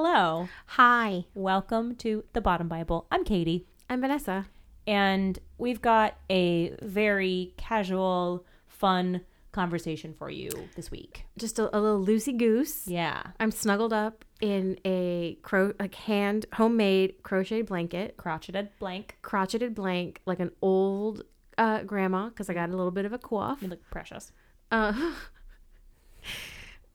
Hello. 0.00 0.48
Hi. 0.66 1.24
Welcome 1.34 1.96
to 1.96 2.22
The 2.32 2.40
Bottom 2.40 2.68
Bible. 2.68 3.08
I'm 3.10 3.24
Katie. 3.24 3.66
I'm 3.90 4.00
Vanessa. 4.00 4.46
And 4.86 5.36
we've 5.58 5.82
got 5.82 6.16
a 6.30 6.72
very 6.80 7.52
casual, 7.56 8.46
fun 8.68 9.22
conversation 9.50 10.14
for 10.14 10.30
you 10.30 10.50
this 10.76 10.92
week. 10.92 11.24
Just 11.36 11.58
a, 11.58 11.76
a 11.76 11.80
little 11.80 12.06
loosey 12.06 12.38
goose. 12.38 12.86
Yeah. 12.86 13.24
I'm 13.40 13.50
snuggled 13.50 13.92
up 13.92 14.24
in 14.40 14.78
a 14.84 15.36
cro- 15.42 15.74
like 15.80 15.96
hand 15.96 16.46
homemade 16.52 17.16
crocheted 17.24 17.66
blanket, 17.66 18.16
Crocheted 18.16 18.68
blank. 18.78 19.16
crotcheted 19.22 19.74
blank, 19.74 20.20
like 20.26 20.38
an 20.38 20.52
old 20.62 21.24
uh, 21.58 21.82
grandma, 21.82 22.28
because 22.28 22.48
I 22.48 22.54
got 22.54 22.68
a 22.68 22.76
little 22.76 22.92
bit 22.92 23.04
of 23.04 23.12
a 23.12 23.18
cough. 23.18 23.62
You 23.62 23.66
look 23.66 23.82
precious. 23.90 24.30
Uh, 24.70 24.92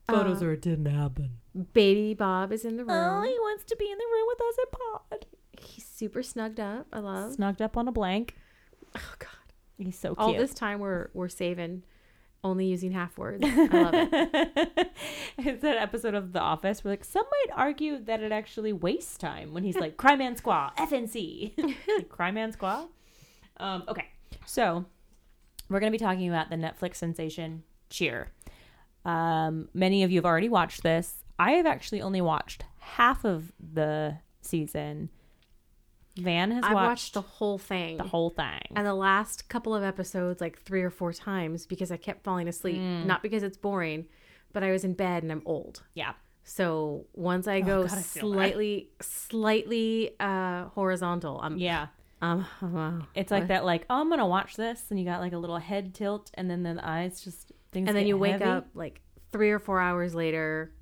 Photos 0.08 0.42
or 0.42 0.54
it 0.54 0.62
didn't 0.62 0.86
happen. 0.86 1.40
Baby 1.74 2.14
Bob 2.14 2.52
is 2.52 2.66
in 2.66 2.78
the 2.78 2.86
room. 2.86 2.96
Oh, 2.96 3.22
he 3.24 3.38
wants 3.40 3.64
to 3.66 3.76
be 3.76 3.86
in 3.86 3.98
the 3.98 4.06
room 4.12 4.26
with 4.28 4.42
us 4.42 4.56
at 4.62 4.72
pod. 4.72 5.26
He's 5.60 5.86
super 5.86 6.22
snugged 6.22 6.60
up. 6.60 6.88
I 6.92 7.00
love. 7.00 7.34
Snugged 7.34 7.62
up 7.62 7.78
on 7.78 7.88
a 7.88 7.92
blank. 7.92 8.36
Oh 8.96 9.14
God. 9.20 9.30
He's 9.78 9.98
so 9.98 10.10
cute. 10.10 10.20
All 10.20 10.34
this 10.34 10.54
time 10.54 10.80
we're 10.80 11.10
we're 11.14 11.30
saving, 11.30 11.84
only 12.44 12.66
using 12.68 12.92
half 12.92 13.18
words. 13.18 13.44
I 13.46 13.66
love 13.68 13.94
it. 13.94 14.92
it's 15.38 15.62
that 15.62 15.78
episode 15.78 16.14
of 16.14 16.34
The 16.34 16.40
Office 16.40 16.84
where 16.84 16.94
like 16.94 17.04
some 17.04 17.26
might 17.26 17.58
argue 17.58 18.00
that 18.04 18.22
it 18.22 18.32
actually 18.32 18.74
wastes 18.74 19.18
time 19.18 19.54
when 19.54 19.64
he's 19.64 19.76
like 19.76 19.98
Cry 19.98 20.16
Man 20.16 20.36
Squaw, 20.36 20.76
FNC. 20.78 21.58
like, 21.88 22.10
Cry 22.10 22.32
Man 22.32 22.54
Squaw. 22.54 22.88
Um, 23.58 23.84
okay, 23.88 24.08
so 24.46 24.86
we're 25.70 25.80
gonna 25.80 25.92
be 25.92 25.98
talking 25.98 26.30
about 26.30 26.50
the 26.50 26.56
Netflix 26.56 26.96
sensation 26.96 27.64
Cheer. 27.90 28.32
Um, 29.06 29.70
many 29.74 30.04
of 30.04 30.12
you 30.12 30.18
have 30.18 30.26
already 30.26 30.50
watched 30.50 30.84
this. 30.84 31.23
I 31.40 31.52
have 31.54 31.66
actually 31.66 32.02
only 32.02 32.22
watched 32.22 32.64
half 32.80 33.26
of 33.26 33.52
the 33.60 34.18
season. 34.42 35.10
Van 36.16 36.52
has 36.52 36.64
I've 36.64 36.74
watched, 36.74 36.88
watched 36.88 37.14
the 37.16 37.22
whole 37.22 37.58
thing. 37.58 37.98
the 37.98 38.04
whole 38.04 38.30
thing. 38.30 38.62
and 38.76 38.86
the 38.86 38.94
last 38.94 39.50
couple 39.50 39.74
of 39.74 39.84
episodes 39.84 40.40
like 40.42 40.60
three 40.60 40.84
or 40.84 40.92
four 40.92 41.12
times 41.12 41.66
because 41.66 41.92
I 41.92 41.98
kept 41.98 42.24
falling 42.24 42.48
asleep. 42.48 42.78
Mm. 42.80 43.06
Not 43.08 43.24
because 43.24 43.42
it's 43.42 43.58
boring, 43.58 44.06
but 44.52 44.64
I 44.64 44.72
was 44.72 44.84
in 44.84 44.94
bed 44.94 45.24
and 45.24 45.32
I'm 45.32 45.42
old. 45.46 45.82
yeah. 45.96 46.14
So 46.46 47.06
once 47.14 47.48
I 47.48 47.62
go 47.62 47.80
Oh, 47.84 47.88
God, 47.88 47.98
I 47.98 48.02
feel 48.02 48.30
that. 48.32 48.36
slightly, 48.36 48.90
slightly 49.02 50.12
uh, 50.20 50.66
horizontal, 50.66 51.40
I'm 51.42 51.58
Yeah. 51.58 51.88
um, 52.22 52.46
wow. 52.62 53.00
It's 53.16 53.32
like 53.32 53.48
that, 53.48 53.64
like, 53.64 53.86
oh, 53.90 54.02
I'm 54.02 54.10
gonna 54.10 54.28
watch 54.28 54.58
this, 54.58 54.84
and 54.90 55.00
you 55.00 55.06
got 55.06 55.22
like 55.22 55.32
a 55.32 55.38
little 55.38 55.58
head 55.58 55.94
tilt, 55.96 56.32
and 56.34 56.52
then 56.52 56.64
the 56.64 56.80
eyes 56.84 57.22
just 57.24 57.54
things. 57.72 57.88
and 57.88 57.98
then 57.98 58.08
you 58.08 58.18
wake 58.18 58.42
up 58.42 58.68
like 58.74 59.00
three 59.32 59.52
or 59.52 59.60
four 59.60 59.80
hours 59.80 60.14
later. 60.14 60.74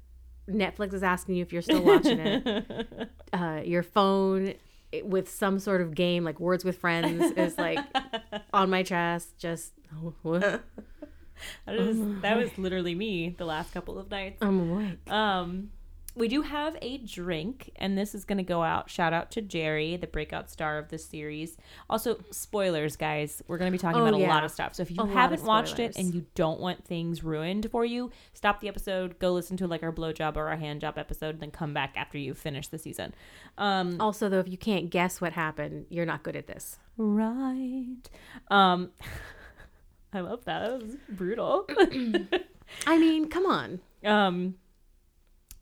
Netflix 0.53 0.93
is 0.93 1.03
asking 1.03 1.35
you 1.35 1.41
if 1.41 1.51
you're 1.53 1.61
still 1.61 1.83
watching 1.83 2.19
it. 2.19 3.09
uh, 3.33 3.61
your 3.63 3.83
phone 3.83 4.53
it- 4.91 5.05
with 5.05 5.29
some 5.29 5.59
sort 5.59 5.81
of 5.81 5.95
game 5.95 6.23
like 6.23 6.39
Words 6.39 6.63
with 6.65 6.77
Friends 6.77 7.31
is 7.37 7.57
like 7.57 7.79
on 8.53 8.69
my 8.69 8.83
chest. 8.83 9.37
Just 9.37 9.73
oh, 9.95 10.13
what? 10.21 10.41
That, 11.65 11.75
is, 11.75 12.21
that 12.21 12.37
was 12.37 12.55
literally 12.57 12.93
me 12.93 13.35
the 13.37 13.45
last 13.45 13.73
couple 13.73 13.97
of 13.97 14.11
nights. 14.11 14.37
I'm 14.41 14.71
awake. 14.71 15.09
Um, 15.11 15.71
we 16.15 16.27
do 16.27 16.41
have 16.41 16.77
a 16.81 16.97
drink, 16.97 17.71
and 17.77 17.97
this 17.97 18.13
is 18.13 18.25
gonna 18.25 18.43
go 18.43 18.63
out. 18.63 18.89
Shout 18.89 19.13
out 19.13 19.31
to 19.31 19.41
Jerry, 19.41 19.95
the 19.95 20.07
breakout 20.07 20.49
star 20.49 20.77
of 20.77 20.89
this 20.89 21.05
series. 21.05 21.55
Also, 21.89 22.19
spoilers, 22.31 22.95
guys. 22.97 23.41
We're 23.47 23.57
gonna 23.57 23.71
be 23.71 23.77
talking 23.77 24.01
Oh, 24.01 24.05
about 24.05 24.19
a 24.19 24.25
lot 24.27 24.43
of 24.43 24.51
stuff. 24.51 24.75
So 24.75 24.83
if 24.83 24.91
you 24.91 24.97
A 25.01 25.07
haven't 25.07 25.43
watched 25.43 25.79
it 25.79 25.95
and 25.97 26.13
you 26.13 26.25
don't 26.35 26.59
want 26.59 26.83
things 26.85 27.23
ruined 27.23 27.69
for 27.71 27.85
you, 27.85 28.11
stop 28.33 28.59
the 28.59 28.67
episode, 28.67 29.19
go 29.19 29.31
listen 29.31 29.55
to 29.57 29.67
like 29.67 29.83
our 29.83 29.91
blowjob 29.93 30.35
or 30.35 30.49
our 30.49 30.57
hand 30.57 30.81
job 30.81 30.97
episode, 30.97 31.29
and 31.35 31.39
then 31.39 31.51
come 31.51 31.73
back 31.73 31.93
after 31.95 32.17
you 32.17 32.33
finish 32.33 32.67
the 32.67 32.77
season. 32.77 33.13
Um, 33.57 33.95
Also, 34.01 34.27
though, 34.27 34.39
if 34.39 34.49
you 34.49 34.57
can't 34.57 34.89
guess 34.89 35.21
what 35.21 35.33
happened, 35.33 35.85
you're 35.89 36.05
not 36.05 36.23
good 36.23 36.35
at 36.35 36.47
this. 36.47 36.77
Right. 36.97 38.09
Um 38.49 38.91
I 40.13 40.19
love 40.19 40.43
that. 40.43 40.59
That 40.69 40.81
was 40.83 40.95
brutal. 41.09 41.65
I 42.87 42.97
mean, 42.97 43.29
come 43.29 43.45
on. 43.45 43.79
um 44.03 44.55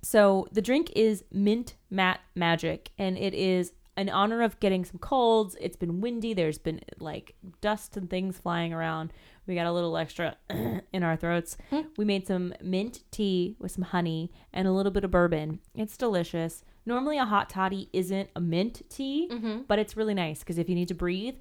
so 0.02 0.48
the 0.52 0.62
drink 0.62 0.92
is 0.96 1.24
mint 1.32 1.76
mat 1.90 2.20
magic 2.36 2.92
and 2.98 3.18
it 3.18 3.34
is 3.34 3.74
in 4.00 4.10
honor 4.10 4.42
of 4.42 4.60
getting 4.60 4.86
some 4.86 4.98
colds. 5.00 5.58
It's 5.60 5.76
been 5.76 6.02
windy. 6.02 6.34
There's 6.34 6.58
been 6.58 6.82
like 7.00 7.36
dust 7.62 7.98
and 7.98 8.10
things 8.10 8.38
flying 8.38 8.74
around. 8.74 9.12
We 9.46 9.56
got 9.56 9.66
a 9.66 9.74
little 9.74 9.98
extra 9.98 10.38
in 10.50 11.04
our 11.04 11.18
throats. 11.18 11.58
Hmm. 11.70 11.82
We 11.98 12.06
made 12.06 12.26
some 12.26 12.54
mint 12.62 13.04
tea 13.12 13.56
with 13.60 13.72
some 13.72 13.84
honey 13.84 14.32
and 14.54 14.68
a 14.68 14.72
little 14.72 14.92
bit 14.92 15.04
of 15.04 15.12
bourbon. 15.12 15.60
It's 15.76 15.98
delicious. 15.98 16.64
Normally, 16.86 17.18
a 17.18 17.26
hot 17.26 17.50
toddy 17.50 17.90
isn't 17.94 18.30
a 18.36 18.42
mint 18.42 18.82
tea, 18.90 19.30
mm-hmm. 19.32 19.62
but 19.68 19.80
it's 19.80 19.98
really 19.98 20.14
nice 20.14 20.40
because 20.40 20.58
if 20.58 20.70
you 20.70 20.76
need 20.76 20.88
to 20.88 20.96
breathe, 20.96 21.36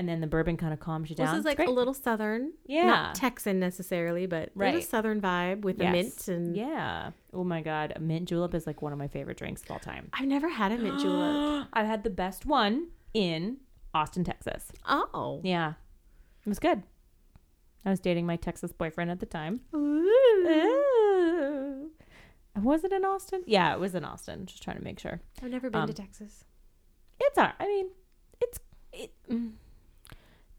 and 0.00 0.08
then 0.08 0.22
the 0.22 0.26
bourbon 0.26 0.56
kind 0.56 0.72
of 0.72 0.80
calms 0.80 1.10
you 1.10 1.14
down. 1.16 1.26
This 1.34 1.40
is 1.40 1.44
like 1.44 1.58
a 1.58 1.70
little 1.70 1.92
southern, 1.92 2.54
Yeah. 2.66 2.86
not 2.86 3.14
Texan 3.14 3.60
necessarily, 3.60 4.24
but 4.26 4.50
Right. 4.54 4.76
a 4.76 4.80
southern 4.82 5.20
vibe 5.20 5.60
with 5.60 5.78
Yes. 5.78 5.92
mint. 5.92 6.28
And 6.28 6.56
yeah. 6.56 7.10
Oh 7.34 7.44
my 7.44 7.60
god, 7.60 7.92
a 7.94 8.00
mint 8.00 8.26
julep 8.30 8.54
is 8.54 8.66
like 8.66 8.80
one 8.80 8.92
of 8.94 8.98
my 8.98 9.08
favorite 9.08 9.36
drinks 9.36 9.62
of 9.62 9.70
all 9.72 9.78
time. 9.78 10.08
I've 10.14 10.26
never 10.26 10.48
had 10.48 10.72
a 10.72 10.78
mint 10.78 11.00
julep. 11.00 11.68
I've 11.74 11.86
had 11.86 12.02
the 12.02 12.08
best 12.10 12.46
one 12.46 12.88
in 13.12 13.58
Austin, 13.92 14.24
Texas. 14.24 14.72
Oh, 14.88 15.40
Yeah, 15.44 15.74
it 16.44 16.48
was 16.48 16.58
good. 16.58 16.82
I 17.84 17.90
was 17.90 18.00
dating 18.00 18.24
my 18.26 18.36
Texas 18.36 18.72
boyfriend 18.72 19.10
at 19.10 19.20
the 19.20 19.26
time. 19.26 19.60
Ooh. 19.74 20.06
Ooh. 20.48 21.90
Was 22.60 22.84
it 22.84 22.92
in 22.92 23.04
Austin? 23.04 23.42
Yeah, 23.46 23.72
it 23.74 23.80
was 23.80 23.94
in 23.94 24.04
Austin. 24.04 24.46
Just 24.46 24.62
trying 24.62 24.76
to 24.76 24.82
make 24.84 24.98
sure. 24.98 25.20
I've 25.42 25.50
never 25.50 25.70
been 25.70 25.82
Um, 25.82 25.86
to 25.88 25.94
Texas. 25.94 26.44
It's 27.20 27.38
all. 27.38 27.52
I 27.58 27.66
mean, 27.66 27.86
it's 28.40 28.58
it. 28.92 29.12
mm. 29.28 29.52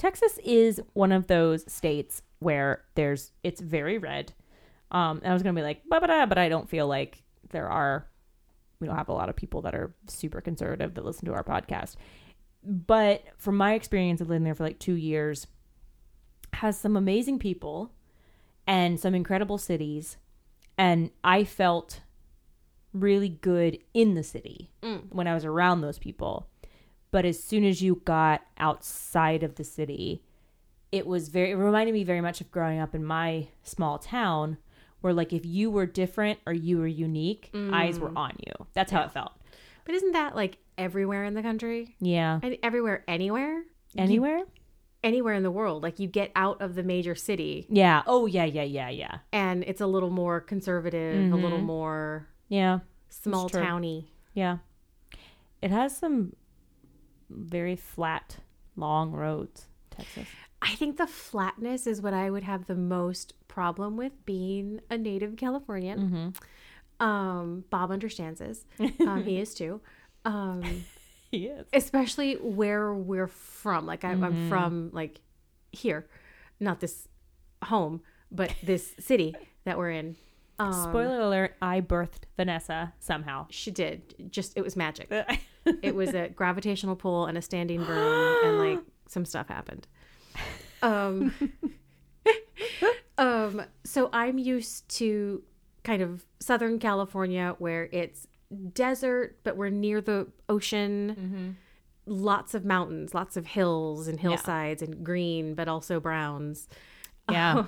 Texas 0.01 0.39
is 0.43 0.81
one 0.93 1.11
of 1.11 1.27
those 1.27 1.71
states 1.71 2.23
where 2.39 2.83
there's 2.95 3.33
it's 3.43 3.61
very 3.61 3.99
red. 3.99 4.33
Um, 4.89 5.19
and 5.19 5.27
I 5.27 5.33
was 5.33 5.43
gonna 5.43 5.53
be 5.53 5.61
like, 5.61 5.83
but 5.87 6.09
I 6.09 6.49
don't 6.49 6.67
feel 6.67 6.87
like 6.87 7.21
there 7.51 7.69
are. 7.69 8.07
We 8.79 8.87
don't 8.87 8.97
have 8.97 9.09
a 9.09 9.13
lot 9.13 9.29
of 9.29 9.35
people 9.35 9.61
that 9.61 9.75
are 9.75 9.93
super 10.07 10.41
conservative 10.41 10.95
that 10.95 11.05
listen 11.05 11.27
to 11.27 11.33
our 11.33 11.43
podcast. 11.43 11.97
But 12.63 13.25
from 13.37 13.57
my 13.57 13.75
experience 13.75 14.21
of 14.21 14.29
living 14.29 14.43
there 14.43 14.55
for 14.55 14.63
like 14.63 14.79
two 14.79 14.95
years, 14.95 15.45
has 16.53 16.79
some 16.79 16.97
amazing 16.97 17.37
people 17.37 17.91
and 18.65 18.99
some 18.99 19.13
incredible 19.13 19.59
cities, 19.59 20.17
and 20.79 21.11
I 21.23 21.43
felt 21.43 22.01
really 22.91 23.29
good 23.29 23.77
in 23.93 24.15
the 24.15 24.23
city 24.23 24.71
when 25.11 25.27
I 25.27 25.35
was 25.35 25.45
around 25.45 25.81
those 25.81 25.99
people. 25.99 26.47
But 27.11 27.25
as 27.25 27.43
soon 27.43 27.65
as 27.65 27.81
you 27.81 28.01
got 28.05 28.41
outside 28.57 29.43
of 29.43 29.55
the 29.55 29.63
city, 29.63 30.23
it 30.91 31.05
was 31.05 31.29
very, 31.29 31.51
it 31.51 31.55
reminded 31.55 31.93
me 31.93 32.03
very 32.03 32.21
much 32.21 32.41
of 32.41 32.51
growing 32.51 32.79
up 32.79 32.95
in 32.95 33.03
my 33.03 33.47
small 33.63 33.97
town 33.99 34.57
where, 35.01 35.13
like, 35.13 35.33
if 35.33 35.45
you 35.45 35.69
were 35.69 35.85
different 35.85 36.39
or 36.45 36.53
you 36.53 36.77
were 36.77 36.87
unique, 36.87 37.49
mm. 37.53 37.73
eyes 37.73 37.99
were 37.99 38.11
on 38.15 38.33
you. 38.45 38.67
That's 38.73 38.91
how 38.91 39.03
it 39.03 39.11
felt. 39.11 39.33
But 39.85 39.95
isn't 39.95 40.11
that 40.13 40.35
like 40.35 40.57
everywhere 40.77 41.25
in 41.25 41.33
the 41.33 41.41
country? 41.41 41.95
Yeah. 41.99 42.39
And 42.41 42.57
everywhere, 42.63 43.03
anywhere? 43.07 43.63
Anywhere? 43.97 44.43
Anywhere 45.03 45.33
in 45.33 45.43
the 45.43 45.51
world. 45.51 45.83
Like 45.83 45.99
you 45.99 46.07
get 46.07 46.31
out 46.35 46.61
of 46.61 46.75
the 46.75 46.83
major 46.83 47.15
city 47.15 47.65
Yeah. 47.69 48.03
Oh, 48.05 48.25
yeah, 48.25 48.45
yeah, 48.45 48.63
yeah, 48.63 48.89
yeah. 48.89 49.17
and 49.33 49.63
it's 49.63 49.81
a 49.81 49.87
little 49.87 50.11
more 50.11 50.39
conservative, 50.39 51.31
a 51.31 51.35
little 51.35 51.57
mm-hmm. 51.57 51.67
more 51.67 52.27
Yeah. 52.47 52.79
small 53.09 53.49
towny. 53.49 54.11
Yeah. 54.33 54.57
It 55.61 55.71
has 55.71 55.97
some 55.97 56.33
very 57.35 57.75
flat, 57.75 58.37
long 58.75 59.11
roads, 59.11 59.65
Texas. 59.89 60.27
I 60.61 60.75
think 60.75 60.97
the 60.97 61.07
flatness 61.07 61.87
is 61.87 62.01
what 62.01 62.13
I 62.13 62.29
would 62.29 62.43
have 62.43 62.67
the 62.67 62.75
most 62.75 63.33
problem 63.47 63.97
with 63.97 64.25
being 64.25 64.79
a 64.89 64.97
native 64.97 65.35
Californian. 65.37 66.33
Um, 66.99 67.63
Bob 67.69 67.91
understands 67.91 68.39
this. 68.39 68.65
Um, 69.07 69.23
he 69.23 69.39
is 69.39 69.53
too. 69.53 69.81
Um, 70.25 70.83
Yes. 71.31 71.63
especially 71.71 72.33
where 72.35 72.93
we're 72.93 73.27
from. 73.27 73.85
Like 73.85 74.03
I, 74.03 74.09
I'm 74.11 74.49
from 74.49 74.89
like 74.91 75.21
here, 75.71 76.05
not 76.59 76.81
this 76.81 77.07
home, 77.63 78.01
but 78.29 78.53
this 78.61 78.93
city 78.99 79.33
that 79.63 79.77
we're 79.77 79.91
in. 79.91 80.17
Um, 80.59 80.73
Spoiler 80.73 81.21
alert, 81.21 81.55
I 81.61 81.79
birthed 81.79 82.23
Vanessa 82.35 82.91
somehow. 82.99 83.47
She 83.49 83.71
did. 83.71 84.29
Just 84.29 84.57
it 84.57 84.61
was 84.61 84.75
magic. 84.75 85.09
It 85.81 85.95
was 85.95 86.13
a 86.13 86.29
gravitational 86.29 86.95
pull 86.95 87.25
and 87.25 87.37
a 87.37 87.41
standing 87.41 87.83
broom, 87.83 88.37
and 88.43 88.57
like 88.57 88.79
some 89.07 89.25
stuff 89.25 89.47
happened. 89.47 89.87
Um, 90.81 91.33
um. 93.17 93.63
So 93.83 94.09
I'm 94.13 94.37
used 94.37 94.89
to 94.97 95.43
kind 95.83 96.01
of 96.01 96.25
Southern 96.39 96.79
California 96.79 97.55
where 97.59 97.89
it's 97.91 98.27
desert, 98.73 99.37
but 99.43 99.57
we're 99.57 99.69
near 99.69 100.01
the 100.01 100.27
ocean. 100.49 101.57
Lots 102.07 102.55
of 102.55 102.65
mountains, 102.65 103.13
lots 103.13 103.37
of 103.37 103.45
hills 103.45 104.07
and 104.07 104.19
hillsides, 104.19 104.81
and 104.81 105.03
green, 105.03 105.53
but 105.53 105.67
also 105.67 105.99
browns. 105.99 106.67
Yeah. 107.29 107.65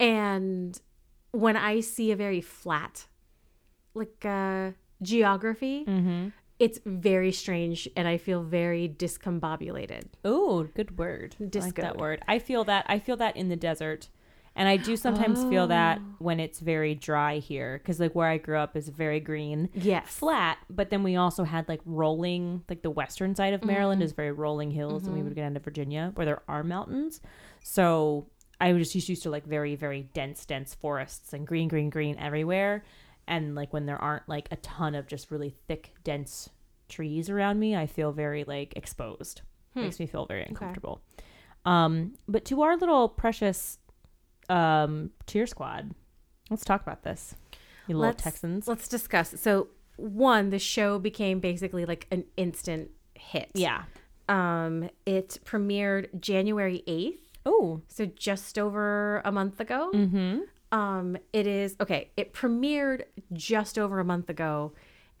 and 0.00 0.80
when 1.32 1.56
I 1.56 1.80
see 1.80 2.12
a 2.12 2.16
very 2.16 2.40
flat, 2.40 3.06
like 3.94 4.24
uh, 4.24 4.70
geography, 5.02 5.84
mm-hmm. 5.84 6.28
It's 6.62 6.78
very 6.86 7.32
strange, 7.32 7.88
and 7.96 8.06
I 8.06 8.16
feel 8.18 8.42
very 8.42 8.88
discombobulated. 8.88 10.04
Oh, 10.24 10.64
good 10.74 10.96
word. 10.98 11.34
I 11.40 11.58
like 11.58 11.74
that 11.74 11.98
word. 11.98 12.22
I 12.28 12.38
feel 12.38 12.64
that. 12.64 12.84
I 12.88 12.98
feel 12.98 13.16
that 13.16 13.36
in 13.36 13.48
the 13.48 13.56
desert, 13.56 14.08
and 14.54 14.68
I 14.68 14.76
do 14.76 14.96
sometimes 14.96 15.42
feel 15.44 15.66
that 15.68 15.98
Oh. 15.98 16.14
when 16.18 16.38
it's 16.38 16.60
very 16.60 16.94
dry 16.94 17.38
here, 17.38 17.78
because 17.78 17.98
like 17.98 18.14
where 18.14 18.28
I 18.28 18.38
grew 18.38 18.58
up 18.58 18.76
is 18.76 18.88
very 18.88 19.18
green, 19.18 19.70
Yes, 19.74 20.06
flat. 20.08 20.58
But 20.70 20.90
then 20.90 21.02
we 21.02 21.16
also 21.16 21.44
had 21.44 21.68
like 21.68 21.80
rolling, 21.84 22.62
like 22.68 22.82
the 22.82 22.90
western 22.90 23.34
side 23.34 23.54
of 23.54 23.64
Maryland 23.64 23.98
Mm-hmm. 24.00 24.06
is 24.06 24.12
very 24.12 24.32
rolling 24.32 24.70
hills, 24.70 25.04
and 25.06 25.14
we 25.16 25.22
would 25.22 25.34
get 25.34 25.44
into 25.46 25.60
Virginia 25.60 26.12
where 26.14 26.26
there 26.26 26.42
are 26.48 26.62
mountains. 26.62 27.20
So 27.62 28.26
I 28.60 28.72
was 28.72 28.92
just 28.92 29.08
used 29.08 29.24
to 29.24 29.30
like 29.30 29.44
very, 29.46 29.74
very 29.74 30.02
dense, 30.14 30.44
dense 30.46 30.74
forests 30.74 31.32
and 31.32 31.44
green, 31.46 31.66
green, 31.68 31.90
green 31.90 32.16
everywhere. 32.18 32.84
And 33.28 33.54
like 33.54 33.72
when 33.72 33.86
there 33.86 34.00
aren't 34.00 34.28
like 34.28 34.48
a 34.50 34.56
ton 34.56 34.94
of 34.94 35.06
just 35.06 35.30
really 35.30 35.54
thick, 35.68 35.92
dense 36.04 36.50
trees 36.88 37.30
around 37.30 37.58
me, 37.60 37.76
I 37.76 37.86
feel 37.86 38.12
very 38.12 38.44
like 38.44 38.72
exposed. 38.76 39.42
Makes 39.74 39.98
me 40.00 40.06
feel 40.06 40.26
very 40.26 40.44
uncomfortable. 40.44 41.00
Um, 41.64 42.14
but 42.28 42.44
to 42.46 42.60
our 42.62 42.76
little 42.76 43.08
precious 43.08 43.78
um 44.50 45.10
cheer 45.26 45.46
squad, 45.46 45.94
let's 46.50 46.64
talk 46.64 46.82
about 46.82 47.02
this. 47.04 47.34
You 47.86 47.96
little 47.96 48.10
Let's- 48.10 48.22
Texans. 48.22 48.68
Let's 48.68 48.86
discuss. 48.88 49.34
So, 49.40 49.68
one, 49.96 50.50
the 50.50 50.58
show 50.58 50.98
became 50.98 51.40
basically 51.40 51.84
like 51.86 52.06
an 52.10 52.24
instant 52.36 52.90
hit. 53.14 53.50
Yeah. 53.54 53.84
Um, 54.28 54.88
it 55.06 55.38
premiered 55.44 56.20
January 56.20 56.82
eighth, 56.86 57.28
Oh. 57.44 57.82
so 57.88 58.06
just 58.06 58.58
over 58.58 59.20
a 59.24 59.32
month 59.32 59.58
ago. 59.60 59.90
Mm-hmm. 59.94 60.40
Um, 60.72 61.16
it 61.32 61.46
is 61.46 61.76
okay. 61.80 62.10
It 62.16 62.32
premiered 62.32 63.02
just 63.32 63.78
over 63.78 64.00
a 64.00 64.04
month 64.04 64.28
ago, 64.30 64.72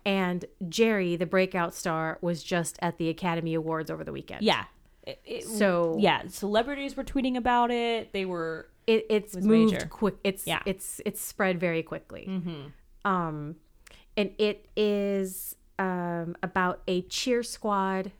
and 0.04 0.44
Jerry, 0.68 1.14
the 1.16 1.26
breakout 1.26 1.74
star, 1.74 2.18
was 2.22 2.42
just 2.42 2.78
at 2.82 2.98
the 2.98 3.08
Academy 3.08 3.54
Awards 3.54 3.90
over 3.90 4.02
the 4.02 4.12
weekend. 4.12 4.42
Yeah. 4.42 4.64
It- 5.06 5.20
it- 5.24 5.44
So 5.44 5.96
yeah, 6.00 6.22
celebrities 6.28 6.96
were 6.96 7.04
tweeting 7.04 7.36
about 7.36 7.70
it. 7.70 8.12
They 8.12 8.24
were 8.24 8.68
it, 8.86 9.06
it's 9.10 9.34
was 9.36 9.44
moved 9.44 9.74
major. 9.74 9.86
quick. 9.86 10.14
It's 10.24 10.46
Yeah. 10.46 10.62
it's 10.66 11.00
it's 11.04 11.20
spread 11.20 11.60
very 11.60 11.82
quickly. 11.82 12.26
mm-hmm. 12.28 12.68
Um, 13.10 13.56
and 14.16 14.30
it 14.38 14.66
is 14.76 15.54
um 15.78 16.36
about 16.42 16.82
a 16.88 17.02
cheer 17.02 17.42
squad, 17.42 18.10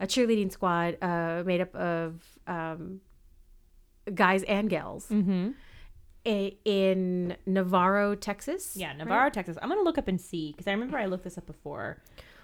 a 0.00 0.06
cheerleading 0.06 0.50
squad, 0.52 0.96
uh, 1.02 1.42
made 1.46 1.60
up 1.60 1.74
of 1.74 2.22
um 2.46 3.00
guys 4.14 4.42
and 4.44 4.68
gals 4.70 5.08
Mm-hmm. 5.08 5.50
A, 6.26 6.56
in 6.64 7.36
Navarro, 7.46 8.14
Texas. 8.14 8.76
Yeah, 8.76 8.88
right? 8.88 8.98
Navarro, 8.98 9.30
Texas. 9.30 9.56
I'm 9.62 9.68
gonna 9.68 9.82
look 9.82 9.98
up 9.98 10.08
and 10.08 10.20
see 10.20 10.52
because 10.52 10.66
I 10.66 10.72
remember 10.72 10.98
I 10.98 11.06
looked 11.06 11.24
this 11.24 11.38
up 11.38 11.46
before. 11.46 12.02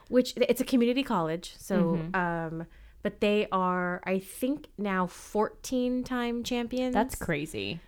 which 0.09 0.35
it's 0.37 0.61
a 0.61 0.65
community 0.65 1.03
college 1.03 1.55
so 1.59 1.75
Mm-hmm. 1.97 2.15
um 2.17 2.67
but 3.03 3.21
they 3.21 3.47
are 3.51 4.01
i 4.05 4.19
think 4.19 4.67
now 4.79 5.07
14 5.07 6.05
time 6.05 6.43
champions 6.45 6.93
That's 6.95 7.15
crazy. 7.17 7.81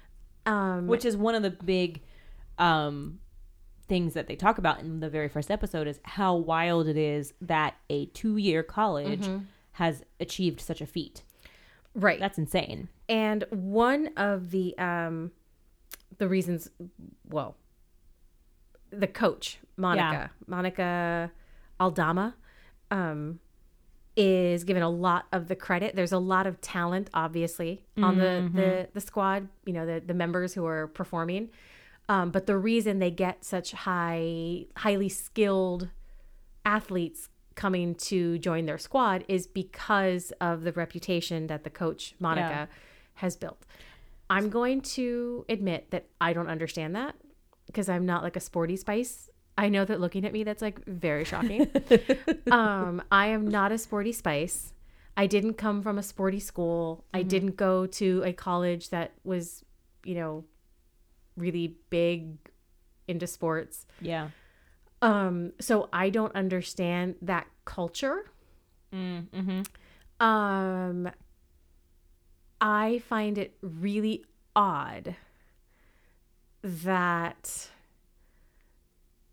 um 0.47 0.87
Which 0.87 1.05
is 1.05 1.17
one 1.17 1.35
of 1.35 1.43
the 1.43 1.51
big 1.51 2.01
um 2.59 3.19
things 3.87 4.15
that 4.15 4.27
they 4.29 4.37
talk 4.37 4.57
about 4.59 4.81
in 4.81 5.01
the 5.01 5.11
very 5.11 5.29
first 5.29 5.51
episode 5.51 5.87
is 5.87 6.01
how 6.05 6.35
wild 6.37 6.89
it 6.89 6.97
is 6.97 7.35
that 7.43 7.75
a 7.91 8.07
two 8.07 8.37
year 8.39 8.63
college 8.63 9.29
has 9.73 10.03
achieved 10.21 10.61
such 10.61 10.81
a 10.81 10.87
feat. 10.87 11.23
right 11.95 12.19
That's 12.19 12.39
insane. 12.39 12.89
and 13.09 13.45
one 13.51 14.11
of 14.17 14.51
the 14.51 14.77
um 14.79 15.33
the 16.19 16.29
reasons 16.29 16.69
well 17.29 17.57
the 18.91 19.07
coach 19.07 19.59
monica 19.77 20.31
monica 20.47 21.31
aldama 21.81 22.35
um 22.91 23.39
is 24.17 24.63
given 24.63 24.83
a 24.83 24.89
lot 24.89 25.27
of 25.33 25.49
the 25.49 25.57
credit. 25.57 25.97
There's 25.97 26.13
a 26.13 26.19
lot 26.19 26.47
of 26.47 26.61
talent 26.61 27.11
obviously 27.15 27.85
on 28.01 28.19
the 28.19 28.49
the 28.55 28.89
the 28.95 29.01
squad 29.01 29.49
you 29.67 29.73
know 29.73 29.85
the 29.85 30.01
the 30.07 30.15
members 30.15 30.55
who 30.55 30.65
are 30.67 30.87
performing. 30.87 31.51
Um 32.09 32.31
but 32.31 32.47
the 32.47 32.57
reason 32.57 33.01
they 33.01 33.11
get 33.11 33.45
such 33.45 33.73
high 33.73 34.67
highly 34.77 35.09
skilled 35.09 35.89
athletes 36.65 37.29
coming 37.57 37.95
to 37.97 38.39
join 38.39 38.67
their 38.67 38.79
squad 38.79 39.25
is 39.29 39.47
because 39.47 40.33
of 40.41 40.63
the 40.63 40.73
reputation 40.73 41.49
that 41.49 41.65
the 41.65 41.71
coach 41.71 42.15
Monica 42.21 42.69
has 43.15 43.37
built. 43.37 43.65
I'm 44.31 44.51
going 44.51 44.81
to 44.83 45.45
admit 45.49 45.91
that 45.91 46.07
I 46.21 46.33
don't 46.33 46.49
understand 46.49 46.97
that 46.97 47.15
because 47.67 47.89
I'm 47.89 48.07
not 48.07 48.23
like 48.23 48.37
a 48.37 48.41
sporty 48.41 48.77
spice. 48.77 49.31
I 49.57 49.69
know 49.69 49.85
that 49.85 50.01
looking 50.01 50.25
at 50.25 50.33
me 50.33 50.45
that's 50.45 50.63
like 50.63 50.85
very 50.87 51.25
shocking. 51.25 51.71
um 52.51 53.03
I 53.13 53.27
am 53.29 53.47
not 53.47 53.73
a 53.73 53.79
sporty 53.79 54.13
spice. 54.13 54.73
I 55.17 55.27
didn't 55.27 55.55
come 55.55 55.83
from 55.83 55.99
a 55.99 56.03
sporty 56.03 56.41
school. 56.41 57.05
I 57.15 57.23
didn't 57.23 57.57
go 57.57 57.87
to 57.87 58.23
a 58.25 58.33
college 58.33 58.91
that 58.91 59.13
was, 59.23 59.65
you 60.05 60.17
know, 60.17 60.45
really 61.37 61.77
big 61.91 62.37
into 63.07 63.27
sports. 63.27 63.87
Yeah. 64.01 64.31
Um, 65.03 65.53
so 65.61 65.89
I 65.93 66.11
don't 66.11 66.35
understand 66.35 67.17
that 67.23 67.47
culture. 67.65 68.31
Mm-hmm. 68.93 69.63
Um, 70.25 71.11
I 72.61 73.01
find 73.09 73.37
it 73.39 73.57
really 73.63 74.25
odd 74.57 75.17
that 76.63 77.69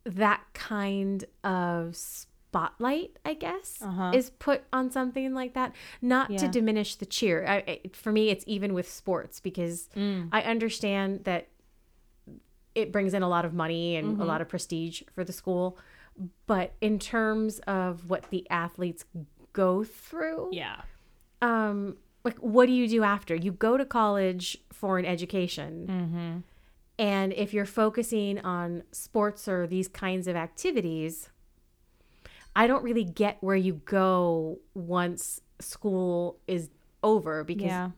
that 0.03 0.41
kind 0.53 1.23
of 1.43 1.95
spotlight, 1.95 3.17
I 3.23 3.35
guess, 3.35 3.81
Uh-huh. 3.81 4.11
is 4.13 4.31
put 4.31 4.63
on 4.73 4.89
something 4.91 5.33
like 5.33 5.53
that. 5.53 5.73
Not 6.01 6.29
to 6.37 6.47
diminish 6.47 6.95
the 6.95 7.05
cheer. 7.05 7.45
I, 7.47 7.55
I, 7.67 7.81
for 7.93 8.11
me, 8.11 8.29
it's 8.29 8.43
even 8.47 8.73
with 8.73 8.89
sports 8.89 9.39
because 9.39 9.89
Mm. 9.95 10.29
I 10.31 10.41
understand 10.41 11.23
that 11.25 11.47
it 12.73 12.91
brings 12.91 13.13
in 13.13 13.21
a 13.21 13.29
lot 13.29 13.45
of 13.45 13.53
money 13.53 13.95
and 13.95 14.13
Mm-hmm. 14.13 14.21
a 14.21 14.25
lot 14.25 14.41
of 14.41 14.47
prestige 14.49 15.03
for 15.13 15.23
the 15.23 15.33
school. 15.33 15.77
But 16.47 16.73
in 16.81 16.97
terms 16.99 17.59
of 17.59 18.09
what 18.09 18.29
the 18.31 18.49
athletes 18.49 19.05
go 19.53 19.83
through, 19.83 20.49
Yeah. 20.51 20.81
um, 21.41 21.97
like 22.23 22.37
what 22.37 22.65
do 22.67 22.71
you 22.73 22.87
do 22.87 23.03
after? 23.03 23.35
You 23.35 23.51
go 23.51 23.77
to 23.77 23.85
college 23.85 24.57
for 24.71 24.97
an 24.99 25.05
education. 25.05 25.87
Mm-hmm. 25.89 26.37
And 26.99 27.33
if 27.33 27.53
you're 27.53 27.65
focusing 27.65 28.39
on 28.39 28.83
sports 28.91 29.47
or 29.47 29.65
these 29.65 29.87
kinds 29.87 30.27
of 30.27 30.35
activities, 30.35 31.29
I 32.55 32.67
don't 32.67 32.83
really 32.83 33.03
get 33.05 33.37
where 33.41 33.55
you 33.55 33.75
go 33.85 34.59
once 34.73 35.41
school 35.59 36.37
is 36.47 36.69
over 37.03 37.43
because 37.43 37.65
Yeah. 37.67 37.91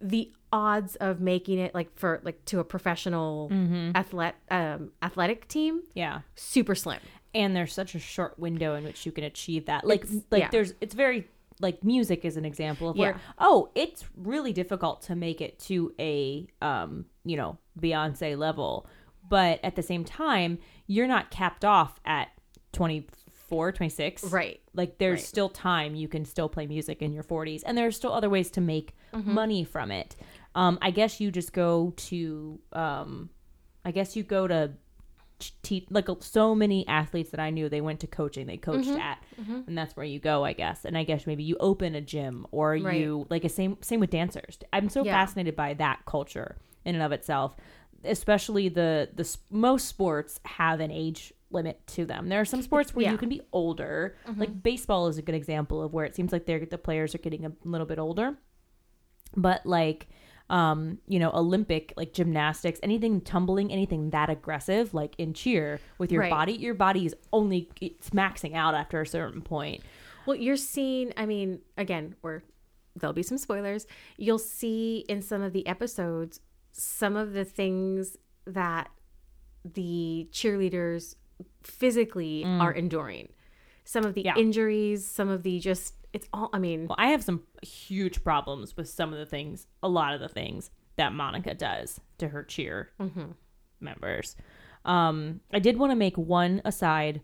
the 0.00 0.32
odds 0.52 0.96
of 0.96 1.20
making 1.20 1.58
it 1.58 1.74
like 1.74 1.94
for 1.96 2.20
like 2.24 2.44
to 2.46 2.58
a 2.60 2.64
professional 2.64 3.48
Mm-hmm. 3.50 3.92
athlet 3.94 4.34
um, 4.50 4.90
athletic 5.02 5.46
team 5.48 5.82
Yeah. 5.94 6.20
super 6.34 6.74
slim. 6.74 7.00
and 7.34 7.56
there's 7.56 7.72
such 7.72 7.94
a 7.94 7.98
short 7.98 8.38
window 8.38 8.74
in 8.74 8.84
which 8.84 9.06
you 9.06 9.12
can 9.12 9.24
achieve 9.24 9.64
that 9.66 9.86
like 9.86 10.02
It's- 10.04 10.22
like 10.30 10.40
yeah. 10.42 10.48
there's 10.50 10.74
it's 10.80 10.94
very 10.94 11.28
like 11.60 11.82
music 11.84 12.24
is 12.24 12.36
an 12.36 12.44
example 12.44 12.88
of 12.88 12.96
where 12.96 13.20
oh 13.38 13.70
it's 13.74 14.04
really 14.16 14.52
difficult 14.52 15.02
to 15.02 15.14
make 15.14 15.40
it 15.40 15.58
to 15.58 15.92
a 15.98 16.46
um 16.60 17.04
you 17.24 17.36
know 17.36 17.58
beyonce 17.80 18.36
level 18.36 18.86
but 19.28 19.60
at 19.62 19.76
the 19.76 19.82
same 19.82 20.04
time 20.04 20.58
you're 20.86 21.06
not 21.06 21.30
capped 21.30 21.64
off 21.64 22.00
at 22.04 22.28
24 22.72 23.72
26 23.72 24.24
Right. 24.24 24.60
like 24.74 24.98
there's 24.98 25.20
Right. 25.20 25.26
still 25.26 25.48
time 25.48 25.94
you 25.94 26.08
can 26.08 26.24
still 26.24 26.48
play 26.48 26.66
music 26.66 27.02
in 27.02 27.12
your 27.12 27.22
40s 27.22 27.62
and 27.64 27.76
there's 27.76 27.96
still 27.96 28.12
other 28.12 28.30
ways 28.30 28.50
to 28.52 28.60
make 28.60 28.94
Mm-hmm. 29.14 29.34
money 29.34 29.62
from 29.62 29.90
it 29.90 30.16
um 30.54 30.78
i 30.80 30.90
guess 30.90 31.20
you 31.20 31.30
just 31.30 31.52
go 31.52 31.92
to 31.96 32.58
um 32.72 33.28
i 33.84 33.90
guess 33.90 34.16
you 34.16 34.22
go 34.22 34.46
to 34.48 34.70
te- 35.62 35.86
like 35.90 36.08
so 36.20 36.54
many 36.54 36.86
athletes 36.88 37.30
that 37.30 37.40
i 37.40 37.50
knew 37.50 37.68
they 37.68 37.80
went 37.80 38.00
to 38.00 38.06
coaching 38.06 38.46
they 38.46 38.56
coached 38.56 38.88
Mm-hmm. 38.88 38.98
at 39.00 39.18
and 39.66 39.76
that's 39.78 39.94
where 39.96 40.06
you 40.06 40.18
go 40.18 40.44
i 40.44 40.52
guess 40.52 40.84
and 40.84 40.96
i 40.98 41.04
guess 41.04 41.26
maybe 41.26 41.42
you 41.42 41.56
open 41.60 41.94
a 41.94 42.00
gym 42.00 42.46
or 42.50 42.70
Right. 42.72 43.00
you 43.00 43.26
like 43.30 43.44
a 43.44 43.48
same 43.48 43.76
same 43.80 44.00
with 44.00 44.10
dancers 44.10 44.58
i'm 44.72 44.88
so 44.88 45.04
Yeah. 45.04 45.12
fascinated 45.12 45.56
by 45.56 45.74
that 45.74 46.00
culture 46.06 46.56
in 46.84 46.94
and 46.94 47.02
of 47.04 47.12
itself 47.12 47.56
especially 48.04 48.68
the 48.68 49.08
the 49.14 49.36
most 49.50 49.86
sports 49.88 50.40
have 50.44 50.80
an 50.80 50.90
age 50.90 51.32
limit 51.52 51.86
to 51.86 52.06
them. 52.06 52.28
There 52.30 52.40
are 52.40 52.46
some 52.46 52.62
sports 52.62 52.94
where 52.94 53.04
Yeah. 53.04 53.12
you 53.12 53.18
can 53.18 53.28
be 53.28 53.42
older. 53.52 54.16
Like 54.36 54.62
baseball 54.62 55.06
is 55.08 55.18
a 55.18 55.22
good 55.22 55.34
example 55.34 55.82
of 55.82 55.92
where 55.92 56.06
it 56.06 56.16
seems 56.16 56.32
like 56.32 56.46
they're 56.46 56.64
the 56.64 56.78
players 56.78 57.14
are 57.14 57.18
getting 57.18 57.44
a 57.44 57.52
little 57.64 57.86
bit 57.86 57.98
older. 57.98 58.38
But 59.36 59.66
like 59.66 60.08
um, 60.50 60.98
you 61.08 61.18
know, 61.18 61.30
Olympic 61.32 61.92
like 61.96 62.12
gymnastics, 62.12 62.78
anything 62.82 63.20
tumbling, 63.20 63.72
anything 63.72 64.10
that 64.10 64.28
aggressive, 64.28 64.92
like 64.94 65.14
in 65.18 65.32
cheer 65.34 65.80
with 65.98 66.12
your 66.12 66.22
Right. 66.22 66.30
body, 66.30 66.52
your 66.54 66.74
body 66.74 67.06
is 67.06 67.14
only 67.32 67.70
it's 67.80 68.10
maxing 68.10 68.54
out 68.54 68.74
after 68.74 69.00
a 69.00 69.06
certain 69.06 69.40
point. 69.42 69.82
Well, 70.26 70.36
you're 70.36 70.56
seeing, 70.56 71.12
I 71.16 71.26
mean, 71.26 71.60
again, 71.78 72.14
we're 72.22 72.42
there'll 72.94 73.14
be 73.14 73.22
some 73.22 73.38
spoilers. 73.38 73.86
You'll 74.18 74.38
see 74.38 75.04
in 75.08 75.22
some 75.22 75.40
of 75.40 75.54
the 75.54 75.66
episodes 75.66 76.40
some 76.72 77.16
of 77.16 77.32
the 77.32 77.44
things 77.44 78.18
that 78.46 78.90
the 79.64 80.28
cheerleaders 80.32 81.14
physically 81.62 82.44
are 82.44 82.72
enduring. 82.72 83.28
Some 83.84 84.04
of 84.04 84.14
the 84.14 84.22
Mm. 84.22 84.24
Yeah. 84.26 84.36
injuries, 84.36 85.06
some 85.06 85.28
of 85.28 85.42
the 85.42 85.58
just, 85.58 85.94
it's 86.12 86.28
all, 86.32 86.50
I 86.52 86.58
mean, 86.58 86.86
Well, 86.88 86.96
I 86.98 87.08
have 87.08 87.24
some 87.24 87.42
huge 87.62 88.22
problems 88.22 88.76
with 88.76 88.88
some 88.88 89.12
of 89.12 89.18
the 89.18 89.26
things, 89.26 89.66
a 89.82 89.88
lot 89.88 90.14
of 90.14 90.20
the 90.20 90.28
things 90.28 90.70
that 90.96 91.12
Monica 91.12 91.54
does 91.54 92.00
to 92.18 92.28
her 92.28 92.42
cheer 92.42 92.90
members. 93.80 94.36
Um, 94.84 95.40
I 95.52 95.58
did 95.58 95.78
want 95.78 95.90
to 95.92 95.96
make 95.96 96.18
one 96.18 96.60
aside, 96.64 97.22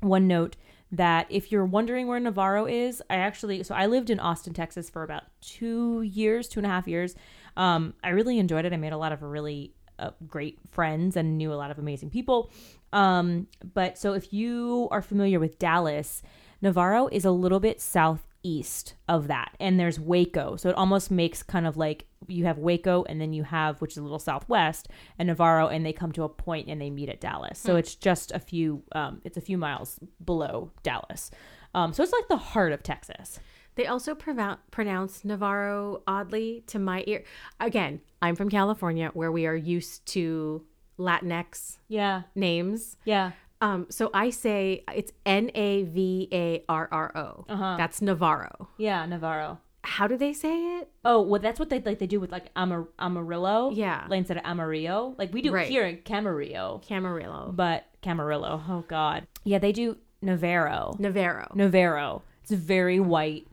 one 0.00 0.26
note 0.28 0.56
that 0.90 1.26
if 1.30 1.50
you're 1.50 1.64
wondering 1.64 2.06
where 2.06 2.20
Navarro 2.20 2.66
is, 2.66 3.02
I 3.08 3.16
actually, 3.16 3.62
so 3.62 3.74
I 3.74 3.86
lived 3.86 4.10
in 4.10 4.20
Austin, 4.20 4.52
Texas 4.52 4.90
for 4.90 5.02
about 5.02 5.22
two 5.40 6.02
years, 6.02 6.48
two 6.48 6.60
and 6.60 6.66
a 6.66 6.68
half 6.68 6.86
years. 6.86 7.14
Um, 7.56 7.94
I 8.04 8.10
really 8.10 8.38
enjoyed 8.38 8.66
it. 8.66 8.74
I 8.74 8.76
made 8.76 8.92
a 8.92 8.98
lot 8.98 9.12
of 9.12 9.22
really 9.22 9.74
uh, 9.98 10.10
great 10.26 10.58
friends 10.70 11.16
and 11.16 11.38
knew 11.38 11.52
a 11.52 11.54
lot 11.56 11.70
of 11.70 11.78
amazing 11.78 12.10
people. 12.10 12.50
Um, 12.92 13.46
but 13.72 13.96
so 13.96 14.12
if 14.12 14.34
you 14.34 14.88
are 14.90 15.00
familiar 15.00 15.40
with 15.40 15.58
Dallas, 15.58 16.22
Navarro 16.62 17.08
is 17.08 17.24
a 17.24 17.30
little 17.30 17.60
bit 17.60 17.80
southeast 17.80 18.94
of 19.08 19.28
that, 19.28 19.54
and 19.60 19.78
there's 19.78 20.00
Waco. 20.00 20.56
So 20.56 20.70
it 20.70 20.76
almost 20.76 21.10
makes 21.10 21.42
kind 21.42 21.66
of 21.66 21.76
like 21.76 22.06
you 22.28 22.44
have 22.46 22.58
Waco, 22.58 23.04
and 23.08 23.20
then 23.20 23.32
you 23.32 23.42
have 23.42 23.80
which 23.80 23.92
is 23.92 23.98
a 23.98 24.02
little 24.02 24.18
southwest, 24.18 24.88
and 25.18 25.26
Navarro, 25.26 25.66
and 25.68 25.84
they 25.84 25.92
come 25.92 26.12
to 26.12 26.22
a 26.22 26.28
point 26.28 26.68
and 26.68 26.80
they 26.80 26.88
meet 26.90 27.08
at 27.08 27.20
Dallas. 27.20 27.58
So 27.58 27.76
it's 27.76 27.94
just 27.94 28.30
a 28.32 28.38
few, 28.38 28.82
um, 28.92 29.20
it's 29.24 29.36
a 29.36 29.40
few 29.40 29.58
miles 29.58 29.98
below 30.24 30.70
Dallas. 30.82 31.30
Um, 31.74 31.92
so 31.92 32.02
it's 32.02 32.12
like 32.12 32.28
the 32.28 32.36
heart 32.36 32.72
of 32.72 32.82
Texas. 32.82 33.40
They 33.74 33.86
also 33.86 34.14
pronoun- 34.14 34.58
pronounce 34.70 35.24
Navarro 35.24 36.02
oddly 36.06 36.62
to 36.66 36.78
my 36.78 37.02
ear. 37.06 37.24
Again, 37.58 38.02
I'm 38.20 38.36
from 38.36 38.50
California 38.50 39.10
where 39.14 39.32
we 39.32 39.46
are 39.46 39.56
used 39.56 40.04
to 40.08 40.64
Latinx 40.98 41.78
Yeah, 41.88 42.22
names. 42.34 42.98
yeah. 43.04 43.32
Um, 43.62 43.86
so 43.88 44.10
I 44.12 44.28
say 44.30 44.84
it's 44.92 45.12
N 45.24 45.50
A 45.54 45.84
V 45.84 46.28
A 46.32 46.64
R 46.68 46.88
R 46.92 47.16
O. 47.16 47.44
Uh-huh. 47.48 47.76
That's 47.78 48.02
Navarro. 48.02 48.68
Yeah, 48.76 49.06
Navarro. 49.06 49.58
How 49.84 50.06
do 50.06 50.16
they 50.16 50.32
say 50.32 50.78
it? 50.78 50.90
Oh, 51.04 51.22
well, 51.22 51.40
that's 51.40 51.58
what 51.58 51.68
they 51.70 51.80
like. 51.80 51.98
They 51.98 52.06
do 52.06 52.20
with 52.20 52.30
like 52.30 52.46
Amar- 52.54 52.88
Amarillo, 52.98 53.70
Yeah. 53.72 54.04
like, 54.08 54.18
instead 54.18 54.36
of 54.36 54.44
Amarillo. 54.44 55.14
Like 55.18 55.32
we 55.32 55.42
do 55.42 55.52
Right. 55.52 55.68
here 55.68 55.84
in 55.86 55.96
Camarillo, 55.98 56.84
Camarillo. 56.86 57.54
but 57.56 57.86
Camarillo. 58.02 58.62
Oh 58.68 58.84
God, 58.88 59.26
yeah, 59.44 59.58
they 59.58 59.72
do 59.72 59.96
Navarro. 60.20 60.94
Navarro. 60.98 61.50
Navarro. 61.54 62.22
It's 62.42 62.52
a 62.52 62.56
very 62.56 63.00
white, 63.00 63.46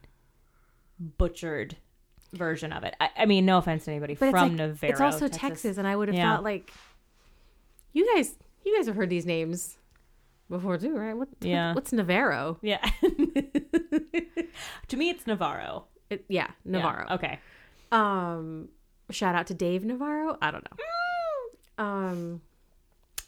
butchered 0.99 1.77
version 2.33 2.71
of 2.73 2.83
it. 2.83 2.95
I, 2.99 3.09
I 3.17 3.25
mean, 3.25 3.45
no 3.45 3.57
offense 3.57 3.85
to 3.85 3.91
anybody 3.91 4.13
But 4.15 4.31
from 4.31 4.53
it's, 4.53 4.59
like, 4.81 4.91
Navarro. 4.91 4.91
it's 4.91 5.01
also 5.01 5.27
Texas. 5.27 5.77
and 5.77 5.87
I 5.87 5.95
would 5.95 6.07
have 6.09 6.15
Yeah. 6.17 6.35
thought 6.35 6.43
like 6.43 6.71
you 7.93 8.11
guys 8.15 8.35
you 8.65 8.75
guys 8.77 8.85
have 8.87 8.95
heard 8.95 9.09
these 9.09 9.25
names 9.25 9.77
before 10.49 10.77
too, 10.77 10.95
right? 10.95 11.13
What, 11.15 11.29
Yeah. 11.41 11.73
what's 11.73 11.91
Navarro? 11.93 12.57
Yeah. 12.61 12.79
to 14.87 14.97
me, 14.97 15.09
it's 15.09 15.25
Navarro. 15.27 15.85
It, 16.09 16.25
yeah, 16.27 16.47
Yeah. 16.65 16.71
Navarro. 16.77 17.07
Okay. 17.11 17.39
Um 17.91 18.69
shout 19.11 19.35
out 19.35 19.47
to 19.47 19.53
Dave 19.53 19.83
Navarro. 19.85 20.37
I 20.41 20.51
don't 20.51 20.65
know. 20.69 21.83
Um 21.83 22.41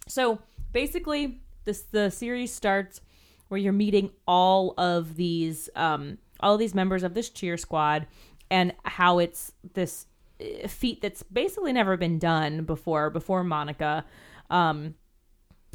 So 0.08 0.40
basically, 0.74 1.42
this 1.66 1.82
the 1.84 2.10
series 2.10 2.52
starts 2.54 3.02
where 3.48 3.60
you're 3.60 3.74
meeting 3.74 4.12
all 4.28 4.74
of 4.78 5.16
these 5.16 5.70
um, 5.76 6.18
all 6.40 6.54
of 6.54 6.60
these 6.60 6.74
members 6.74 7.04
of 7.04 7.14
this 7.14 7.30
cheer 7.30 7.58
squad 7.58 8.08
and 8.50 8.74
how 8.84 9.20
it's 9.20 9.52
this 9.74 10.06
uh, 10.42 10.68
feat 10.68 11.02
that's 11.02 11.22
basically 11.24 11.74
never 11.74 11.98
been 11.98 12.18
done 12.18 12.64
before 12.64 13.10
before 13.10 13.44
Monica. 13.44 14.06
Um, 14.50 14.96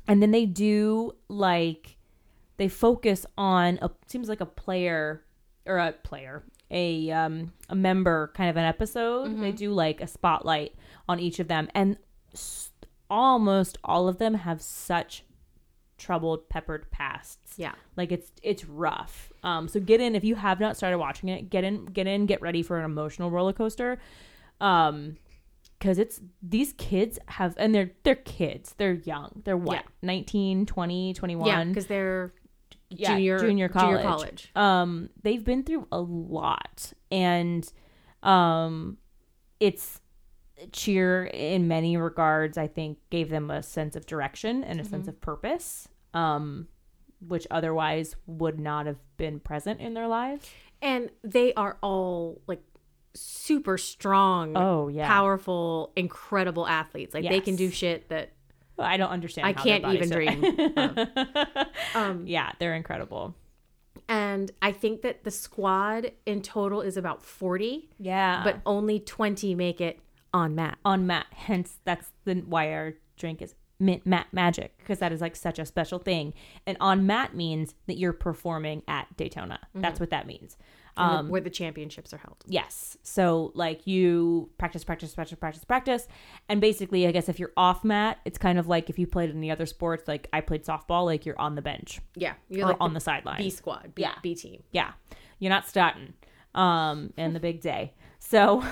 and 0.08 0.22
then 0.22 0.30
they 0.30 0.46
do 0.46 1.12
like 1.28 1.96
they 2.56 2.68
focus 2.68 3.26
on 3.36 3.78
a 3.82 3.90
seems 4.06 4.28
like 4.28 4.40
a 4.40 4.46
player 4.46 5.22
or 5.66 5.78
a 5.78 5.92
player 5.92 6.42
a 6.70 7.10
um 7.10 7.52
a 7.68 7.74
member 7.74 8.32
kind 8.34 8.50
of 8.50 8.56
an 8.56 8.64
episode. 8.64 9.40
They 9.40 9.52
do 9.52 9.72
like 9.72 10.00
a 10.00 10.06
spotlight 10.06 10.74
on 11.08 11.20
each 11.20 11.38
of 11.38 11.46
them. 11.48 11.68
And 11.74 11.96
s- 12.32 12.70
almost 13.08 13.78
all 13.84 14.08
of 14.08 14.18
them 14.18 14.34
have 14.34 14.60
such 14.60 15.22
troubled 15.98 16.48
peppered 16.48 16.90
pasts. 16.90 17.54
Yeah. 17.56 17.72
like 17.96 18.10
it's 18.12 18.32
it's 18.42 18.64
rough. 18.64 19.32
Um 19.42 19.68
so 19.68 19.78
get 19.80 20.00
in 20.00 20.14
if 20.14 20.24
you 20.24 20.34
have 20.34 20.58
not 20.60 20.76
started 20.76 20.98
watching 20.98 21.28
it 21.28 21.50
get 21.50 21.62
in 21.64 21.84
get 21.86 22.06
in 22.06 22.26
get 22.26 22.42
ready 22.42 22.62
for 22.62 22.78
an 22.78 22.84
emotional 22.84 23.30
roller 23.30 23.52
coaster. 23.52 23.98
Um 24.60 25.16
because 25.78 25.98
it's 25.98 26.20
these 26.42 26.72
kids 26.74 27.18
have 27.28 27.54
and 27.58 27.74
they're 27.74 27.90
they're 28.02 28.14
kids. 28.14 28.74
They're 28.78 28.94
young. 28.94 29.42
They're 29.44 29.56
what? 29.56 29.76
Yeah. 29.76 29.82
19 30.02 30.66
20 30.66 31.14
21 31.14 31.46
Yeah, 31.46 31.64
because 31.64 31.86
they're 31.86 32.32
Yeah, 32.90 33.14
junior 33.14 33.38
junior 33.38 33.68
college. 33.68 34.02
college. 34.02 34.50
um 34.54 35.10
they've 35.22 35.44
been 35.44 35.62
through 35.64 35.86
a 35.92 36.00
lot. 36.00 36.92
And 37.10 37.70
um 38.22 38.98
it's 39.60 40.00
cheer 40.72 41.26
in 41.26 41.68
many 41.68 41.98
regards 41.98 42.56
i 42.56 42.66
think 42.66 42.96
gave 43.10 43.28
them 43.28 43.50
a 43.50 43.62
sense 43.62 43.94
of 43.94 44.06
direction 44.06 44.64
and 44.64 44.80
a 44.80 44.84
sense 44.84 45.06
of 45.06 45.20
purpose 45.20 45.86
um 46.14 46.66
which 47.28 47.46
otherwise 47.50 48.16
would 48.26 48.58
not 48.58 48.86
have 48.86 48.96
been 49.18 49.38
present 49.40 49.80
in 49.80 49.94
their 49.94 50.06
lives. 50.06 50.48
And 50.82 51.10
they 51.24 51.52
are 51.54 51.78
all 51.82 52.40
like 52.46 52.62
super 53.16 53.78
strong, 53.78 54.56
Oh, 54.56 54.88
yeah. 54.88 55.06
powerful, 55.06 55.92
incredible 55.96 56.66
athletes. 56.66 57.14
Like 57.14 57.28
they 57.28 57.40
can 57.40 57.56
do 57.56 57.70
shit 57.70 58.08
that 58.10 58.32
Well, 58.76 58.86
i 58.86 58.96
don't 58.96 59.10
understand 59.10 59.46
I 59.46 59.52
can't 59.52 59.84
even 59.86 60.08
dream. 60.10 60.44
Um, 61.94 62.24
yeah 62.26 62.52
they're 62.58 62.74
incredible 62.74 63.34
and 64.08 64.52
I 64.62 64.70
think 64.72 65.02
that 65.02 65.24
the 65.24 65.30
squad 65.32 66.12
in 66.26 66.40
total 66.42 66.80
is 66.80 66.96
about 66.96 67.22
40, 67.24 67.88
yeah 67.98 68.42
but 68.44 68.60
only 68.64 69.00
20 69.00 69.54
make 69.56 69.80
it 69.80 69.98
on 70.32 70.54
mat. 70.54 70.78
on 70.84 71.06
mat. 71.06 71.26
Hence, 71.32 71.78
that's 71.84 72.12
the 72.24 72.34
why 72.46 72.72
our 72.72 72.94
drink 73.16 73.40
is 73.42 73.54
mint 73.80 74.06
mat 74.06 74.26
magic 74.32 74.76
because 74.78 74.98
that 75.00 75.12
is 75.12 75.20
like 75.20 75.34
such 75.34 75.58
a 75.58 75.66
special 75.66 75.98
thing. 75.98 76.34
And 76.66 76.76
on 76.80 77.06
mat 77.06 77.34
means 77.34 77.74
that 77.86 77.96
you're 77.98 78.12
performing 78.12 78.82
at 78.86 79.16
Daytona. 79.16 79.58
That's 79.74 79.98
what 79.98 80.10
that 80.10 80.26
means. 80.26 80.56
Um, 80.98 81.28
where 81.28 81.40
the 81.40 81.50
championships 81.50 82.12
are 82.14 82.18
held. 82.18 82.36
yes. 82.46 82.96
So 83.02 83.52
like 83.54 83.86
you 83.86 84.50
practice, 84.58 84.82
practice, 84.84 85.14
practice, 85.14 85.38
practice, 85.38 85.64
practice, 85.64 86.08
and 86.48 86.60
basically, 86.60 87.06
I 87.06 87.12
guess 87.12 87.28
if 87.28 87.38
you're 87.38 87.52
off 87.56 87.84
mat, 87.84 88.18
it's 88.24 88.38
kind 88.38 88.58
of 88.58 88.66
like 88.68 88.88
if 88.90 88.98
you 88.98 89.06
played 89.06 89.30
any 89.30 89.50
other 89.50 89.66
sports. 89.66 90.08
Like 90.08 90.28
I 90.32 90.40
played 90.40 90.64
softball, 90.64 91.04
like 91.04 91.26
you're 91.26 91.38
on 91.40 91.54
the 91.54 91.62
bench 91.62 92.00
Yeah, 92.14 92.34
you're 92.48 92.64
or 92.66 92.68
like 92.70 92.76
on 92.80 92.94
the 92.94 93.00
sideline. 93.00 93.38
B 93.38 93.50
squad, 93.50 93.94
B, 93.94 94.02
Yeah. 94.02 94.14
B 94.22 94.34
team. 94.34 94.62
Yeah. 94.72 94.92
You're 95.38 95.50
not 95.50 95.68
starting 95.68 96.14
um 96.54 97.12
in 97.18 97.34
the 97.34 97.40
big 97.40 97.60
day. 97.60 97.92
So 98.18 98.64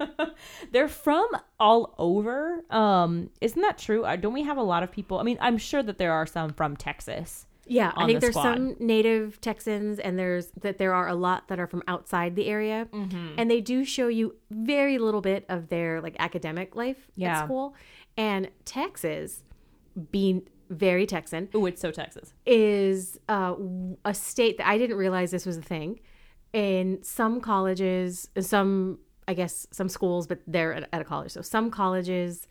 they're 0.72 0.88
from 0.88 1.26
all 1.58 1.94
over. 1.98 2.62
Um 2.70 3.30
isn't 3.40 3.60
that 3.62 3.78
true? 3.78 4.04
Uh, 4.04 4.16
Don't 4.16 4.32
we 4.32 4.42
have 4.44 4.56
a 4.56 4.62
lot 4.62 4.82
of 4.82 4.92
people? 4.92 5.18
I 5.18 5.22
mean, 5.24 5.38
I'm 5.40 5.58
sure 5.58 5.82
that 5.82 5.98
there 5.98 6.12
are 6.12 6.26
some 6.26 6.50
from 6.52 6.76
Texas. 6.76 7.46
Yeah, 7.68 7.92
I 7.96 8.06
think 8.06 8.16
the 8.20 8.26
there's 8.26 8.34
squad. 8.34 8.54
some 8.54 8.76
native 8.80 9.40
Texans, 9.40 9.98
and 9.98 10.18
there's 10.18 10.50
that 10.62 10.78
there 10.78 10.94
are 10.94 11.08
a 11.08 11.14
lot 11.14 11.48
that 11.48 11.58
are 11.60 11.66
from 11.66 11.82
outside 11.88 12.34
the 12.36 12.46
area, 12.46 12.88
Mm-hmm. 12.92 13.34
and 13.38 13.50
they 13.50 13.60
do 13.60 13.84
show 13.84 14.08
you 14.08 14.34
very 14.50 14.98
little 14.98 15.20
bit 15.20 15.44
of 15.48 15.68
their 15.68 16.00
like 16.00 16.16
academic 16.18 16.74
life 16.76 17.10
Yeah. 17.16 17.38
at 17.40 17.44
school. 17.44 17.74
And 18.16 18.50
Texas, 18.64 19.44
being 20.10 20.48
very 20.70 21.06
Texan, 21.06 21.48
Oh, 21.54 21.66
it's 21.66 21.80
so 21.80 21.90
Texas. 21.90 22.34
is 22.44 23.18
uh, 23.28 23.54
a 24.04 24.12
state 24.14 24.58
that 24.58 24.66
I 24.66 24.76
didn't 24.78 24.96
realize 24.96 25.30
this 25.30 25.46
was 25.46 25.56
a 25.56 25.62
thing. 25.62 26.00
In 26.52 26.98
some 27.02 27.40
colleges, 27.40 28.28
some 28.40 28.98
I 29.26 29.34
guess 29.34 29.66
some 29.70 29.88
schools, 29.90 30.26
but 30.26 30.40
they're 30.46 30.72
at, 30.72 30.88
at 30.92 31.00
a 31.02 31.04
college. 31.04 31.32
So 31.32 31.42
some 31.42 31.70
colleges 31.70 32.48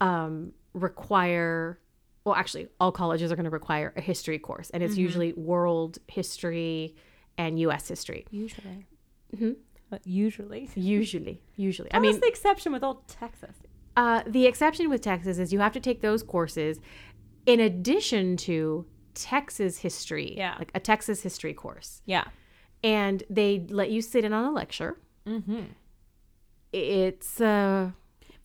um, 0.00 0.52
require, 0.72 1.78
well, 2.24 2.34
actually, 2.34 2.68
all 2.80 2.92
colleges 2.92 3.32
are 3.32 3.36
going 3.36 3.44
to 3.44 3.50
require 3.50 3.92
a 3.96 4.00
history 4.00 4.38
course, 4.38 4.70
and 4.70 4.82
it's 4.82 4.96
usually 4.96 5.32
world 5.32 5.98
history 6.08 6.94
and 7.38 7.58
U.S. 7.60 7.88
history. 7.88 8.26
Usually. 8.30 8.86
But 9.90 10.06
usually. 10.06 10.70
Usually, 10.76 11.42
usually. 11.56 11.90
I 11.92 11.96
I 11.96 12.00
mean, 12.00 12.18
the 12.20 12.26
exception 12.28 12.72
with 12.72 12.82
old 12.84 13.06
Texas. 13.08 13.56
Uh, 13.96 14.22
the 14.26 14.46
exception 14.46 14.88
with 14.88 15.00
Texas 15.02 15.38
is 15.38 15.52
you 15.52 15.58
have 15.58 15.72
to 15.72 15.80
take 15.80 16.00
those 16.00 16.22
courses 16.22 16.78
in 17.44 17.60
addition 17.60 18.36
to 18.38 18.86
Texas 19.14 19.78
history, 19.78 20.34
Yeah. 20.36 20.54
like 20.58 20.70
a 20.74 20.80
Texas 20.80 21.22
history 21.22 21.52
course, 21.52 22.00
Yeah. 22.06 22.24
and 22.82 23.22
they 23.28 23.66
let 23.68 23.90
you 23.90 24.00
sit 24.00 24.24
in 24.24 24.32
on 24.32 24.44
a 24.44 24.50
lecture. 24.52 24.96
Mm-hmm. 25.26 25.64
It's 26.72 27.40
uh, 27.40 27.90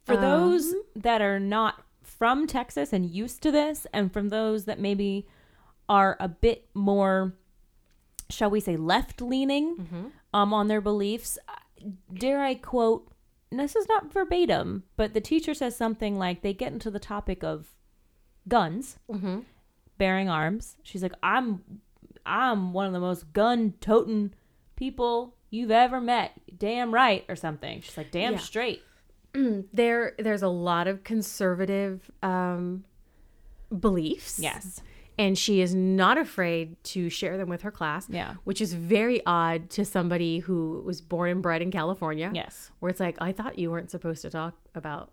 For 0.06 0.16
um, 0.16 0.22
those 0.22 0.74
that 0.98 1.22
are 1.22 1.40
not 1.40 1.84
from 2.18 2.48
Texas 2.48 2.94
and 2.94 3.10
used 3.10 3.42
to 3.44 3.52
this, 3.52 3.86
and 3.94 4.12
from 4.12 4.30
those 4.30 4.66
that 4.66 4.80
maybe 4.80 5.28
are 5.90 6.18
a 6.20 6.28
bit 6.28 6.68
more, 6.74 7.34
shall 8.30 8.50
we 8.50 8.60
say, 8.60 8.76
left 8.78 9.22
leaning 9.22 9.78
Mm-hmm. 9.78 10.06
um, 10.34 10.54
on 10.54 10.68
their 10.68 10.82
beliefs, 10.82 11.38
uh, 11.48 11.86
dare 12.14 12.42
I 12.42 12.56
quote, 12.56 13.12
this 13.52 13.76
is 13.76 13.88
not 13.88 14.12
verbatim, 14.12 14.84
but 14.98 15.14
the 15.14 15.22
teacher 15.22 15.54
says 15.54 15.76
something 15.76 16.18
like 16.18 16.42
they 16.42 16.54
get 16.54 16.74
into 16.74 16.92
the 16.92 17.00
topic 17.00 17.44
of 17.44 17.74
guns, 18.48 18.98
Mhm. 19.10 19.46
bearing 19.98 20.30
arms. 20.30 20.76
She's 20.84 21.02
like, 21.04 21.14
I'm, 21.24 21.64
I'm 22.26 22.74
one 22.74 22.88
of 22.88 22.94
the 22.94 23.00
most 23.00 23.32
gun 23.34 23.74
toting 23.80 24.34
people 24.76 25.36
you've 25.50 25.72
ever 25.72 26.02
met. 26.02 26.34
Damn 26.58 26.94
right, 26.94 27.24
or 27.30 27.36
something. 27.38 27.80
She's 27.82 27.96
like, 27.98 28.12
damn 28.12 28.34
Yeah. 28.34 28.40
straight. 28.40 28.82
there 29.74 30.14
there's 30.20 30.42
a 30.42 30.48
lot 30.48 30.88
of 30.88 31.04
conservative 31.04 32.10
um, 32.24 32.84
beliefs. 33.78 34.40
Yes. 34.40 34.82
and 35.20 35.38
she 35.38 35.62
is 35.62 35.74
not 35.74 36.18
afraid 36.18 36.82
to 36.84 37.10
share 37.10 37.38
them 37.38 37.50
with 37.50 37.62
her 37.64 37.72
class. 37.72 38.08
Yeah. 38.10 38.36
which 38.44 38.62
is 38.62 38.74
very 38.74 39.22
odd 39.26 39.70
to 39.72 39.86
somebody 39.86 40.40
who 40.40 40.82
was 40.86 41.02
born 41.02 41.30
and 41.32 41.42
bred 41.42 41.62
in 41.62 41.72
California. 41.72 42.32
Yes. 42.34 42.72
where 42.80 42.90
it's 42.90 43.00
like 43.00 43.18
I 43.20 43.32
thought 43.32 43.58
you 43.58 43.72
weren't 43.72 43.92
supposed 43.92 44.22
to 44.24 44.30
talk 44.30 44.56
about 44.76 45.12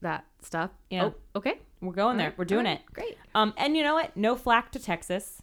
that 0.00 0.24
stuff. 0.42 0.70
Yeah. 0.90 1.06
Oh, 1.06 1.14
okay. 1.36 1.58
We're 1.80 1.92
going 1.92 2.16
there. 2.16 2.34
We're 2.36 2.44
doing 2.44 2.66
it. 2.66 2.82
Great. 2.92 3.16
Um, 3.34 3.54
and 3.56 3.76
you 3.76 3.82
know 3.82 3.94
what? 3.94 4.16
No 4.16 4.34
flack 4.36 4.72
to 4.72 4.78
Texas, 4.80 5.42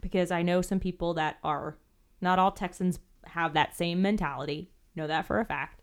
because 0.00 0.30
I 0.30 0.42
know 0.42 0.62
some 0.62 0.78
people 0.80 1.14
that 1.14 1.38
are 1.42 1.76
not 2.20 2.38
all 2.38 2.52
Texans 2.52 2.98
have 3.24 3.54
that 3.54 3.76
same 3.76 4.00
mentality. 4.02 4.70
Know 4.94 5.06
that 5.06 5.26
for 5.26 5.40
a 5.40 5.44
fact. 5.44 5.82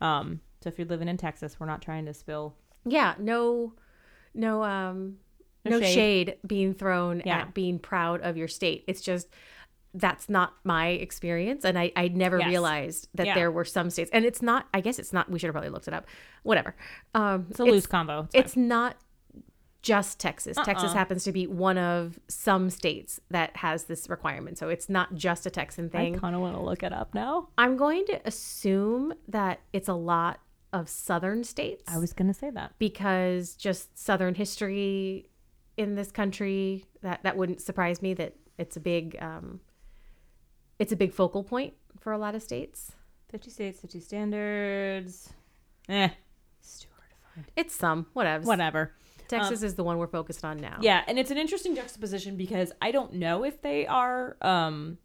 Um, 0.00 0.40
so 0.62 0.68
if 0.68 0.78
you're 0.78 0.86
living 0.88 1.08
in 1.08 1.16
Texas, 1.16 1.58
we're 1.58 1.66
not 1.66 1.82
trying 1.82 2.06
to 2.06 2.14
spill. 2.14 2.54
Yeah. 2.84 3.14
No. 3.18 3.74
No. 4.34 4.62
Um. 4.62 5.16
No 5.64 5.72
No, 5.72 5.80
shade. 5.80 5.94
shade. 5.94 6.36
being 6.46 6.72
thrown 6.74 7.22
Yeah. 7.26 7.40
at 7.40 7.54
being 7.54 7.78
proud 7.78 8.22
of 8.22 8.36
your 8.36 8.48
state. 8.48 8.84
It's 8.86 9.02
just 9.02 9.28
that's 9.92 10.28
not 10.28 10.54
my 10.64 10.88
experience, 10.88 11.64
and 11.64 11.78
I 11.78 11.92
I 11.96 12.08
never 12.08 12.38
Yes. 12.38 12.48
realized 12.48 13.08
that 13.14 13.26
Yeah. 13.26 13.34
there 13.34 13.50
were 13.50 13.64
some 13.64 13.90
states, 13.90 14.10
and 14.12 14.24
it's 14.24 14.40
not. 14.40 14.68
I 14.72 14.80
guess 14.80 14.98
it's 14.98 15.12
not. 15.12 15.28
We 15.30 15.38
should 15.38 15.48
have 15.48 15.54
probably 15.54 15.70
looked 15.70 15.88
it 15.88 15.94
up. 15.94 16.06
Whatever. 16.44 16.74
Um. 17.14 17.46
It's 17.50 17.60
a 17.60 17.64
loose 17.64 17.86
combo. 17.86 18.28
It's, 18.32 18.52
It's 18.52 18.56
not 18.56 18.96
just 19.82 20.20
Texas. 20.20 20.56
Texas 20.62 20.90
Uh-uh. 20.90 20.94
happens 20.94 21.24
to 21.24 21.32
be 21.32 21.46
one 21.46 21.78
of 21.78 22.20
some 22.28 22.68
states 22.70 23.18
that 23.30 23.56
has 23.58 23.84
this 23.84 24.08
requirement. 24.10 24.58
So 24.58 24.68
it's 24.68 24.88
not 24.90 25.14
just 25.14 25.46
a 25.46 25.50
Texan 25.50 25.88
thing. 25.88 26.16
I 26.16 26.18
kind 26.18 26.34
of 26.34 26.42
want 26.42 26.54
to 26.54 26.60
look 26.62 26.82
it 26.82 26.92
up 26.92 27.14
now. 27.14 27.48
I'm 27.56 27.76
going 27.78 28.04
to 28.06 28.20
assume 28.26 29.14
that 29.28 29.60
it's 29.72 29.88
a 29.88 29.94
lot 29.94 30.38
of 30.72 30.88
southern 30.88 31.42
states 31.44 31.92
I 31.92 31.98
was 31.98 32.12
gonna 32.12 32.34
say 32.34 32.50
that. 32.50 32.72
because 32.78 33.54
just 33.56 33.98
southern 33.98 34.34
history 34.34 35.28
in 35.76 35.94
this 35.96 36.10
country 36.12 36.84
that 37.02 37.22
that 37.22 37.36
wouldn't 37.36 37.60
surprise 37.60 38.00
me 38.02 38.14
that 38.14 38.34
it's 38.58 38.76
a 38.76 38.80
big 38.80 39.16
um 39.20 39.60
it's 40.78 40.92
a 40.92 40.96
big 40.96 41.12
focal 41.12 41.42
point 41.44 41.74
for 41.98 42.12
a 42.12 42.18
lot 42.18 42.34
of 42.34 42.42
states. 42.42 42.92
Fifty 43.28 43.50
states, 43.50 43.80
fifty 43.80 44.00
standards. 44.00 45.30
Eh, 45.88 46.08
it's 46.58 46.78
too 46.80 46.88
hard 46.96 47.10
to 47.10 47.16
find. 47.34 47.46
It's 47.56 47.74
some, 47.74 48.06
whatever. 48.14 48.44
Whatever. 48.46 48.92
Texas 49.28 49.62
is 49.62 49.74
the 49.74 49.84
one 49.84 49.98
we're 49.98 50.06
focused 50.06 50.44
on 50.44 50.56
now. 50.56 50.78
Yeah, 50.80 51.04
and 51.06 51.18
it's 51.18 51.30
an 51.30 51.36
interesting 51.38 51.76
juxtaposition 51.76 52.36
because 52.36 52.72
I 52.80 52.90
don't 52.92 53.14
know 53.14 53.44
if 53.44 53.60
they 53.62 53.86
are. 53.86 54.36
Um, 54.40 54.98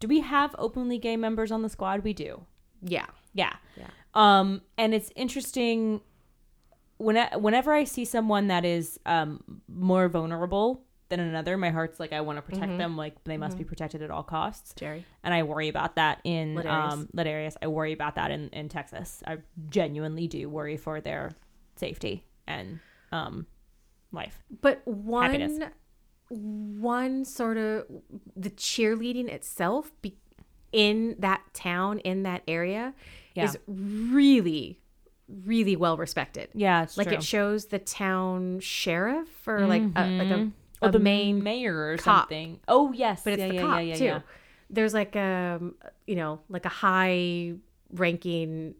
do 0.00 0.06
we 0.08 0.20
have 0.20 0.54
openly 0.58 0.98
gay 0.98 1.16
members 1.16 1.50
on 1.52 1.62
the 1.62 1.68
squad? 1.68 2.02
We 2.04 2.12
do. 2.12 2.46
Yeah. 2.80 3.06
Yeah. 3.34 3.54
Yeah. 3.76 3.88
Um, 4.14 4.62
and 4.76 4.94
it's 4.94 5.10
interesting 5.16 6.00
when 6.98 7.16
I, 7.16 7.36
whenever 7.36 7.72
I 7.72 7.84
see 7.84 8.04
someone 8.04 8.48
that 8.48 8.64
is 8.64 8.98
um 9.06 9.42
more 9.68 10.08
vulnerable 10.08 10.82
than 11.08 11.20
another, 11.20 11.56
my 11.56 11.70
heart's 11.70 11.98
like 12.00 12.12
I 12.12 12.20
want 12.22 12.38
to 12.38 12.42
protect 12.42 12.78
them. 12.78 12.96
Like 12.96 13.22
they 13.24 13.36
must 13.36 13.58
be 13.58 13.64
protected 13.64 14.02
at 14.02 14.10
all 14.10 14.22
costs. 14.22 14.72
Jerry. 14.74 15.04
And 15.24 15.34
I 15.34 15.42
worry 15.42 15.68
about 15.68 15.96
that 15.96 16.20
in 16.24 16.54
Ladarius. 16.54 16.92
um 16.92 17.08
Ladarius. 17.16 17.56
I 17.60 17.66
worry 17.66 17.92
about 17.92 18.14
that 18.14 18.30
in 18.30 18.48
in 18.50 18.68
Texas. 18.68 19.22
I 19.26 19.38
genuinely 19.68 20.26
do 20.28 20.48
worry 20.48 20.76
for 20.76 21.00
their 21.00 21.32
safety 21.76 22.24
and 22.46 22.80
um 23.10 23.46
life. 24.12 24.42
But 24.60 24.82
one 24.86 25.24
Happiness. 25.24 25.70
one 26.28 27.24
sort 27.24 27.56
of 27.56 27.86
the 28.36 28.50
cheerleading 28.50 29.28
itself 29.28 29.90
be, 30.02 30.16
in 30.70 31.16
that 31.18 31.42
town 31.52 31.98
in 32.00 32.22
that 32.22 32.42
area 32.48 32.94
Yeah. 33.34 33.44
is 33.44 33.58
really 33.66 34.78
really 35.46 35.76
well 35.76 35.96
respected. 35.96 36.48
Yeah, 36.54 36.82
it's 36.82 36.96
like 36.96 37.08
true. 37.08 37.16
it 37.16 37.22
shows 37.22 37.66
the 37.66 37.78
town 37.78 38.60
sheriff 38.60 39.28
or 39.46 39.66
like 39.66 39.82
a, 39.96 40.06
like 40.06 40.30
a, 40.30 40.50
or 40.80 40.88
a 40.88 40.92
the 40.92 40.98
main 40.98 41.42
mayor 41.42 41.92
or 41.92 41.96
cop. 41.96 42.24
something. 42.24 42.60
Oh 42.68 42.92
yes, 42.92 43.22
but 43.24 43.34
it's 43.34 43.40
yeah, 43.40 43.48
the 43.48 43.54
yeah, 43.54 43.60
cop 43.60 43.74
yeah, 43.76 43.80
yeah, 43.80 43.94
too. 43.96 44.04
yeah. 44.04 44.20
There's 44.70 44.94
like 44.94 45.16
a 45.16 45.60
you 46.06 46.16
know 46.16 46.40
like 46.48 46.64
a 46.66 46.70
high 46.70 47.54
ranking 47.92 48.74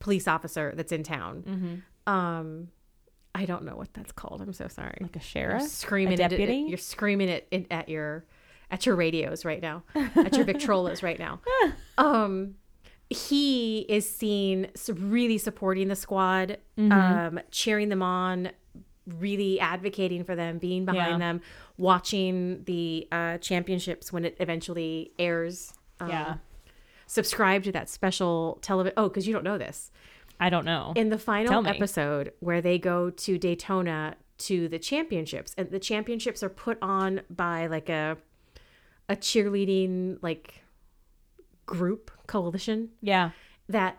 police 0.00 0.26
officer 0.28 0.72
that's 0.76 0.92
in 0.92 1.02
town. 1.02 1.44
Mm-hmm. 1.46 2.12
Um, 2.12 2.68
I 3.34 3.44
don't 3.44 3.64
know 3.64 3.76
what 3.76 3.92
that's 3.94 4.12
called. 4.12 4.40
I'm 4.40 4.52
so 4.52 4.66
sorry. 4.68 4.98
Like 5.00 5.14
a 5.16 5.18
You're 5.18 5.22
sheriff, 5.22 5.62
screaming 5.62 6.14
a 6.14 6.28
deputy. 6.28 6.64
you're 6.68 6.78
screaming 6.78 7.28
it 7.28 7.66
at 7.70 7.88
your 7.88 8.24
at 8.70 8.86
your 8.86 8.96
radios 8.96 9.44
right 9.44 9.60
now, 9.62 9.82
at 9.94 10.36
your 10.36 10.44
Victrolas 10.46 11.02
right 11.02 11.18
now. 11.18 11.40
Um, 11.98 12.54
he 13.10 13.80
is 13.88 14.08
seen 14.08 14.68
really 14.94 15.36
supporting 15.38 15.88
the 15.88 15.96
squad, 15.96 16.58
Mm-hmm. 16.78 16.92
um, 16.92 17.40
cheering 17.50 17.88
them 17.90 18.02
on, 18.02 18.50
really 19.18 19.58
advocating 19.60 20.24
for 20.24 20.34
them, 20.36 20.58
being 20.58 20.84
behind 20.84 21.12
Yeah. 21.14 21.18
them, 21.18 21.40
watching 21.76 22.62
the 22.64 23.06
uh, 23.12 23.38
championships 23.38 24.12
when 24.12 24.24
it 24.24 24.36
eventually 24.40 25.12
airs. 25.18 25.72
Um, 25.98 26.08
Yeah. 26.08 26.34
Subscribe 27.06 27.64
to 27.64 27.72
that 27.72 27.88
special 27.88 28.58
television. 28.62 28.94
Oh, 28.96 29.08
because 29.08 29.26
you 29.26 29.32
don't 29.32 29.42
know 29.44 29.58
this 29.58 29.90
I 30.38 30.48
don't 30.48 30.64
know. 30.64 30.92
in 30.94 31.08
the 31.10 31.18
final 31.18 31.66
episode 31.66 32.32
where 32.38 32.60
they 32.60 32.78
go 32.78 33.10
to 33.10 33.36
Daytona 33.36 34.14
to 34.38 34.68
the 34.68 34.78
championships 34.78 35.52
and 35.58 35.70
the 35.70 35.80
championships 35.80 36.42
are 36.44 36.48
put 36.48 36.78
on 36.80 37.22
by 37.28 37.66
like 37.66 37.88
a 37.88 38.16
a 39.08 39.16
cheerleading 39.16 40.18
like 40.22 40.62
group 41.70 42.10
coalition 42.26 42.90
yeah, 43.00 43.30
that 43.68 43.98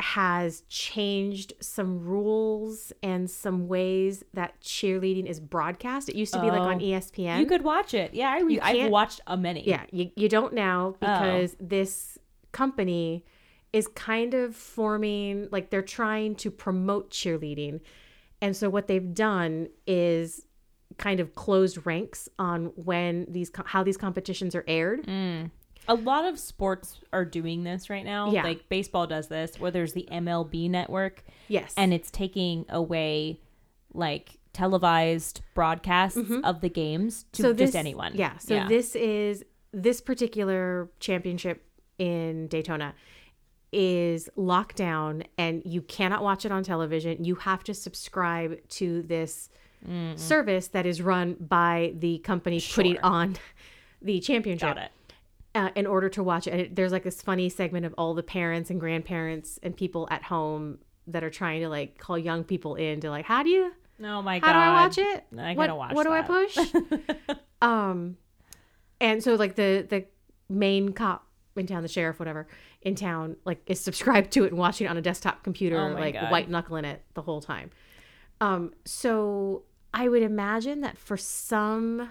has 0.00 0.62
changed 0.68 1.52
some 1.60 2.00
rules 2.04 2.92
and 3.02 3.30
some 3.30 3.68
ways 3.68 4.24
that 4.34 4.60
cheerleading 4.60 5.26
is 5.26 5.38
broadcast. 5.38 6.08
It 6.08 6.16
used 6.16 6.32
to 6.34 6.40
be 6.40 6.48
like 6.48 6.60
on 6.60 6.76
Oh. 6.76 6.84
ESPN. 6.84 7.38
you 7.38 7.46
could 7.46 7.62
watch 7.62 7.94
it. 7.94 8.12
Yeah, 8.14 8.30
I, 8.30 8.58
I've 8.62 8.90
watched 8.90 9.20
a 9.26 9.36
many. 9.36 9.62
Yeah, 9.68 9.84
you, 9.92 10.10
you 10.16 10.28
don't 10.28 10.52
Oh. 10.52 10.56
now 10.56 10.94
because 11.00 11.56
this 11.60 12.18
company 12.50 13.24
is 13.72 13.86
kind 13.88 14.34
of 14.34 14.56
forming, 14.56 15.48
like 15.52 15.70
they're 15.70 15.82
trying 15.82 16.34
to 16.36 16.50
promote 16.50 17.10
cheerleading. 17.10 17.80
And 18.40 18.56
so 18.56 18.68
what 18.68 18.88
they've 18.88 19.14
done 19.14 19.68
is 19.86 20.44
kind 20.98 21.20
of 21.20 21.34
closed 21.36 21.86
ranks 21.86 22.28
on 22.40 22.66
when 22.74 23.26
these, 23.30 23.50
how 23.66 23.82
these 23.84 23.96
competitions 23.96 24.54
are 24.56 24.64
aired. 24.66 25.06
Mm. 25.06 25.50
A 25.88 25.94
lot 25.94 26.24
of 26.24 26.38
sports 26.38 27.00
are 27.12 27.24
doing 27.24 27.64
this 27.64 27.90
right 27.90 28.04
now. 28.04 28.30
Yeah. 28.30 28.44
Like 28.44 28.68
baseball 28.68 29.06
does 29.06 29.28
this, 29.28 29.58
where 29.58 29.70
there's 29.70 29.92
the 29.92 30.08
MLB 30.10 30.70
network, 30.70 31.24
Yes. 31.48 31.74
and 31.76 31.92
it's 31.92 32.10
taking 32.10 32.64
away 32.68 33.40
like 33.92 34.38
televised 34.52 35.40
broadcasts 35.54 36.18
mm-hmm. 36.18 36.44
of 36.44 36.60
the 36.60 36.68
games 36.68 37.24
to 37.32 37.54
just 37.54 37.74
anyone. 37.74 38.12
Yeah. 38.14 38.38
So 38.38 38.66
this 38.68 38.94
is 38.94 39.44
this 39.72 40.00
particular 40.00 40.90
championship 41.00 41.64
in 41.98 42.48
Daytona 42.48 42.94
is 43.72 44.28
locked 44.36 44.76
down 44.76 45.24
and 45.38 45.62
you 45.64 45.80
cannot 45.80 46.22
watch 46.22 46.44
it 46.44 46.52
on 46.52 46.62
television. 46.62 47.24
You 47.24 47.36
have 47.36 47.64
to 47.64 47.74
subscribe 47.74 48.58
to 48.68 49.02
this 49.02 49.48
service 50.14 50.68
that 50.68 50.86
is 50.86 51.02
run 51.02 51.34
by 51.40 51.94
the 51.98 52.18
company 52.18 52.60
putting 52.72 52.98
on 53.00 53.36
the 54.02 54.20
championship 54.20 54.76
got 54.76 54.78
it. 54.78 54.90
Uh, 55.54 55.70
in 55.74 55.86
order 55.86 56.08
to 56.08 56.22
watch 56.22 56.46
it. 56.46 56.50
And 56.52 56.60
it, 56.62 56.76
there's 56.76 56.92
like 56.92 57.02
this 57.04 57.20
funny 57.22 57.48
segment 57.48 57.84
of 57.86 57.94
all 57.98 58.14
the 58.14 58.22
parents 58.22 58.70
and 58.70 58.80
grandparents 58.80 59.58
and 59.62 59.76
people 59.76 60.08
at 60.10 60.22
home 60.24 60.78
that 61.06 61.22
are 61.24 61.30
trying 61.30 61.60
to 61.62 61.68
like 61.68 61.98
call 61.98 62.16
young 62.18 62.44
people 62.44 62.74
in 62.76 63.00
to 63.00 63.10
like, 63.10 63.24
how 63.24 63.42
do 63.42 63.50
you 63.50 63.72
Oh 64.04 64.22
my 64.22 64.38
how 64.40 64.46
god! 64.46 64.52
do 64.52 64.58
I 64.58 64.72
watch 64.72 64.98
it? 64.98 65.24
I 65.38 65.54
what 65.54 65.66
gotta 65.66 65.74
watch 65.76 65.94
what 65.94 66.04
do 66.04 66.12
I 66.12 66.22
push? 66.22 66.58
um, 67.62 68.16
and 69.00 69.22
so 69.22 69.34
like 69.34 69.54
the 69.54 69.86
the 69.88 70.06
main 70.48 70.92
cop 70.92 71.26
in 71.54 71.66
town, 71.66 71.82
the 71.82 71.88
sheriff, 71.88 72.18
whatever, 72.18 72.46
in 72.80 72.94
town, 72.94 73.36
like 73.44 73.62
is 73.66 73.78
subscribed 73.80 74.32
to 74.32 74.44
it 74.44 74.48
and 74.48 74.58
watching 74.58 74.86
it 74.86 74.90
on 74.90 74.96
a 74.96 75.02
desktop 75.02 75.42
computer, 75.44 75.78
Oh 75.78 75.92
like 75.94 76.14
God. 76.14 76.30
white 76.30 76.48
knuckling 76.48 76.84
it 76.84 77.02
the 77.14 77.22
whole 77.22 77.40
time. 77.40 77.70
Um, 78.40 78.72
so 78.84 79.62
I 79.94 80.08
would 80.08 80.22
imagine 80.22 80.80
that 80.80 80.98
for 80.98 81.16
some 81.16 82.10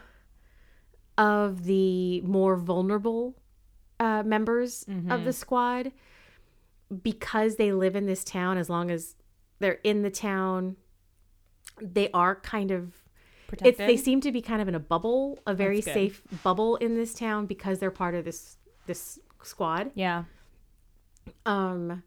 of 1.22 1.64
the 1.66 2.22
more 2.22 2.56
vulnerable 2.56 3.36
uh, 4.00 4.24
members 4.24 4.86
of 5.10 5.24
the 5.26 5.34
squad, 5.34 5.92
because 7.04 7.56
they 7.56 7.72
live 7.72 7.96
in 7.96 8.06
this 8.08 8.24
town, 8.24 8.58
as 8.58 8.70
long 8.70 8.90
as 8.92 9.16
they're 9.60 9.80
in 9.84 10.02
the 10.02 10.10
town, 10.10 10.76
they 11.82 12.10
are 12.12 12.36
kind 12.36 12.72
of 12.72 12.94
it's 13.70 13.78
they 13.88 13.98
seem 13.98 14.22
to 14.22 14.32
be 14.32 14.42
kind 14.42 14.62
of 14.62 14.68
in 14.68 14.76
a 14.76 14.80
bubble, 14.80 15.40
a 15.46 15.54
very 15.54 15.82
safe 15.94 16.22
bubble 16.44 16.78
in 16.78 16.96
this 16.96 17.14
town 17.14 17.46
because 17.46 17.80
they're 17.80 17.92
part 17.92 18.16
of 18.16 18.26
this 18.26 18.58
this 18.88 19.20
squad. 19.44 19.92
yeah. 19.96 20.24
Um, 21.46 22.04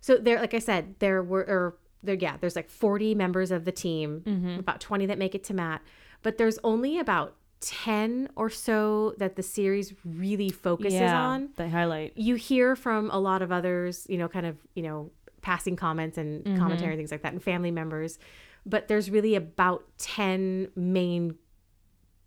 so 0.00 0.16
there, 0.16 0.40
like 0.40 0.54
I 0.54 0.58
said, 0.58 0.94
there 0.98 1.22
were, 1.22 1.40
or 1.42 1.76
there, 2.02 2.14
yeah, 2.14 2.36
there's 2.40 2.56
like 2.56 2.70
40 2.70 3.14
members 3.14 3.50
of 3.50 3.64
the 3.64 3.72
team, 3.72 4.22
Mm-hmm. 4.26 4.58
about 4.60 4.80
20 4.80 5.06
that 5.06 5.18
make 5.18 5.34
it 5.34 5.44
to 5.44 5.54
mat, 5.54 5.82
but 6.22 6.38
there's 6.38 6.58
only 6.64 6.98
about 6.98 7.36
10 7.66 8.28
or 8.36 8.50
so 8.50 9.14
that 9.18 9.36
the 9.36 9.42
series 9.42 9.94
really 10.04 10.50
focuses 10.50 11.00
yeah. 11.00 11.20
on. 11.20 11.48
The 11.56 11.68
highlight. 11.68 12.12
You 12.16 12.34
hear 12.34 12.76
from 12.76 13.10
a 13.10 13.18
lot 13.18 13.40
of 13.42 13.50
others, 13.50 14.06
you 14.08 14.18
know, 14.18 14.28
kind 14.28 14.46
of, 14.46 14.56
you 14.74 14.82
know, 14.82 15.10
passing 15.42 15.76
comments 15.76 16.16
and 16.18 16.44
Mm-hmm. 16.44 16.58
commentary 16.58 16.92
and 16.92 16.98
things 16.98 17.10
like 17.10 17.22
that, 17.22 17.32
and 17.32 17.42
family 17.42 17.70
members, 17.70 18.18
but 18.66 18.88
there's 18.88 19.10
really 19.10 19.34
about 19.34 19.84
10 19.98 20.68
main 20.76 21.36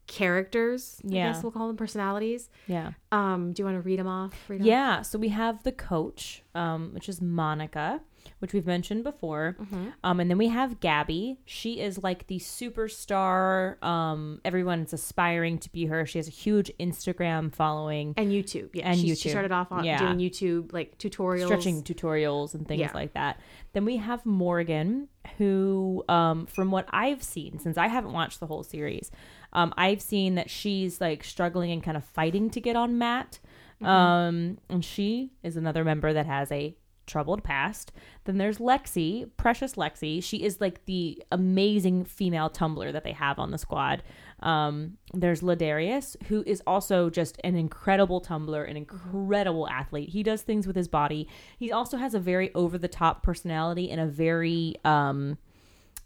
characters. 0.07 1.01
I 1.03 1.07
Yeah. 1.09 1.31
guess 1.31 1.43
we'll 1.43 1.51
call 1.51 1.67
them 1.67 1.75
personalities. 1.77 2.49
Yeah. 2.67 2.91
Um, 3.11 3.51
do 3.53 3.61
you 3.61 3.65
want 3.65 3.75
to 3.77 3.81
read 3.81 3.99
them 3.99 4.07
off? 4.07 4.33
Read 4.49 4.57
'em 4.57 4.61
off? 4.61 4.67
Yeah, 4.67 5.01
so 5.01 5.19
we 5.19 5.29
have 5.29 5.63
the 5.63 5.71
coach, 5.71 6.43
um, 6.55 6.91
which 6.93 7.09
is 7.09 7.21
Monica, 7.21 8.01
which 8.39 8.53
we've 8.53 8.65
mentioned 8.65 9.03
before. 9.03 9.55
Um, 10.03 10.19
and 10.19 10.29
then 10.29 10.37
we 10.37 10.47
have 10.49 10.79
Gabi. 10.79 11.37
She 11.45 11.79
is 11.79 11.97
like 12.03 12.27
the 12.27 12.39
superstar. 12.39 13.81
Um, 13.83 14.41
everyone's 14.45 14.93
aspiring 14.93 15.57
to 15.59 15.71
be 15.71 15.85
her. 15.85 16.05
She 16.05 16.17
has 16.19 16.27
a 16.27 16.31
huge 16.31 16.71
Instagram 16.79 17.53
following, 17.53 18.13
and 18.17 18.31
YouTube. 18.31 18.69
Yeah, 18.73 18.89
And 18.89 18.99
she, 18.99 19.15
she 19.15 19.29
started 19.29 19.51
off 19.51 19.71
on 19.71 19.83
Yeah. 19.83 19.99
doing 19.99 20.17
YouTube 20.17 20.73
like 20.73 20.97
tutorials. 20.97 21.45
stretching 21.45 21.83
tutorials 21.83 22.53
and 22.53 22.67
things 22.67 22.81
Yeah. 22.81 22.91
like 22.93 23.13
that. 23.13 23.39
Then 23.73 23.85
we 23.85 23.97
have 23.97 24.25
Morgan, 24.25 25.07
who, 25.37 26.03
um, 26.09 26.45
from 26.45 26.71
what 26.71 26.87
I've 26.91 27.21
seen, 27.23 27.59
since 27.59 27.77
I 27.77 27.87
haven't 27.87 28.13
watched 28.13 28.39
the 28.39 28.47
whole 28.47 28.63
series, 28.63 29.11
um, 29.53 29.73
I've 29.77 30.01
seen 30.01 30.35
that 30.35 30.49
she's 30.49 30.99
like 31.01 31.23
struggling 31.23 31.71
and 31.71 31.83
kind 31.83 31.97
of 31.97 32.03
fighting 32.03 32.49
to 32.51 32.61
get 32.61 32.75
on 32.75 32.97
mat. 32.97 33.39
Um, 33.81 34.57
and 34.69 34.83
she 34.83 35.31
is 35.43 35.55
another 35.55 35.83
member 35.83 36.11
that 36.11 36.25
has 36.25 36.51
a 36.51 36.75
troubled 37.07 37.43
past. 37.43 37.91
Then 38.25 38.37
there's 38.37 38.59
Lexi, 38.59 39.29
precious 39.37 39.73
Lexi. 39.73 40.23
She 40.23 40.43
is 40.43 40.61
like 40.61 40.85
the 40.85 41.23
amazing 41.31 42.05
female 42.05 42.49
tumbler 42.49 42.91
that 42.91 43.03
they 43.03 43.13
have 43.13 43.39
on 43.39 43.51
the 43.51 43.57
squad. 43.57 44.03
Um, 44.41 44.97
there's 45.13 45.41
Ladarius, 45.41 46.21
who 46.27 46.43
is 46.45 46.61
also 46.67 47.09
just 47.09 47.39
an 47.43 47.55
incredible 47.55 48.21
tumbler, 48.21 48.63
an 48.63 48.77
incredible 48.77 49.67
athlete. 49.67 50.09
He 50.09 50.21
does 50.21 50.43
things 50.43 50.67
with 50.67 50.75
his 50.75 50.87
body. 50.87 51.27
He 51.57 51.71
also 51.71 51.97
has 51.97 52.13
a 52.13 52.19
very 52.19 52.53
over 52.53 52.77
the 52.77 52.87
top 52.87 53.23
personality 53.23 53.89
and 53.89 53.99
a 53.99 54.05
very 54.05 54.75
um 54.85 55.37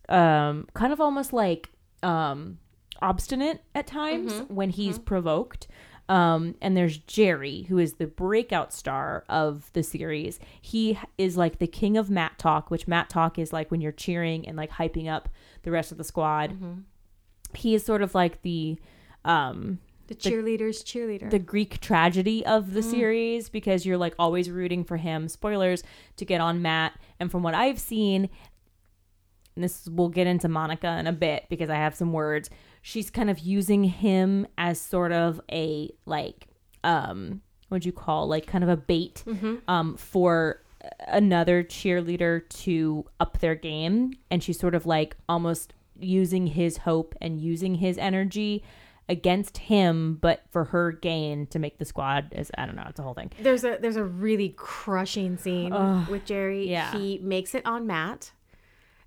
um 0.08 0.68
kind 0.74 0.94
of 0.94 1.02
almost 1.02 1.34
like 1.34 1.70
um 2.04 2.58
obstinate 3.02 3.62
at 3.74 3.88
times 3.88 4.44
when 4.48 4.70
he's 4.70 5.00
provoked. 5.00 5.68
Um, 6.12 6.56
and 6.62 6.76
there's 6.76 6.98
Jerry, 6.98 7.64
who 7.70 7.78
is 7.78 7.94
the 7.94 8.06
breakout 8.06 8.74
star 8.74 9.24
of 9.30 9.72
the 9.72 9.82
series. 9.82 10.42
He 10.60 11.00
is 11.18 11.38
like 11.38 11.60
the 11.60 11.68
king 11.68 11.96
of 11.96 12.10
mat 12.10 12.34
Talk, 12.38 12.70
which 12.70 12.86
mat 12.86 13.10
Talk 13.10 13.40
is 13.40 13.54
like 13.54 13.72
when 13.72 13.80
you're 13.80 13.94
cheering 13.94 14.46
and 14.46 14.58
like 14.58 14.72
hyping 14.72 15.08
up 15.10 15.30
the 15.64 15.72
rest 15.72 15.92
of 15.94 15.98
the 15.98 16.04
squad. 16.04 16.58
He 17.56 17.76
is 17.76 17.86
sort 17.86 18.02
of 18.02 18.14
like 18.14 18.42
the 18.42 18.78
um 19.24 19.80
the 20.08 20.16
cheerleader's 20.16 20.84
cheerleader. 20.84 21.30
the 21.30 21.40
Greek 21.40 21.80
tragedy 21.80 22.46
of 22.46 22.74
the 22.74 22.84
series 22.84 23.48
because 23.48 23.86
you're 23.86 23.98
like 23.98 24.14
always 24.20 24.50
rooting 24.50 24.84
for 24.84 24.98
him. 24.98 25.30
Spoilers 25.30 25.82
to 26.18 26.26
get 26.26 26.42
on 26.42 26.62
mat. 26.62 27.00
And 27.22 27.32
from 27.32 27.42
what 27.42 27.56
I've 27.56 27.80
seen, 27.80 28.30
and 29.56 29.64
this 29.64 29.88
we'll 29.90 30.10
get 30.10 30.28
into 30.28 30.50
Monica 30.50 30.98
in 31.00 31.08
a 31.08 31.14
bit 31.14 31.46
because 31.50 31.70
I 31.70 31.76
have 31.76 31.96
some 31.96 32.12
words. 32.12 32.50
She's 32.82 33.10
kind 33.10 33.30
of 33.30 33.40
using 33.40 33.84
him 33.84 34.48
as 34.58 34.80
sort 34.82 35.12
of 35.12 35.40
a 35.52 35.92
like 36.06 36.48
um 36.84 37.42
what'd 37.70 37.86
you 37.86 37.92
call 37.92 38.28
like 38.28 38.48
kind 38.48 38.64
of 38.64 38.70
a 38.70 38.78
bait 38.78 39.24
um 39.68 39.96
for 39.98 40.62
another 41.08 41.64
cheerleader 41.64 42.48
to 42.50 43.06
up 43.20 43.38
their 43.40 43.54
game 43.56 44.14
and 44.32 44.44
she's 44.44 44.60
sort 44.60 44.74
of 44.74 44.86
like 44.88 45.16
almost 45.30 45.74
using 46.00 46.48
his 46.48 46.78
hope 46.78 47.14
and 47.22 47.40
using 47.40 47.76
his 47.76 48.00
energy 48.00 48.64
against 49.08 49.58
him 49.60 50.18
but 50.22 50.42
for 50.50 50.64
her 50.66 50.92
gain 50.92 51.46
to 51.48 51.60
make 51.60 51.78
the 51.78 51.86
squad 51.86 52.28
is 52.32 52.50
I 52.58 52.66
don't 52.66 52.76
know 52.76 52.86
it's 52.90 53.00
a 53.00 53.04
whole 53.04 53.14
thing 53.14 53.32
there's 53.42 53.64
a 53.64 53.78
there's 53.80 53.96
a 53.98 54.04
really 54.04 54.50
crushing 54.58 55.38
scene 55.38 55.72
with 56.08 56.26
Jerry. 56.26 56.68
yeah. 56.70 56.92
He 56.94 57.20
makes 57.20 57.54
it 57.54 57.64
on 57.66 57.86
mat. 57.86 58.32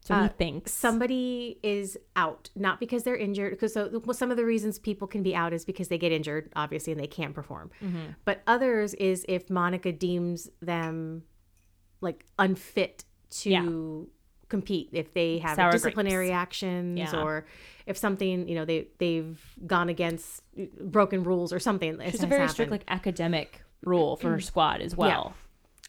So 0.04 0.14
Uh, 0.14 0.22
he 0.24 0.28
thinks 0.28 0.70
Somebody 0.72 1.58
is 1.62 1.98
out, 2.14 2.50
not 2.54 2.78
because 2.78 3.02
they're 3.02 3.16
injured, 3.16 3.50
because 3.52 3.72
so, 3.72 3.88
well, 4.04 4.14
some 4.14 4.30
of 4.30 4.36
the 4.36 4.44
reasons 4.44 4.78
people 4.78 5.08
can 5.08 5.22
be 5.24 5.34
out 5.34 5.52
is 5.52 5.64
because 5.64 5.88
they 5.88 5.98
get 5.98 6.12
injured, 6.12 6.52
obviously, 6.54 6.92
and 6.92 7.00
they 7.00 7.06
can't 7.08 7.34
perform. 7.34 7.70
Mm-hmm. 7.82 8.12
But 8.24 8.42
others 8.46 8.94
is 8.94 9.24
if 9.28 9.50
Monica 9.50 9.90
deems 9.92 10.48
them 10.60 11.24
like 12.00 12.24
unfit 12.38 13.04
to 13.40 13.50
Yeah. 13.50 14.02
compete, 14.48 14.90
if 14.92 15.12
they 15.14 15.38
have 15.38 15.56
Sour 15.56 15.72
disciplinary 15.72 16.26
grapes. 16.28 16.36
actions, 16.36 16.98
Yeah. 16.98 17.22
or 17.22 17.46
if 17.86 17.96
something 17.96 18.46
you 18.48 18.54
know 18.54 18.64
they 18.64 18.88
they've 18.98 19.40
gone 19.66 19.88
against 19.88 20.42
broken 20.80 21.22
rules 21.24 21.52
or 21.52 21.58
something. 21.58 21.98
It's 22.00 22.22
a 22.22 22.26
very 22.26 22.40
happened. 22.42 22.50
strict 22.52 22.70
like 22.70 22.84
academic 22.88 23.62
rule 23.82 24.16
for 24.16 24.30
her 24.30 24.40
squad 24.40 24.80
as 24.80 24.96
well 24.96 25.34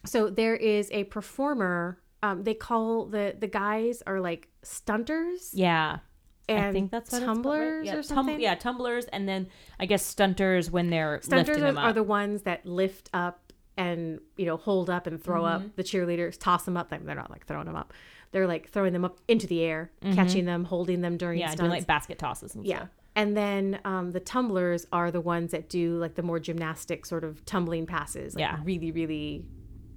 So 0.06 0.30
there 0.30 0.56
is 0.56 0.89
a 0.91 1.04
performer. 1.06 1.99
Um, 2.26 2.44
they 2.44 2.54
call 2.54 3.06
the 3.06 3.36
the 3.40 3.48
guys 3.48 4.02
are 4.08 4.20
like 4.20 4.48
stunters 4.64 5.50
yeah 5.54 6.00
and 6.48 6.64
I 6.66 6.72
think 6.72 6.92
that's 6.92 7.12
what 7.12 7.24
tumblers 7.24 7.86
yeah, 7.88 7.94
or 7.94 8.04
tum- 8.04 8.04
something. 8.04 8.40
yeah, 8.40 8.54
tumblers, 8.54 9.06
and 9.06 9.28
then 9.28 9.48
I 9.80 9.88
guess 9.88 10.04
stunters 10.16 10.70
when 10.70 10.92
they're 10.92 11.20
stunters 11.24 11.60
are, 11.76 11.80
are 11.80 11.94
the 11.94 12.04
ones 12.04 12.44
that 12.44 12.66
lift 12.68 13.10
up 13.14 13.52
and 13.78 14.20
you 14.38 14.46
know 14.46 14.56
hold 14.58 14.88
up 14.92 15.08
and 15.08 15.22
throw 15.22 15.42
Mm-hmm. 15.42 15.66
up 15.66 15.76
the 15.76 15.84
cheerleaders, 15.84 16.38
toss 16.40 16.64
them 16.66 16.78
up. 16.78 16.90
They're 16.92 17.16
not 17.16 17.32
like 17.32 17.48
throwing 17.48 17.66
them 17.66 17.76
up. 17.76 17.94
They're 18.32 18.46
like 18.48 18.70
throwing 18.70 18.94
them 18.94 19.04
up 19.04 19.18
into 19.28 19.48
the 19.48 19.62
air, 19.64 19.92
catching 20.14 20.46
them, 20.46 20.66
holding 20.66 21.02
them 21.02 21.18
during 21.18 21.38
Mm-hmm. 21.40 21.42
yeah, 21.42 21.48
stunts. 21.48 21.60
doing 21.62 21.72
like 21.72 21.88
basket 21.88 22.20
tosses 22.20 22.54
and 22.54 22.64
yeah. 22.64 22.78
stuff. 22.78 22.90
And 23.16 23.36
then 23.36 23.80
um, 23.84 24.12
the 24.12 24.20
tumblers 24.20 24.86
are 24.92 25.10
the 25.10 25.22
ones 25.22 25.50
that 25.52 25.68
do 25.68 25.98
like 25.98 26.14
the 26.14 26.22
more 26.22 26.40
gymnastic 26.40 27.08
sort 27.08 27.24
of 27.24 27.44
tumbling 27.46 27.88
passes. 27.88 28.36
Like 28.36 28.42
Yeah. 28.42 28.60
Really, 28.64 28.92
really 28.92 29.46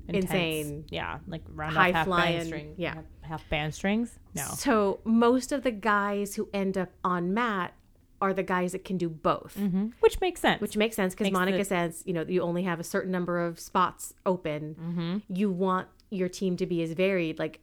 Intense. 0.09 0.25
insane. 0.33 0.85
Yeah, 0.91 1.19
like 1.27 1.43
round 1.55 1.75
High 1.75 1.89
off 1.91 1.95
half 1.95 2.07
flying, 2.07 2.37
band 2.37 2.47
string. 2.47 2.75
yeah. 2.77 2.95
half, 2.95 3.05
half 3.23 3.49
band 3.51 3.75
strings. 3.75 4.19
No, 4.35 4.45
So 4.57 5.01
most 5.05 5.53
of 5.53 5.63
the 5.63 5.71
guys 5.71 6.35
who 6.37 6.49
end 6.55 6.77
up 6.79 6.91
on 7.05 7.35
mat 7.35 7.75
are 8.21 8.33
the 8.35 8.43
guys 8.43 8.73
that 8.73 8.85
can 8.85 8.97
do 8.97 9.09
both. 9.09 9.55
hmm 9.55 9.89
which 10.01 10.21
makes 10.21 10.41
sense. 10.41 10.61
Which 10.61 10.77
makes 10.77 10.97
sense 10.97 11.15
because 11.15 11.31
Monica 11.33 11.59
the- 11.59 11.65
says, 11.65 12.03
you 12.07 12.13
know, 12.13 12.25
you 12.27 12.43
only 12.43 12.63
have 12.65 12.81
a 12.81 12.85
certain 12.85 13.13
number 13.13 13.39
of 13.45 13.61
spots 13.61 14.15
open. 14.27 14.75
Mm-hmm. 14.81 15.35
You 15.35 15.51
want 15.53 15.89
your 16.11 16.29
team 16.29 16.57
to 16.57 16.67
be 16.67 16.83
as 16.83 16.93
varied. 16.93 17.39
Like 17.39 17.61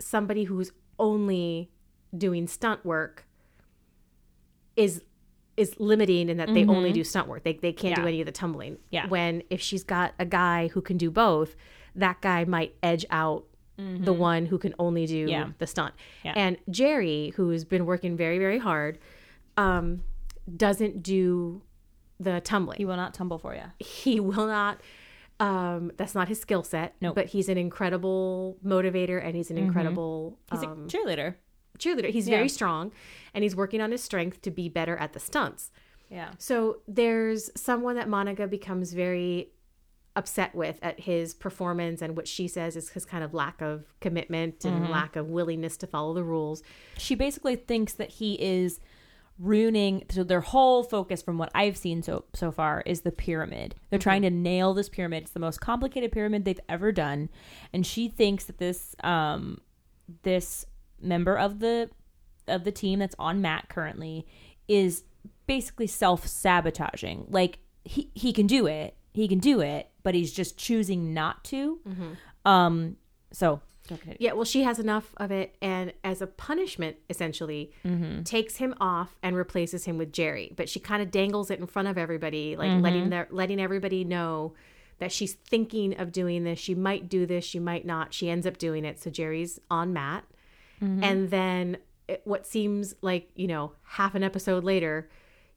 somebody 0.00 0.44
who's 0.44 0.72
only 0.98 1.70
doing 2.16 2.46
stunt 2.48 2.84
work 2.84 3.26
is 4.76 5.02
is 5.56 5.78
limiting 5.78 6.30
in 6.30 6.38
that 6.38 6.48
they 6.52 6.64
only 6.64 6.92
do 6.92 7.04
stunt 7.04 7.28
work. 7.28 7.44
They 7.44 7.52
they 7.54 7.72
can't 7.72 7.94
do 7.94 8.00
Mm-hmm. 8.00 8.08
Any 8.08 8.20
of 8.22 8.26
the 8.26 8.32
tumbling. 8.32 8.78
Yeah. 8.90 9.06
When 9.06 9.42
if 9.50 9.60
she's 9.60 9.84
got 9.84 10.14
a 10.18 10.24
guy 10.24 10.68
who 10.68 10.80
can 10.80 10.96
do 10.96 11.10
both, 11.10 11.54
that 11.94 12.20
guy 12.20 12.44
might 12.44 12.74
edge 12.82 13.04
out 13.10 13.44
the 13.78 14.12
one 14.12 14.46
who 14.46 14.58
can 14.58 14.74
only 14.78 15.06
do 15.06 15.22
Mm-hmm. 15.26 15.30
Yeah. 15.30 15.48
the 15.58 15.66
stunt. 15.66 15.94
Yeah. 16.24 16.34
And 16.36 16.56
Jerry, 16.70 17.32
who's 17.36 17.64
been 17.64 17.84
working 17.84 18.16
very 18.16 18.38
very 18.38 18.58
hard, 18.58 18.98
um, 19.56 20.04
doesn't 20.56 21.02
do 21.02 21.62
the 22.20 22.40
tumbling 22.42 22.76
he 22.78 22.84
will 22.84 22.96
not 22.96 23.12
tumble 23.14 23.38
for 23.38 23.54
you. 23.54 23.62
he 23.80 24.20
will 24.20 24.46
not 24.46 24.80
um 25.40 25.90
that's 25.96 26.14
not 26.14 26.28
his 26.28 26.40
skill 26.40 26.62
set 26.62 26.94
Nope. 27.00 27.16
but 27.16 27.26
he's 27.26 27.48
an 27.48 27.58
incredible 27.58 28.56
motivator 28.64 29.24
and 29.24 29.34
he's 29.34 29.50
an 29.50 29.58
incredible 29.58 30.38
He's 30.52 30.62
um, 30.62 30.84
a 30.84 30.86
cheerleader. 30.86 31.34
cheerleader 31.78 32.10
he's 32.10 32.28
Yeah. 32.28 32.36
very 32.36 32.48
strong 32.48 32.92
and 33.34 33.42
he's 33.42 33.56
working 33.56 33.80
on 33.80 33.90
his 33.90 34.02
strength 34.02 34.40
to 34.42 34.50
be 34.52 34.68
better 34.68 34.96
at 34.96 35.12
the 35.14 35.20
stunts 35.20 35.72
Yeah. 36.10 36.30
so 36.38 36.78
there's 36.86 37.50
someone 37.56 37.96
that 37.96 38.08
monica 38.08 38.46
becomes 38.46 38.92
very 38.92 39.50
upset 40.14 40.54
with 40.54 40.78
at 40.82 41.00
his 41.00 41.34
performance 41.34 42.02
and 42.02 42.16
what 42.16 42.28
she 42.28 42.46
says 42.46 42.76
is 42.76 42.90
his 42.90 43.04
kind 43.06 43.24
of 43.24 43.32
lack 43.32 43.62
of 43.62 43.84
commitment 44.00 44.64
and 44.64 44.82
Mm-hmm. 44.82 44.92
lack 44.92 45.16
of 45.16 45.28
willingness 45.28 45.76
to 45.78 45.86
follow 45.86 46.12
the 46.12 46.22
rules 46.24 46.62
She 46.98 47.14
basically 47.14 47.56
thinks 47.56 47.94
that 47.94 48.10
he 48.10 48.34
is 48.34 48.78
ruining 49.38 50.04
so 50.10 50.22
their 50.22 50.42
whole 50.42 50.84
focus 50.84 51.22
from 51.22 51.38
what 51.38 51.50
I've 51.54 51.76
seen 51.76 52.02
so 52.02 52.24
so 52.34 52.52
far 52.52 52.82
is 52.84 53.00
the 53.00 53.10
pyramid. 53.10 53.74
They're 53.90 53.98
trying 53.98 54.22
to 54.22 54.30
nail 54.30 54.74
this 54.74 54.88
pyramid. 54.90 55.22
It's 55.24 55.32
the 55.32 55.40
most 55.40 55.60
complicated 55.60 56.12
pyramid 56.12 56.44
they've 56.44 56.60
ever 56.68 56.92
done. 56.92 57.30
And 57.72 57.86
she 57.86 58.08
thinks 58.08 58.44
that 58.44 58.58
this 58.58 58.94
um 59.02 59.60
this 60.22 60.66
member 61.00 61.36
of 61.38 61.58
the 61.60 61.88
of 62.46 62.64
the 62.64 62.72
team 62.72 62.98
that's 62.98 63.16
on 63.18 63.40
mat 63.40 63.66
currently 63.70 64.26
is 64.68 65.04
basically 65.46 65.86
self-sabotaging. 65.86 67.26
Like 67.30 67.58
he 67.84 68.10
he 68.14 68.32
can 68.32 68.46
do 68.46 68.66
it. 68.66 68.96
He 69.12 69.28
can 69.28 69.38
do 69.38 69.60
it, 69.60 69.90
but 70.02 70.14
he's 70.14 70.32
just 70.32 70.56
choosing 70.56 71.12
not 71.14 71.44
to. 71.44 71.80
Mm-hmm. 71.88 72.48
Um 72.48 72.96
so. 73.32 73.60
Yeah, 74.18 74.32
well, 74.32 74.44
she 74.44 74.62
has 74.62 74.78
enough 74.78 75.12
of 75.16 75.30
it, 75.30 75.56
and 75.60 75.92
as 76.04 76.22
a 76.22 76.26
punishment, 76.26 76.96
essentially, 77.10 77.72
mm-hmm. 77.84 78.22
takes 78.22 78.56
him 78.56 78.74
off 78.80 79.16
and 79.22 79.36
replaces 79.36 79.84
him 79.84 79.98
with 79.98 80.12
Jerry. 80.12 80.52
But 80.56 80.68
she 80.68 80.80
kind 80.80 81.02
of 81.02 81.10
dangles 81.10 81.50
it 81.50 81.58
in 81.58 81.66
front 81.66 81.88
of 81.88 81.98
everybody, 81.98 82.56
like 82.56 82.70
mm-hmm. 82.70 82.80
letting 82.80 83.10
the, 83.10 83.26
letting 83.30 83.60
everybody 83.60 84.04
know 84.04 84.54
that 84.98 85.10
she's 85.10 85.34
thinking 85.34 85.98
of 85.98 86.12
doing 86.12 86.44
this. 86.44 86.58
She 86.58 86.74
might 86.74 87.08
do 87.08 87.26
this, 87.26 87.44
she 87.44 87.58
might 87.58 87.84
not. 87.84 88.14
She 88.14 88.30
ends 88.30 88.46
up 88.46 88.56
doing 88.56 88.84
it. 88.84 89.00
So 89.02 89.10
Jerry's 89.10 89.60
on 89.68 89.92
mat, 89.92 90.24
and 90.80 91.30
then 91.30 91.76
it, 92.08 92.22
what 92.24 92.46
seems 92.46 92.94
like 93.02 93.30
you 93.34 93.48
know 93.48 93.72
half 93.82 94.14
an 94.14 94.22
episode 94.22 94.64
later, 94.64 95.10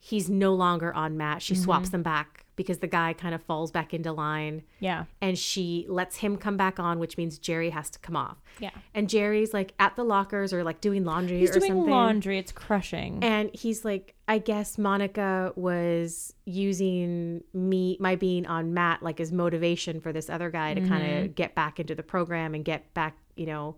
he's 0.07 0.29
no 0.29 0.53
longer 0.53 0.93
on 0.93 1.17
mat. 1.17 1.41
She 1.41 1.55
swaps 1.55 1.89
them 1.89 2.03
back 2.03 2.45
because 2.55 2.77
the 2.77 2.85
guy 2.87 3.11
kind 3.11 3.33
of 3.33 3.41
falls 3.41 3.71
back 3.71 3.91
into 3.91 4.11
line 4.11 4.61
Yeah. 4.79 5.05
and 5.19 5.35
she 5.35 5.87
lets 5.89 6.17
him 6.17 6.37
come 6.37 6.57
back 6.57 6.79
on, 6.79 6.99
which 6.99 7.17
means 7.17 7.39
Jerry 7.39 7.71
has 7.71 7.89
to 7.89 7.97
come 7.97 8.15
off. 8.15 8.37
Yeah. 8.59 8.69
And 8.93 9.09
Jerry's 9.09 9.51
like 9.51 9.73
at 9.79 9.95
the 9.95 10.03
lockers 10.03 10.53
or 10.53 10.63
like 10.63 10.79
doing 10.79 11.05
laundry 11.05 11.39
He's 11.39 11.49
or 11.55 11.59
doing 11.59 11.71
something. 11.71 11.89
laundry. 11.89 12.37
It's 12.37 12.51
crushing. 12.51 13.23
And 13.23 13.49
he's 13.55 13.83
like, 13.83 14.13
I 14.27 14.37
guess 14.37 14.77
Monica 14.77 15.53
was 15.55 16.35
using 16.45 17.43
me, 17.53 17.97
my 17.99 18.15
being 18.15 18.45
on 18.45 18.75
mat, 18.75 19.01
like 19.01 19.19
as 19.19 19.31
motivation 19.31 19.99
for 19.99 20.13
this 20.13 20.29
other 20.29 20.51
guy 20.51 20.75
to 20.75 20.81
kind 20.81 21.03
Mm-hmm. 21.03 21.25
of 21.25 21.35
get 21.35 21.55
back 21.55 21.79
into 21.79 21.95
the 21.95 22.03
program 22.03 22.53
and 22.53 22.63
get 22.63 22.93
back, 22.93 23.17
you 23.35 23.47
know, 23.47 23.77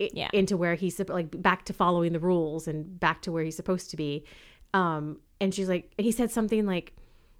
i- 0.00 0.10
Yeah. 0.14 0.30
into 0.32 0.56
where 0.56 0.76
he's 0.76 1.00
like 1.08 1.42
back 1.42 1.64
to 1.66 1.72
following 1.72 2.12
the 2.12 2.20
rules 2.20 2.68
and 2.68 2.98
back 3.00 3.20
to 3.22 3.32
where 3.32 3.42
he's 3.44 3.56
supposed 3.56 3.90
to 3.90 3.96
be. 3.96 4.24
Um, 4.72 5.20
and 5.40 5.54
she's 5.54 5.68
like, 5.68 5.92
and 5.98 6.04
he 6.04 6.12
said 6.12 6.30
something 6.30 6.66
like, 6.66 6.92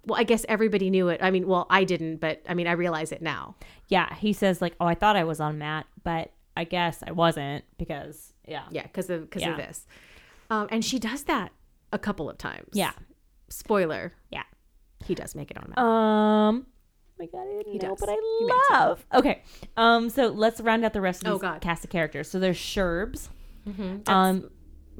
well, 0.05 0.19
I 0.19 0.23
guess 0.23 0.45
everybody 0.47 0.89
knew 0.89 1.09
it. 1.09 1.19
I 1.23 1.31
mean, 1.31 1.47
well, 1.47 1.65
I 1.69 1.83
didn't, 1.83 2.17
but 2.17 2.41
I 2.47 2.53
mean, 2.53 2.67
I 2.67 2.73
realize 2.73 3.11
it 3.11 3.21
now. 3.21 3.55
yeah, 3.87 4.13
he 4.15 4.33
says 4.33 4.61
like, 4.61 4.75
"Oh, 4.79 4.85
I 4.85 4.93
thought 4.95 5.15
I 5.15 5.23
was 5.23 5.39
on 5.39 5.57
mat, 5.57 5.85
but 6.03 6.31
I 6.57 6.63
guess 6.63 7.03
I 7.05 7.11
wasn't 7.11 7.63
because 7.77 8.33
yeah, 8.47 8.63
Yeah, 8.71 8.83
because 8.83 9.09
of 9.09 9.21
because 9.29 9.41
Yeah. 9.41 9.51
of 9.51 9.57
this. 9.57 9.87
Um, 10.49 10.67
and 10.69 10.85
she 10.85 10.99
does 10.99 11.23
that 11.23 11.51
a 11.91 11.97
couple 11.99 12.29
of 12.29 12.37
times. 12.37 12.69
yeah, 12.73 12.91
Spoiler: 13.49 14.13
yeah." 14.31 14.43
he 15.05 15.13
does 15.13 15.35
make 15.35 15.51
it 15.51 15.57
on 15.57 15.69
mat. 15.69 15.77
Um, 15.77 16.65
oh 16.67 17.13
my 17.19 17.25
god, 17.27 17.41
I 17.47 17.57
didn't 17.57 17.73
He 17.73 17.77
know, 17.79 17.89
does. 17.95 17.99
but 17.99 18.09
I 18.11 18.71
love. 18.71 19.05
Okay, 19.13 19.43
um, 19.77 20.09
so 20.09 20.27
let's 20.27 20.59
round 20.61 20.83
out 20.85 20.93
the 20.93 21.01
rest 21.01 21.21
of 21.23 21.27
Oh, 21.27 21.31
these 21.33 21.41
God. 21.41 21.61
cast 21.61 21.83
of 21.83 21.89
characters. 21.91 22.29
So 22.29 22.39
there's 22.39 22.57
Sherbs. 22.57 23.29
That's- 23.65 24.01
Um, 24.07 24.49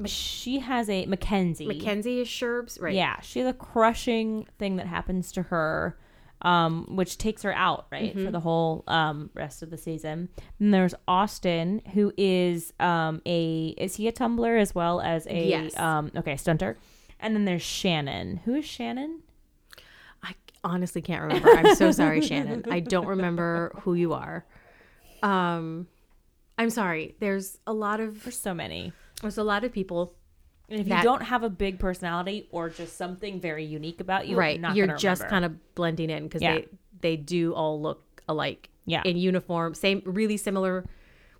she 0.06 0.60
has 0.60 0.90
a 0.90 1.06
Mackenzie. 1.06 1.66
Mackenzie 1.68 2.20
is 2.22 2.28
Sherbs, 2.28 2.82
right? 2.82 2.94
Yeah, 2.94 3.20
she 3.22 3.40
has 3.40 3.48
a 3.50 3.54
crushing 3.54 4.48
thing 4.60 4.76
that 4.76 4.88
happens 4.88 5.32
to 5.34 5.44
her, 5.44 5.98
um, 6.42 6.86
which 6.96 7.18
takes 7.18 7.44
her 7.44 7.54
out 7.54 7.88
right 7.92 8.14
Mm-hmm. 8.16 8.26
for 8.26 8.32
the 8.32 8.40
whole 8.42 8.84
um, 8.88 9.30
rest 9.34 9.64
of 9.64 9.70
the 9.70 9.78
season. 9.78 10.30
And 10.60 10.74
there's 10.74 10.94
Austin, 11.08 11.82
who 11.94 12.12
is 12.18 12.74
um, 12.80 13.22
a 13.26 13.74
is 13.78 13.96
he 13.96 14.08
a 14.08 14.12
tumbler 14.12 14.58
as 14.58 14.76
well 14.76 15.00
as 15.02 15.26
a 15.28 15.48
Yes. 15.48 15.78
um, 15.80 16.12
okay 16.16 16.34
stunter. 16.36 16.76
And 17.20 17.34
then 17.36 17.46
there's 17.46 17.62
Shannon. 17.64 18.38
Who 18.46 18.56
is 18.56 18.66
Shannon? 18.66 19.22
I 20.22 20.34
honestly 20.64 21.02
can't 21.02 21.22
remember. 21.22 21.50
I'm 21.50 21.76
so 21.76 21.92
sorry, 21.92 22.20
Shannon. 22.28 22.66
I 22.70 22.82
don't 22.82 23.08
remember 23.08 23.72
who 23.84 23.94
you 23.94 24.14
are. 24.14 24.46
Um, 25.24 25.88
I'm 26.58 26.70
sorry. 26.70 27.16
There's 27.20 27.58
a 27.66 27.74
lot 27.74 28.00
of 28.02 28.24
There's 28.24 28.38
so 28.38 28.54
many. 28.54 28.92
There's 29.21 29.38
a 29.38 29.43
lot 29.43 29.63
of 29.63 29.71
people. 29.71 30.13
And 30.69 30.80
if 30.82 30.88
That- 30.88 30.97
you 30.97 31.04
don't 31.04 31.23
have 31.23 31.43
a 31.43 31.49
big 31.49 31.80
personality 31.80 32.47
or 32.51 32.69
just 32.69 32.97
something 32.97 33.39
very 33.39 33.63
unique 33.63 34.01
about 34.01 34.28
you, 34.28 34.36
right, 34.36 34.60
not 34.60 34.75
you're 34.75 34.95
just 34.97 35.28
kind 35.28 35.45
of 35.45 35.75
blending 35.75 36.10
in 36.10 36.23
because 36.23 36.41
Yeah. 36.41 36.56
they 36.56 36.67
they 37.01 37.15
do 37.17 37.54
all 37.54 37.80
look 37.82 38.21
alike. 38.28 38.69
Yeah. 38.88 39.01
in 39.04 39.17
uniform, 39.17 39.73
same, 39.73 40.01
really 40.06 40.38
similar. 40.38 40.86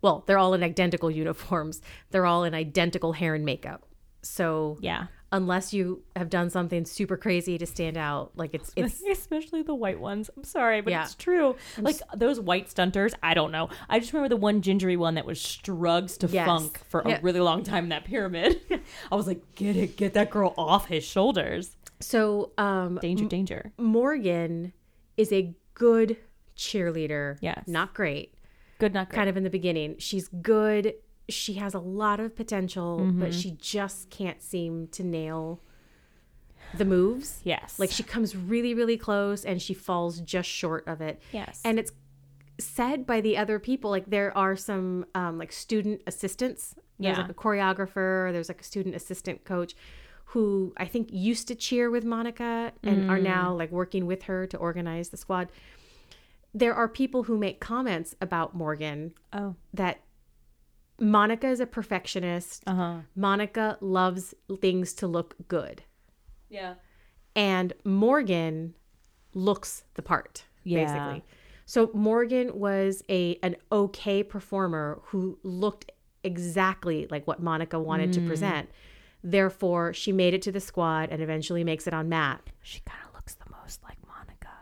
Well, 0.02 0.24
they're 0.26 0.40
all 0.40 0.54
in 0.56 0.64
identical 0.64 1.12
uniforms. 1.12 1.80
They're 2.12 2.26
all 2.26 2.44
in 2.44 2.54
identical 2.56 3.14
hair 3.14 3.36
and 3.36 3.46
makeup. 3.46 3.86
So 4.24 4.78
yeah. 4.82 5.08
Unless 5.32 5.74
you 5.74 6.02
have 6.16 6.30
done 6.30 6.50
something 6.50 6.86
super 6.86 7.18
crazy 7.18 7.58
to 7.58 7.66
stand 7.66 7.98
out, 7.98 8.32
like 8.36 8.54
it's 8.54 8.72
it's 8.78 9.02
especially 9.04 9.62
the 9.64 9.76
white 9.76 10.00
ones. 10.00 10.30
I'm 10.38 10.44
sorry, 10.44 10.82
but 10.82 10.92
Yeah. 10.92 11.04
it's 11.04 11.16
true. 11.16 11.56
like 11.78 11.98
those 12.16 12.40
white 12.40 12.68
stunters, 12.68 13.14
I 13.24 13.34
don't 13.34 13.52
know. 13.52 13.70
I 13.90 14.00
just 14.00 14.14
remember 14.14 14.30
the 14.30 14.40
one 14.40 14.62
gingery 14.62 14.96
one 14.98 15.16
that 15.16 15.26
was 15.26 15.42
strugs 15.42 16.18
to 16.20 16.28
Yes. 16.28 16.46
funk 16.46 16.80
for 16.90 17.04
Yeah. 17.06 17.18
a 17.18 17.22
really 17.22 17.40
long 17.42 17.64
time 17.64 17.86
in 17.86 17.90
that 17.90 18.06
pyramid. 18.06 18.62
I 19.12 19.16
was 19.16 19.28
like, 19.28 19.42
get 19.56 19.76
it, 19.76 19.98
get 19.98 20.14
that 20.14 20.30
girl 20.30 20.54
off 20.58 20.88
his 20.88 21.04
shoulders. 21.04 21.76
so 22.00 22.52
um 22.58 23.00
Danger, 23.02 23.26
danger. 23.26 23.72
Morgan 23.78 24.74
is 25.18 25.32
a 25.32 25.56
good 25.74 26.18
cheerleader. 26.58 27.38
Yes. 27.42 27.64
Not 27.68 27.94
great. 27.94 28.34
Good, 28.80 28.94
not 28.94 29.10
great. 29.10 29.16
Kind 29.16 29.30
of 29.30 29.38
in 29.38 29.44
the 29.44 29.50
beginning. 29.50 29.96
She's 30.00 30.28
good. 30.28 30.96
She 31.30 31.56
has 31.56 31.74
a 31.74 31.80
lot 31.80 32.20
of 32.20 32.36
potential, 32.36 33.00
Mm-hmm. 33.02 33.20
but 33.20 33.34
she 33.34 33.52
just 33.60 34.10
can't 34.10 34.42
seem 34.42 34.88
to 34.90 35.04
nail 35.04 35.62
the 36.74 36.86
moves. 36.86 37.40
yes. 37.44 37.80
Like 37.80 37.92
she 37.92 38.04
comes 38.04 38.36
really, 38.36 38.74
really 38.74 38.98
close 38.98 39.46
and 39.46 39.62
she 39.62 39.74
falls 39.74 40.20
just 40.22 40.50
short 40.50 40.88
of 40.88 41.00
it. 41.02 41.22
yes. 41.32 41.62
And 41.64 41.80
it's 41.80 41.92
said 42.60 43.06
by 43.06 43.22
the 43.22 43.38
other 43.38 43.60
people, 43.60 43.90
like 43.92 44.06
there 44.10 44.36
are 44.38 44.56
some 44.56 45.06
um, 45.16 45.38
like 45.38 45.52
student 45.52 46.02
assistants. 46.08 46.76
There's 47.00 47.18
Yeah. 47.18 47.22
like 47.24 47.32
a 47.32 47.34
choreographer, 47.34 48.32
there's 48.32 48.50
like 48.50 48.62
a 48.62 48.64
student 48.64 48.96
assistant 48.96 49.44
coach 49.44 49.76
who 50.30 50.74
I 50.78 50.86
think 50.86 51.10
used 51.12 51.48
to 51.50 51.56
cheer 51.56 51.90
with 51.92 52.04
Monica 52.04 52.72
and 52.84 53.10
are 53.12 53.20
now 53.20 53.54
Mm. 53.54 53.58
like 53.60 53.72
working 53.72 54.06
with 54.06 54.24
her 54.24 54.48
to 54.48 54.58
organize 54.58 55.10
the 55.10 55.18
squad. 55.18 55.50
There 56.54 56.74
are 56.74 56.88
people 56.88 57.24
who 57.24 57.38
make 57.38 57.60
comments 57.60 58.16
about 58.22 58.56
Morgan 58.56 59.14
oh, 59.34 59.56
that 59.74 60.00
Monica 61.00 61.48
is 61.48 61.60
a 61.60 61.66
perfectionist. 61.66 62.64
uh 62.68 62.76
huh. 62.76 62.96
Monica 63.16 63.78
loves 63.82 64.34
things 64.62 64.94
to 64.94 65.08
look 65.08 65.36
good. 65.48 65.84
Yeah. 66.50 66.76
and 67.36 67.74
Morgan 67.84 68.76
looks 69.34 69.84
the 69.96 70.02
part 70.02 70.46
Yeah. 70.64 70.86
basically. 70.86 71.26
So 71.66 71.90
Morgan 71.94 72.58
was 72.60 73.04
a 73.10 73.38
an 73.44 73.56
okay 73.72 74.24
performer 74.24 75.00
who 75.06 75.38
looked 75.44 75.92
exactly 76.24 77.08
like 77.12 77.28
what 77.28 77.42
Monica 77.42 77.78
wanted 77.80 78.12
Mm. 78.12 78.14
to 78.14 78.28
present. 78.28 78.70
Therefore, 79.24 79.92
she 79.94 80.12
made 80.12 80.34
it 80.34 80.42
to 80.44 80.52
the 80.52 80.60
squad 80.62 81.10
and 81.10 81.22
eventually 81.22 81.64
makes 81.64 81.88
it 81.88 81.94
on 81.94 82.08
mat. 82.08 82.42
She 82.62 82.80
kind 82.86 83.02
of 83.08 83.14
looks 83.16 83.34
the 83.36 83.50
most 83.62 83.84
like 83.84 83.98
Monica. 84.08 84.54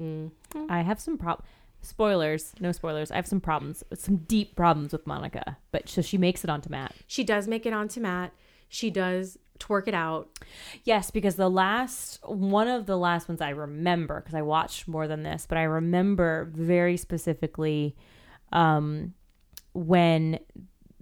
Mm. 0.00 0.70
I 0.70 0.80
have 0.82 1.00
some 1.00 1.18
prob. 1.18 1.42
Spoilers, 1.84 2.52
no 2.60 2.72
spoilers. 2.72 3.10
I 3.10 3.16
have 3.16 3.26
some 3.26 3.40
problems, 3.40 3.84
some 3.94 4.16
deep 4.16 4.56
problems 4.56 4.92
with 4.92 5.06
Monica. 5.06 5.58
But 5.70 5.88
so 5.88 6.00
she 6.02 6.16
makes 6.16 6.42
it 6.42 6.50
onto 6.50 6.70
mat. 6.70 6.94
She 7.06 7.24
does 7.24 7.46
make 7.46 7.66
it 7.66 7.72
onto 7.72 8.00
mat. 8.00 8.32
She 8.68 8.90
does 8.90 9.38
twerk 9.58 9.86
it 9.86 9.94
out. 9.94 10.28
Yes, 10.84 11.10
because 11.10 11.36
the 11.36 11.50
last 11.50 12.20
one 12.26 12.68
of 12.68 12.86
the 12.86 12.96
last 12.96 13.28
ones 13.28 13.40
I 13.40 13.50
remember 13.50 14.20
because 14.20 14.34
I 14.34 14.42
watched 14.42 14.88
more 14.88 15.06
than 15.06 15.22
this, 15.22 15.46
but 15.48 15.58
I 15.58 15.64
remember 15.64 16.50
very 16.52 16.96
specifically 16.96 17.94
um, 18.52 19.14
when 19.74 20.38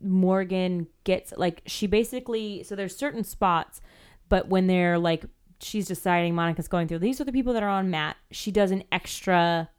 Morgan 0.03 0.89
gets 1.05 1.33
like 1.37 1.63
she 1.67 1.87
basically 1.87 2.63
so 2.63 2.75
there's 2.75 2.97
certain 2.97 3.25
spots, 3.25 3.81
but 4.29 4.49
when 4.49 4.67
they're 4.67 4.99
like 4.99 5.25
she's 5.61 5.87
deciding 5.87 6.35
Monica's 6.35 6.69
going 6.69 6.89
through 6.89 6.99
these 6.99 7.21
are 7.21 7.25
the 7.25 7.33
people 7.33 7.53
that 7.53 7.63
are 7.63 7.69
on 7.69 7.91
mat, 7.91 8.17
she 8.31 8.51
does 8.51 8.71
an 8.71 8.83
extra 8.91 9.71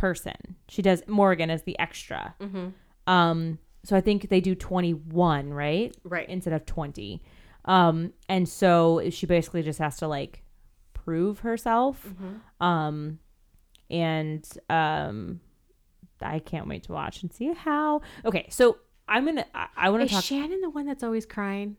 person. 0.00 0.56
She 0.68 0.80
does 0.80 1.02
Morgan 1.06 1.50
as 1.50 1.62
the 1.64 1.78
extra. 1.78 2.34
Um, 3.06 3.58
so 3.84 3.96
I 3.96 4.00
think 4.00 4.30
they 4.30 4.40
do 4.40 4.54
21, 4.54 5.52
right? 5.52 5.94
Right. 6.04 6.26
Instead 6.28 6.54
of 6.54 6.64
20. 6.64 7.22
Um, 7.66 8.14
and 8.26 8.48
so 8.48 9.02
she 9.10 9.26
basically 9.26 9.62
just 9.62 9.78
has 9.78 9.98
to 9.98 10.08
like 10.08 10.42
prove 10.94 11.40
herself. 11.40 12.02
Um, 12.60 13.18
and 13.90 14.48
um, 14.70 15.40
I 16.22 16.38
can't 16.38 16.66
wait 16.66 16.84
to 16.84 16.92
watch 16.92 17.22
and 17.22 17.30
see 17.30 17.52
how. 17.52 18.00
Okay, 18.24 18.46
so 18.48 18.78
I'm 19.06 19.26
gonna. 19.26 19.44
I, 19.54 19.66
I 19.76 19.90
want 19.90 20.00
to 20.00 20.06
Is 20.06 20.12
talk. 20.12 20.24
Shannon 20.24 20.62
the 20.62 20.70
one 20.70 20.86
that's 20.86 21.02
always 21.02 21.26
crying? 21.26 21.76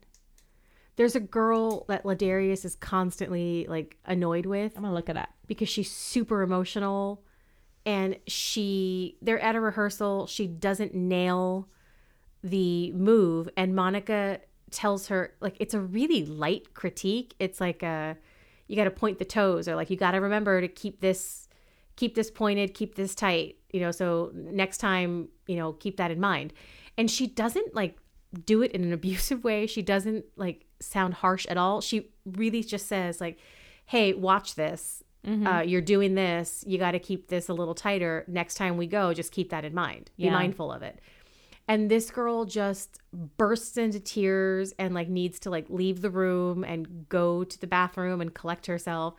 There's 0.94 1.16
a 1.16 1.20
girl 1.20 1.86
that 1.88 2.04
Ladarius 2.04 2.64
is 2.64 2.76
constantly 2.76 3.66
like 3.68 3.96
annoyed 4.04 4.46
with. 4.46 4.76
I'm 4.76 4.82
gonna 4.82 4.94
look 4.94 5.08
at 5.08 5.14
that. 5.16 5.30
because 5.48 5.68
she's 5.68 5.90
super 5.90 6.42
emotional 6.42 7.24
and 7.84 8.16
she 8.26 9.16
they're 9.22 9.40
at 9.40 9.56
a 9.56 9.60
rehearsal 9.60 10.26
she 10.26 10.46
doesn't 10.46 10.94
nail 10.94 11.68
the 12.42 12.92
move 12.92 13.48
and 13.56 13.74
monica 13.74 14.40
tells 14.72 15.08
her 15.08 15.34
like 15.40 15.56
it's 15.60 15.74
a 15.74 15.80
really 15.80 16.24
light 16.24 16.74
critique. 16.74 17.34
It's 17.38 17.60
like 17.60 17.82
a 17.82 18.16
you 18.66 18.74
got 18.74 18.84
to 18.84 18.90
point 18.90 19.18
the 19.18 19.24
toes 19.24 19.68
or 19.68 19.76
like 19.76 19.90
you 19.90 19.96
got 19.96 20.12
to 20.12 20.18
remember 20.18 20.60
to 20.60 20.68
keep 20.68 21.00
this 21.00 21.48
keep 21.94 22.14
this 22.14 22.30
pointed, 22.30 22.74
keep 22.74 22.94
this 22.94 23.14
tight, 23.14 23.56
you 23.70 23.78
know, 23.78 23.90
so 23.90 24.30
next 24.34 24.78
time, 24.78 25.28
you 25.46 25.56
know, 25.56 25.74
keep 25.74 25.98
that 25.98 26.10
in 26.10 26.18
mind. 26.18 26.54
And 26.96 27.10
she 27.10 27.26
doesn't 27.26 27.74
like 27.74 27.98
do 28.46 28.62
it 28.62 28.72
in 28.72 28.82
an 28.82 28.92
abusive 28.94 29.44
way. 29.44 29.66
She 29.66 29.82
doesn't 29.82 30.24
like 30.36 30.64
sound 30.80 31.14
harsh 31.14 31.46
at 31.46 31.58
all. 31.58 31.80
She 31.80 32.10
really 32.24 32.64
just 32.64 32.86
says 32.86 33.20
like, 33.20 33.38
"Hey, 33.84 34.14
watch 34.14 34.54
this. 34.54 35.04
Uh, 35.46 35.60
you're 35.60 35.80
doing 35.80 36.14
this. 36.14 36.64
You 36.66 36.78
got 36.78 36.92
to 36.92 36.98
keep 36.98 37.28
this 37.28 37.48
a 37.48 37.54
little 37.54 37.74
tighter. 37.74 38.24
Next 38.26 38.54
time 38.54 38.76
we 38.76 38.86
go, 38.86 39.14
just 39.14 39.32
keep 39.32 39.50
that 39.50 39.64
in 39.64 39.74
mind. 39.74 40.10
Be 40.16 40.30
mindful 40.30 40.72
of 40.72 40.82
it." 40.82 41.00
And 41.68 41.90
this 41.90 42.10
girl 42.10 42.44
just 42.44 42.98
bursts 43.12 43.76
into 43.76 44.00
tears 44.00 44.74
and 44.78 44.94
like 44.94 45.08
needs 45.08 45.38
to 45.40 45.50
like 45.50 45.66
leave 45.68 46.00
the 46.00 46.10
room 46.10 46.64
and 46.64 47.08
go 47.08 47.44
to 47.44 47.60
the 47.60 47.66
bathroom 47.66 48.20
and 48.20 48.34
collect 48.34 48.66
herself. 48.66 49.14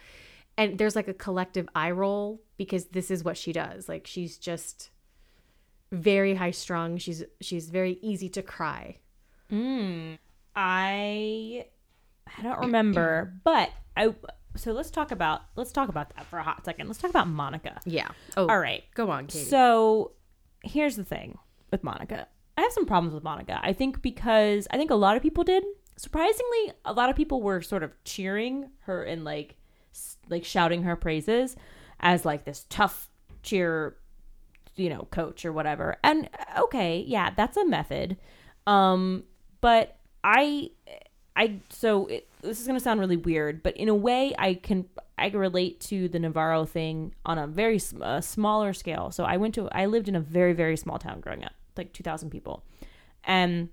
And 0.57 0.77
there's 0.77 0.95
like 0.95 1.07
a 1.07 1.13
collective 1.13 1.67
eye 1.73 1.91
roll 1.91 2.41
because 2.57 2.85
this 2.85 3.09
is 3.09 3.23
what 3.23 3.37
she 3.37 3.53
does. 3.53 3.87
Like 3.87 4.05
she's 4.05 4.37
just 4.37 4.89
very 5.91 6.35
high 6.35 6.51
strung. 6.51 6.97
She's 6.97 7.23
she's 7.39 7.69
very 7.69 7.97
easy 8.01 8.29
to 8.29 8.41
cry. 8.41 8.97
Mm. 9.51 10.17
I 10.55 11.65
I 12.37 12.41
don't 12.41 12.59
remember, 12.59 13.33
but 13.43 13.71
I 13.95 14.13
so 14.55 14.71
let's 14.71 14.91
talk 14.91 15.11
about 15.11 15.41
let's 15.55 15.71
talk 15.71 15.89
about 15.89 16.15
that 16.15 16.25
for 16.27 16.39
a 16.39 16.43
hot 16.43 16.63
second. 16.65 16.87
Let's 16.87 16.99
talk 16.99 17.09
about 17.09 17.27
Monica. 17.27 17.79
Yeah. 17.85 18.09
Oh, 18.37 18.47
All 18.47 18.59
right. 18.59 18.83
Go 18.93 19.09
on, 19.09 19.27
Katie. 19.27 19.45
So 19.45 20.11
here's 20.63 20.95
the 20.95 21.03
thing 21.03 21.37
with 21.71 21.83
Monica. 21.83 22.27
I 22.57 22.61
have 22.61 22.71
some 22.71 22.85
problems 22.85 23.13
with 23.13 23.23
Monica. 23.23 23.59
I 23.63 23.73
think 23.73 24.01
because 24.01 24.67
I 24.71 24.77
think 24.77 24.91
a 24.91 24.95
lot 24.95 25.17
of 25.17 25.23
people 25.23 25.43
did. 25.43 25.63
Surprisingly, 25.95 26.73
a 26.85 26.93
lot 26.93 27.09
of 27.09 27.15
people 27.15 27.41
were 27.41 27.61
sort 27.61 27.83
of 27.83 27.91
cheering 28.03 28.69
her 28.81 29.03
and 29.03 29.23
like 29.23 29.55
like 30.29 30.43
shouting 30.45 30.83
her 30.83 30.95
praises 30.95 31.55
as 31.99 32.25
like 32.25 32.45
this 32.45 32.65
tough 32.69 33.09
cheer 33.41 33.95
you 34.75 34.89
know 34.89 35.07
coach 35.11 35.45
or 35.45 35.53
whatever. 35.53 35.97
And 36.03 36.29
uh, 36.55 36.63
okay, 36.63 37.03
yeah, 37.07 37.31
that's 37.35 37.57
a 37.57 37.65
method. 37.65 38.17
Um 38.67 39.23
but 39.61 39.97
I 40.23 40.71
I 41.35 41.59
so 41.69 42.07
it, 42.07 42.27
this 42.41 42.59
is 42.59 42.67
going 42.67 42.77
to 42.77 42.83
sound 42.83 42.99
really 42.99 43.17
weird, 43.17 43.63
but 43.63 43.75
in 43.77 43.89
a 43.89 43.95
way, 43.95 44.33
I 44.37 44.55
can 44.55 44.85
I 45.17 45.29
can 45.29 45.39
relate 45.39 45.79
to 45.81 46.07
the 46.07 46.19
Navarro 46.19 46.65
thing 46.65 47.15
on 47.25 47.37
a 47.37 47.47
very 47.47 47.79
smaller 47.79 48.73
scale. 48.73 49.11
So 49.11 49.23
I 49.23 49.37
went 49.37 49.55
to 49.55 49.67
I 49.71 49.85
lived 49.87 50.07
in 50.07 50.15
a 50.15 50.19
very 50.19 50.53
very 50.53 50.77
small 50.77 50.99
town 50.99 51.21
growing 51.21 51.43
up, 51.43 51.53
like 51.75 51.93
two 51.93 52.03
thousand 52.03 52.29
people, 52.29 52.63
and 53.23 53.69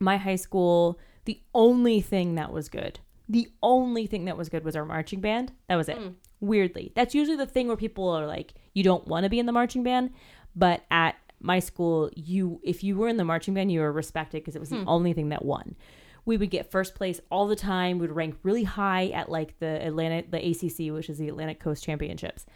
my 0.00 0.16
high 0.16 0.36
school. 0.36 0.98
The 1.26 1.40
only 1.54 2.02
thing 2.02 2.34
that 2.34 2.52
was 2.52 2.68
good, 2.68 3.00
the 3.30 3.48
only 3.62 4.06
thing 4.06 4.26
that 4.26 4.36
was 4.36 4.50
good 4.50 4.62
was 4.62 4.76
our 4.76 4.84
marching 4.84 5.20
band. 5.20 5.52
That 5.68 5.76
was 5.76 5.88
it. 5.88 5.98
Mm. 5.98 6.14
Weirdly, 6.40 6.92
that's 6.94 7.14
usually 7.14 7.38
the 7.38 7.46
thing 7.46 7.68
where 7.68 7.78
people 7.78 8.10
are 8.10 8.26
like, 8.26 8.52
you 8.74 8.82
don't 8.82 9.06
want 9.06 9.24
to 9.24 9.30
be 9.30 9.38
in 9.38 9.46
the 9.46 9.52
marching 9.52 9.82
band, 9.82 10.10
but 10.54 10.84
at 10.90 11.14
my 11.40 11.60
school, 11.60 12.10
you 12.14 12.60
if 12.62 12.84
you 12.84 12.96
were 12.96 13.08
in 13.08 13.16
the 13.16 13.24
marching 13.24 13.54
band, 13.54 13.72
you 13.72 13.80
were 13.80 13.92
respected 13.92 14.42
because 14.42 14.56
it 14.56 14.60
was 14.60 14.68
the 14.70 14.76
hmm. 14.76 14.88
only 14.88 15.12
thing 15.14 15.30
that 15.30 15.44
won. 15.44 15.76
We 16.24 16.36
would 16.36 16.50
get 16.50 16.70
first 16.70 16.94
place 16.94 17.20
all 17.30 17.46
the 17.46 17.56
time. 17.56 17.98
We'd 17.98 18.10
rank 18.10 18.36
really 18.42 18.64
high 18.64 19.08
at 19.08 19.28
like 19.28 19.58
the 19.58 19.84
Atlantic, 19.86 20.30
the 20.30 20.38
ACC, 20.38 20.92
which 20.92 21.10
is 21.10 21.18
the 21.18 21.28
Atlantic 21.28 21.60
Coast 21.60 21.84
Championships, 21.84 22.46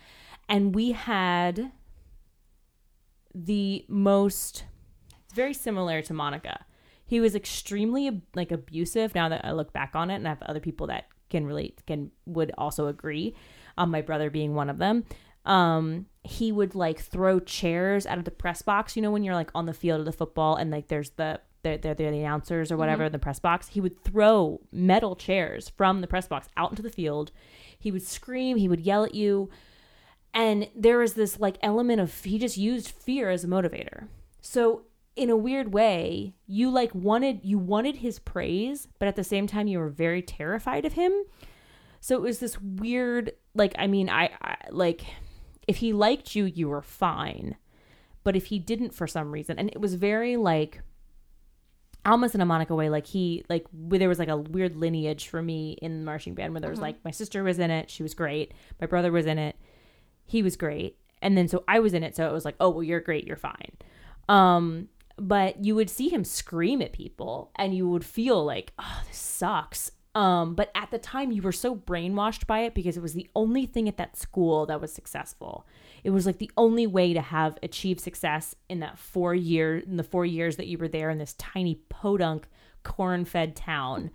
and 0.49 0.75
we 0.75 0.93
had 0.93 1.73
the 3.35 3.85
most. 3.89 4.65
It's 5.25 5.35
very 5.35 5.55
similar 5.55 6.01
to 6.03 6.15
Monica. 6.15 6.65
He 7.05 7.21
was 7.21 7.35
extremely 7.35 8.23
like 8.35 8.53
abusive. 8.53 9.15
Now 9.15 9.29
that 9.29 9.45
I 9.45 9.53
look 9.53 9.73
back 9.73 9.93
on 9.95 10.11
it, 10.11 10.17
and 10.17 10.27
I 10.27 10.31
have 10.31 10.43
other 10.43 10.61
people 10.61 10.87
that 10.89 11.07
can 11.29 11.47
relate, 11.47 11.83
can 11.87 12.11
would 12.27 12.53
also 12.57 12.87
agree. 12.87 13.35
Um, 13.77 13.91
my 13.91 14.03
brother 14.03 14.31
being 14.31 14.55
one 14.55 14.71
of 14.71 14.79
them. 14.79 15.05
Um, 15.45 16.07
he 16.25 16.53
would 16.53 16.75
like 16.75 17.01
throw 17.01 17.41
chairs 17.41 18.07
out 18.07 18.19
of 18.19 18.25
the 18.25 18.31
press 18.31 18.61
box. 18.61 18.97
You 18.97 19.03
know 19.03 19.11
when 19.11 19.25
you're 19.25 19.35
like 19.35 19.51
on 19.55 19.67
the 19.67 19.73
field 19.73 20.01
of 20.01 20.07
the 20.07 20.13
football 20.13 20.57
and 20.57 20.71
like 20.71 20.89
there's 20.89 21.11
the 21.11 21.41
they're, 21.69 21.79
they're, 21.79 21.95
they're 21.95 22.11
the 22.11 22.19
announcers 22.19 22.71
or 22.71 22.75
mm-hmm. 22.75 22.81
whatever 22.81 23.05
in 23.05 23.13
the 23.13 23.19
press 23.19 23.39
box. 23.39 23.69
He 23.69 23.81
would 23.81 24.03
throw 24.05 24.61
metal 24.73 25.17
chairs 25.17 25.69
from 25.69 26.01
the 26.01 26.07
press 26.07 26.27
box 26.29 26.49
out 26.57 26.71
into 26.71 26.83
the 26.83 26.91
field. 26.91 27.33
He 27.79 27.91
would 27.91 28.03
scream. 28.03 28.57
He 28.57 28.69
would 28.69 28.81
yell 28.81 29.05
at 29.05 29.15
you 29.15 29.51
and 30.35 30.69
there 30.75 30.99
was 30.99 31.15
this 31.15 31.41
like 31.41 31.59
element 31.63 32.01
of 32.01 32.25
he 32.25 32.39
just 32.39 32.57
used 32.57 32.89
fear 32.89 33.31
as 33.31 33.45
a 33.45 33.49
motivator 33.49 34.09
so 34.41 34.83
in 35.17 35.31
a 35.31 35.37
weird 35.37 35.73
way 35.73 36.35
you 36.47 36.71
like 36.71 36.95
wanted 36.95 37.41
you 37.43 37.59
wanted 37.59 37.97
his 37.97 38.19
praise 38.19 38.89
but 38.99 39.09
at 39.09 39.17
the 39.17 39.25
same 39.25 39.47
time 39.47 39.67
you 39.67 39.79
were 39.79 39.89
very 39.89 40.23
terrified 40.23 40.85
of 40.85 40.95
him 40.95 41.13
so 42.01 42.15
it 42.15 42.23
was 42.23 42.39
this 42.39 42.61
weird 42.61 43.33
like 43.55 43.75
i 43.79 43.87
mean 43.87 44.09
i, 44.09 44.31
I 44.41 44.57
like 44.71 45.03
if 45.67 45.79
he 45.79 45.93
liked 45.93 46.37
you 46.37 46.45
you 46.45 46.69
were 46.69 46.83
fine 46.83 47.57
but 48.23 48.37
if 48.37 48.47
he 48.47 48.59
didn't 48.59 48.95
for 48.95 49.07
some 49.07 49.33
reason 49.33 49.59
and 49.59 49.71
it 49.71 49.81
was 49.81 49.95
very 49.95 50.37
like 50.37 50.83
almost 52.13 52.35
in 52.35 52.41
a 52.41 52.47
Monica 52.47 52.75
way, 52.75 52.89
like 52.89 53.07
he 53.07 53.45
like 53.49 53.67
where 53.73 53.99
there 53.99 54.09
was 54.09 54.19
like 54.19 54.29
a 54.29 54.37
weird 54.37 54.77
lineage 54.77 55.29
for 55.29 55.43
me 55.43 55.73
in 55.83 56.01
the 56.01 56.05
marching 56.05 56.35
band 56.35 56.53
where 56.53 56.61
there 56.61 56.71
was 56.71 56.81
like 56.81 57.05
my 57.05 57.11
sister 57.11 57.43
was 57.43 57.59
in 57.59 57.71
it, 57.71 57.91
she 57.91 58.03
was 58.03 58.15
great. 58.15 58.53
My 58.81 58.87
brother 58.87 59.13
was 59.13 59.27
in 59.27 59.39
it, 59.39 59.57
he 60.25 60.43
was 60.43 60.57
great, 60.57 60.97
and 61.23 61.37
then 61.37 61.49
so 61.49 61.65
I 61.69 61.81
was 61.81 61.95
in 61.95 62.03
it, 62.03 62.17
so 62.17 62.29
it 62.29 62.33
was 62.33 62.45
like, 62.45 62.57
oh 62.61 62.71
well, 62.71 62.83
you're 62.83 63.01
great, 63.01 63.27
you're 63.27 63.37
fine. 63.37 63.73
Um, 64.29 64.89
but 65.17 65.65
you 65.65 65.75
would 65.75 65.91
see 65.91 66.09
him 66.09 66.25
scream 66.25 66.81
at 66.83 66.93
people, 66.93 67.51
and 67.57 67.75
you 67.75 67.89
would 67.89 68.05
feel 68.05 68.45
like, 68.45 68.73
oh, 68.79 69.03
this 69.09 69.19
sucks. 69.19 69.91
Um, 70.15 70.55
but 70.55 70.71
at 70.75 70.91
the 70.91 70.99
time, 70.99 71.31
you 71.31 71.43
were 71.43 71.53
so 71.53 71.77
brainwashed 71.77 72.47
by 72.47 72.61
it 72.61 72.75
because 72.75 72.97
it 72.97 73.03
was 73.03 73.15
the 73.15 73.29
only 73.37 73.67
thing 73.67 73.89
at 73.89 73.99
that 73.99 74.17
school 74.17 74.67
that 74.67 74.81
was 74.81 74.93
successful. 74.93 75.67
It 76.09 76.13
was 76.13 76.25
like 76.25 76.39
the 76.39 76.51
only 76.57 76.87
way 76.87 77.13
to 77.13 77.21
have 77.21 77.59
achieved 77.63 78.01
success 78.01 78.55
in 78.71 78.81
that 78.81 78.97
four 78.97 79.35
year 79.35 79.77
in 79.77 79.99
the 79.99 80.03
four 80.03 80.25
years 80.25 80.57
that 80.57 80.67
you 80.67 80.79
were 80.79 80.89
there 80.89 81.11
in 81.11 81.19
this 81.19 81.35
tiny 81.35 81.75
podunk 81.91 82.49
corn-fed 82.83 83.55
town. 83.55 84.11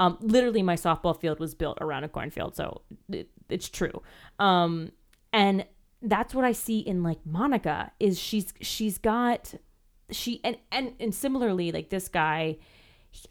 Um, 0.00 0.18
literally, 0.20 0.64
my 0.64 0.74
softball 0.74 1.16
field 1.16 1.38
was 1.38 1.54
built 1.54 1.78
around 1.80 2.02
a 2.02 2.08
cornfield, 2.08 2.56
so 2.56 2.82
it, 3.08 3.30
it's 3.48 3.68
true. 3.68 4.02
Um, 4.40 4.90
and 5.32 5.64
that's 6.02 6.34
what 6.34 6.44
I 6.44 6.50
see 6.50 6.80
in 6.80 7.04
like 7.04 7.24
Monica 7.24 7.92
is 8.00 8.18
she's 8.18 8.52
she's 8.60 8.98
got 8.98 9.54
she 10.10 10.40
and 10.42 10.56
and 10.72 10.94
and 10.98 11.14
similarly 11.14 11.70
like 11.70 11.88
this 11.90 12.08
guy 12.08 12.56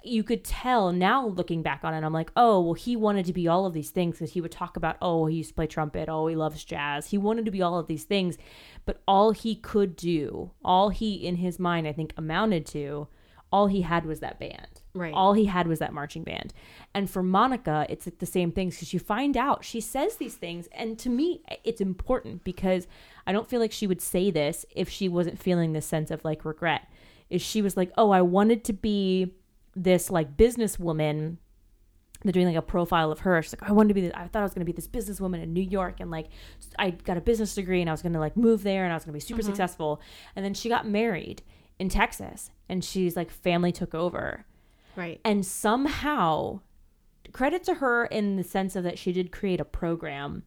you 0.03 0.23
could 0.23 0.43
tell 0.43 0.91
now 0.91 1.27
looking 1.27 1.61
back 1.61 1.81
on 1.83 1.93
it 1.93 2.03
i'm 2.03 2.13
like 2.13 2.31
oh 2.35 2.59
well 2.59 2.73
he 2.73 2.95
wanted 2.95 3.25
to 3.25 3.33
be 3.33 3.47
all 3.47 3.65
of 3.65 3.73
these 3.73 3.89
things 3.89 4.15
because 4.15 4.33
he 4.33 4.41
would 4.41 4.51
talk 4.51 4.75
about 4.75 4.97
oh 5.01 5.25
he 5.25 5.37
used 5.37 5.49
to 5.49 5.55
play 5.55 5.67
trumpet 5.67 6.09
oh 6.09 6.27
he 6.27 6.35
loves 6.35 6.63
jazz. 6.63 7.07
He 7.07 7.17
wanted 7.17 7.45
to 7.45 7.51
be 7.51 7.61
all 7.61 7.77
of 7.77 7.87
these 7.87 8.03
things 8.03 8.37
but 8.85 9.01
all 9.07 9.31
he 9.31 9.55
could 9.55 9.95
do 9.95 10.51
all 10.63 10.89
he 10.89 11.13
in 11.15 11.35
his 11.35 11.59
mind 11.59 11.87
i 11.87 11.93
think 11.93 12.13
amounted 12.17 12.65
to 12.65 13.07
all 13.49 13.67
he 13.67 13.81
had 13.81 14.05
was 14.05 14.19
that 14.19 14.39
band. 14.39 14.81
Right. 14.93 15.13
all 15.13 15.31
he 15.31 15.45
had 15.45 15.67
was 15.67 15.79
that 15.79 15.93
marching 15.93 16.23
band. 16.23 16.53
And 16.93 17.09
for 17.09 17.23
monica 17.23 17.85
it's 17.89 18.07
like 18.07 18.17
the 18.19 18.25
same 18.25 18.51
things 18.51 18.75
because 18.75 18.93
you 18.93 18.99
find 18.99 19.37
out 19.37 19.63
she 19.63 19.79
says 19.79 20.15
these 20.15 20.35
things 20.35 20.67
and 20.71 20.97
to 20.99 21.09
me 21.09 21.41
it's 21.63 21.81
important 21.81 22.43
because 22.43 22.87
i 23.25 23.31
don't 23.31 23.47
feel 23.47 23.59
like 23.59 23.71
she 23.71 23.87
would 23.87 24.01
say 24.01 24.31
this 24.31 24.65
if 24.75 24.89
she 24.89 25.07
wasn't 25.07 25.39
feeling 25.41 25.73
this 25.73 25.85
sense 25.85 26.11
of 26.11 26.25
like 26.25 26.43
regret. 26.45 26.89
Is 27.29 27.41
she 27.41 27.61
was 27.61 27.77
like 27.77 27.91
oh 27.97 28.09
i 28.09 28.21
wanted 28.21 28.63
to 28.65 28.73
be 28.73 29.33
this 29.83 30.09
like 30.09 30.35
businesswoman 30.35 31.37
they're 32.23 32.31
doing 32.31 32.47
like 32.47 32.55
a 32.55 32.61
profile 32.61 33.11
of 33.11 33.19
her. 33.19 33.41
She's 33.41 33.53
like, 33.53 33.69
I 33.69 33.71
wanted 33.71 33.89
to 33.89 33.93
be. 33.93 34.01
This, 34.01 34.11
I 34.15 34.27
thought 34.27 34.39
I 34.39 34.43
was 34.43 34.53
going 34.53 34.65
to 34.65 34.71
be 34.71 34.71
this 34.71 34.87
businesswoman 34.87 35.41
in 35.43 35.53
New 35.53 35.61
York, 35.61 35.99
and 35.99 36.09
like, 36.09 36.27
I 36.79 36.91
got 36.91 37.17
a 37.17 37.21
business 37.21 37.53
degree, 37.53 37.79
and 37.79 37.89
I 37.89 37.93
was 37.93 38.01
going 38.01 38.13
to 38.13 38.19
like 38.19 38.35
move 38.35 38.63
there, 38.63 38.83
and 38.83 38.91
I 38.91 38.95
was 38.95 39.05
going 39.05 39.13
to 39.13 39.17
be 39.17 39.19
super 39.19 39.41
mm-hmm. 39.41 39.49
successful. 39.49 40.01
And 40.35 40.43
then 40.43 40.53
she 40.53 40.67
got 40.67 40.87
married 40.87 41.43
in 41.79 41.89
Texas, 41.89 42.49
and 42.67 42.83
she's 42.83 43.15
like, 43.15 43.29
family 43.29 43.71
took 43.71 43.93
over, 43.93 44.45
Right. 44.95 45.21
and 45.23 45.45
somehow, 45.45 46.61
credit 47.31 47.63
to 47.65 47.75
her 47.75 48.05
in 48.05 48.35
the 48.35 48.43
sense 48.43 48.75
of 48.75 48.83
that 48.83 48.97
she 48.97 49.13
did 49.13 49.31
create 49.31 49.59
a 49.59 49.65
program 49.65 50.43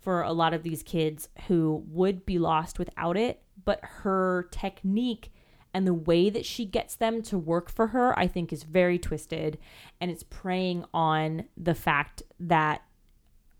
for 0.00 0.22
a 0.22 0.32
lot 0.32 0.52
of 0.52 0.64
these 0.64 0.82
kids 0.82 1.28
who 1.46 1.84
would 1.86 2.26
be 2.26 2.40
lost 2.40 2.80
without 2.80 3.16
it, 3.16 3.40
but 3.64 3.78
her 3.82 4.48
technique 4.50 5.32
and 5.74 5.86
the 5.86 5.94
way 5.94 6.28
that 6.30 6.44
she 6.44 6.64
gets 6.64 6.94
them 6.94 7.22
to 7.22 7.38
work 7.38 7.70
for 7.70 7.88
her, 7.88 8.18
I 8.18 8.26
think, 8.26 8.52
is 8.52 8.62
very 8.62 8.98
twisted. 8.98 9.58
And 10.00 10.10
it's 10.10 10.22
preying 10.22 10.84
on 10.92 11.44
the 11.56 11.74
fact 11.74 12.22
that 12.38 12.82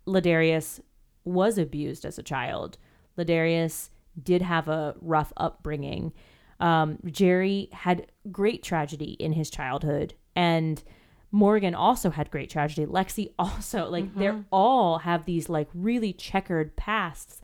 La'Darius 0.07 0.81
was 1.25 1.59
abused 1.59 2.05
as 2.05 2.19
a 2.19 2.23
child. 2.23 2.77
La'Darius 3.17 3.91
did 4.21 4.43
have 4.43 4.69
a 4.69 4.95
rough 5.01 5.33
upbringing. 5.37 6.13
Um, 6.61 6.99
Jerry 7.07 7.69
had 7.73 8.11
great 8.31 8.63
tragedy 8.63 9.13
in 9.19 9.33
his 9.33 9.51
childhood, 9.51 10.15
and 10.37 10.83
Morgan 11.31 11.75
also 11.75 12.11
had 12.11 12.31
great 12.31 12.51
tragedy. 12.51 12.87
Lexi 12.87 13.33
also, 13.39 13.89
like, 13.89 14.15
they're 14.15 14.45
all 14.53 14.99
have 14.99 15.25
these 15.25 15.49
like 15.49 15.69
really 15.75 16.13
checkered 16.13 16.77
pasts, 16.77 17.41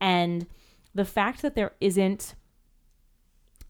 and 0.00 0.46
the 0.94 1.04
fact 1.04 1.42
that 1.42 1.54
there 1.54 1.72
isn't 1.80 2.34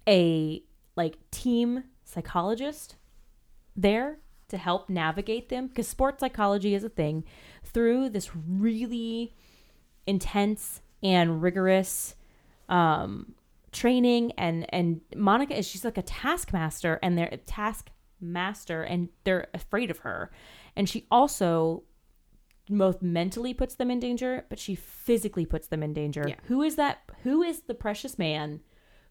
a 0.08 0.62
like 0.96 1.16
team 1.30 1.84
psychologist 2.04 2.96
there 3.76 4.18
to 4.48 4.56
help 4.56 4.88
navigate 4.88 5.50
them 5.50 5.68
because 5.68 5.86
sports 5.86 6.20
psychology 6.20 6.74
is 6.74 6.82
a 6.82 6.88
thing. 6.88 7.24
Through 7.64 8.10
this 8.10 8.30
really 8.34 9.34
intense 10.06 10.80
and 11.02 11.42
rigorous 11.42 12.16
um, 12.68 13.34
training 13.72 14.32
and 14.32 14.66
and 14.74 15.00
Monica 15.14 15.56
is 15.56 15.66
she's 15.66 15.84
like 15.84 15.98
a 15.98 16.02
taskmaster 16.02 16.98
and 17.02 17.16
they're 17.16 17.28
a 17.30 17.36
taskmaster 17.36 18.82
and 18.82 19.10
they're 19.24 19.48
afraid 19.52 19.90
of 19.90 19.98
her. 19.98 20.30
And 20.74 20.88
she 20.88 21.06
also 21.10 21.84
both 22.70 23.00
mentally 23.00 23.54
puts 23.54 23.76
them 23.76 23.90
in 23.90 23.98
danger 23.98 24.44
but 24.48 24.58
she 24.58 24.74
physically 24.74 25.46
puts 25.46 25.68
them 25.68 25.82
in 25.82 25.92
danger. 25.92 26.24
Yeah. 26.26 26.36
who 26.44 26.62
is 26.62 26.76
that 26.76 26.98
who 27.22 27.42
is 27.42 27.62
the 27.62 27.74
precious 27.74 28.18
man 28.18 28.60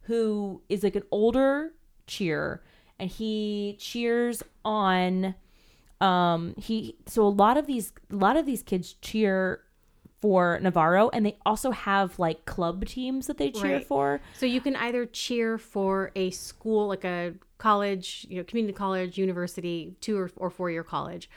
who 0.07 0.61
is 0.69 0.83
like 0.83 0.95
an 0.95 1.03
older 1.11 1.73
cheer 2.07 2.63
and 2.97 3.09
he 3.09 3.75
cheers 3.79 4.41
on 4.63 5.35
um 5.99 6.53
he 6.57 6.95
so 7.05 7.23
a 7.23 7.27
lot 7.29 7.57
of 7.57 7.67
these 7.67 7.91
a 8.11 8.15
lot 8.15 8.37
of 8.37 8.45
these 8.45 8.63
kids 8.63 8.93
cheer 9.01 9.61
for 10.19 10.59
Navarro 10.61 11.09
and 11.09 11.25
they 11.25 11.37
also 11.45 11.71
have 11.71 12.17
like 12.17 12.45
club 12.45 12.85
teams 12.85 13.27
that 13.27 13.37
they 13.37 13.51
cheer 13.51 13.73
Right. 13.77 13.85
for. 13.85 14.21
So 14.33 14.45
you 14.45 14.61
can 14.61 14.75
either 14.75 15.05
cheer 15.05 15.57
for 15.59 16.11
a 16.15 16.31
school, 16.31 16.87
like 16.87 17.03
a 17.03 17.35
college, 17.59 18.25
you 18.29 18.37
know, 18.37 18.43
community 18.43 18.73
college, 18.73 19.17
university, 19.17 19.95
two 20.01 20.17
or, 20.17 20.31
or 20.35 20.49
four 20.49 20.71
year 20.71 20.83
college, 20.83 21.29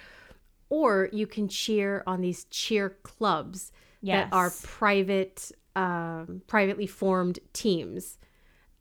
or 0.71 1.11
you 1.13 1.27
can 1.27 1.47
cheer 1.49 2.03
on 2.07 2.23
these 2.23 2.45
cheer 2.45 2.97
clubs 3.03 3.71
that 4.03 4.29
are 4.33 4.51
private, 4.63 5.53
um, 5.77 6.41
privately 6.47 6.87
formed 6.87 7.39
teams 7.53 8.17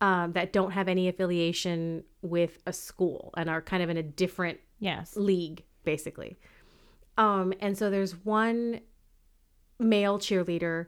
um, 0.01 0.31
that 0.33 0.53
don't 0.53 0.71
have 0.71 0.87
any 0.87 1.07
affiliation 1.09 2.03
with 2.21 2.59
a 2.65 2.73
school 2.73 3.31
and 3.37 3.49
are 3.49 3.61
kind 3.61 3.83
of 3.83 3.89
in 3.89 3.97
a 3.97 4.03
different 4.03 4.59
Yes. 4.79 5.15
league 5.17 5.63
basically 5.83 6.37
um 7.17 7.53
and 7.59 7.77
so 7.77 7.89
there's 7.89 8.13
one 8.23 8.79
male 9.79 10.19
cheerleader 10.19 10.87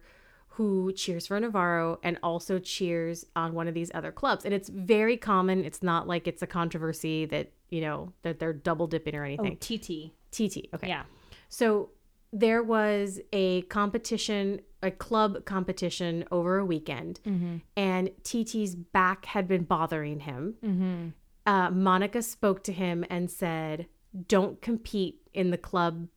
who 0.55 0.91
cheers 0.93 1.28
for 1.28 1.39
Navarro 1.39 1.97
and 2.03 2.18
also 2.24 2.59
cheers 2.59 3.26
on 3.36 3.53
one 3.53 3.68
of 3.68 3.74
these 3.74 3.89
other 3.93 4.12
clubs 4.12 4.45
and 4.45 4.53
it's 4.53 4.70
very 4.70 5.18
common 5.18 5.64
it's 5.66 5.82
not 5.82 6.07
like 6.07 6.28
it's 6.28 6.41
a 6.41 6.47
controversy 6.47 7.26
that 7.26 7.51
you 7.70 7.82
know 7.82 8.12
that 8.24 8.39
they're 8.39 8.53
double 8.53 8.86
dipping 8.88 9.16
or 9.16 9.24
anything. 9.26 9.57
Oh, 9.62 9.68
anything 9.68 10.12
TT. 10.32 10.51
TT 10.53 10.74
okay 10.74 10.88
Yeah. 10.88 11.03
so 11.49 11.89
there 12.34 12.64
was 12.64 13.20
a 13.34 13.64
competition, 13.64 14.62
a 14.84 14.91
club 14.91 15.45
competition 15.45 16.25
over 16.32 16.57
a 16.57 16.65
weekend, 16.65 17.19
mm-hmm. 17.25 17.57
and 17.75 18.09
TT's 18.23 18.75
back 18.75 19.25
had 19.25 19.47
been 19.47 19.63
bothering 19.63 20.21
him. 20.21 20.55
Mm-hmm. 20.63 21.07
Uh, 21.45 21.71
Monica 21.71 22.21
spoke 22.21 22.63
to 22.63 22.73
him 22.73 23.05
and 23.09 23.29
said, 23.29 23.88
"Don't 24.27 24.61
compete 24.61 25.21
in 25.34 25.51
the 25.51 25.57
club 25.57 26.07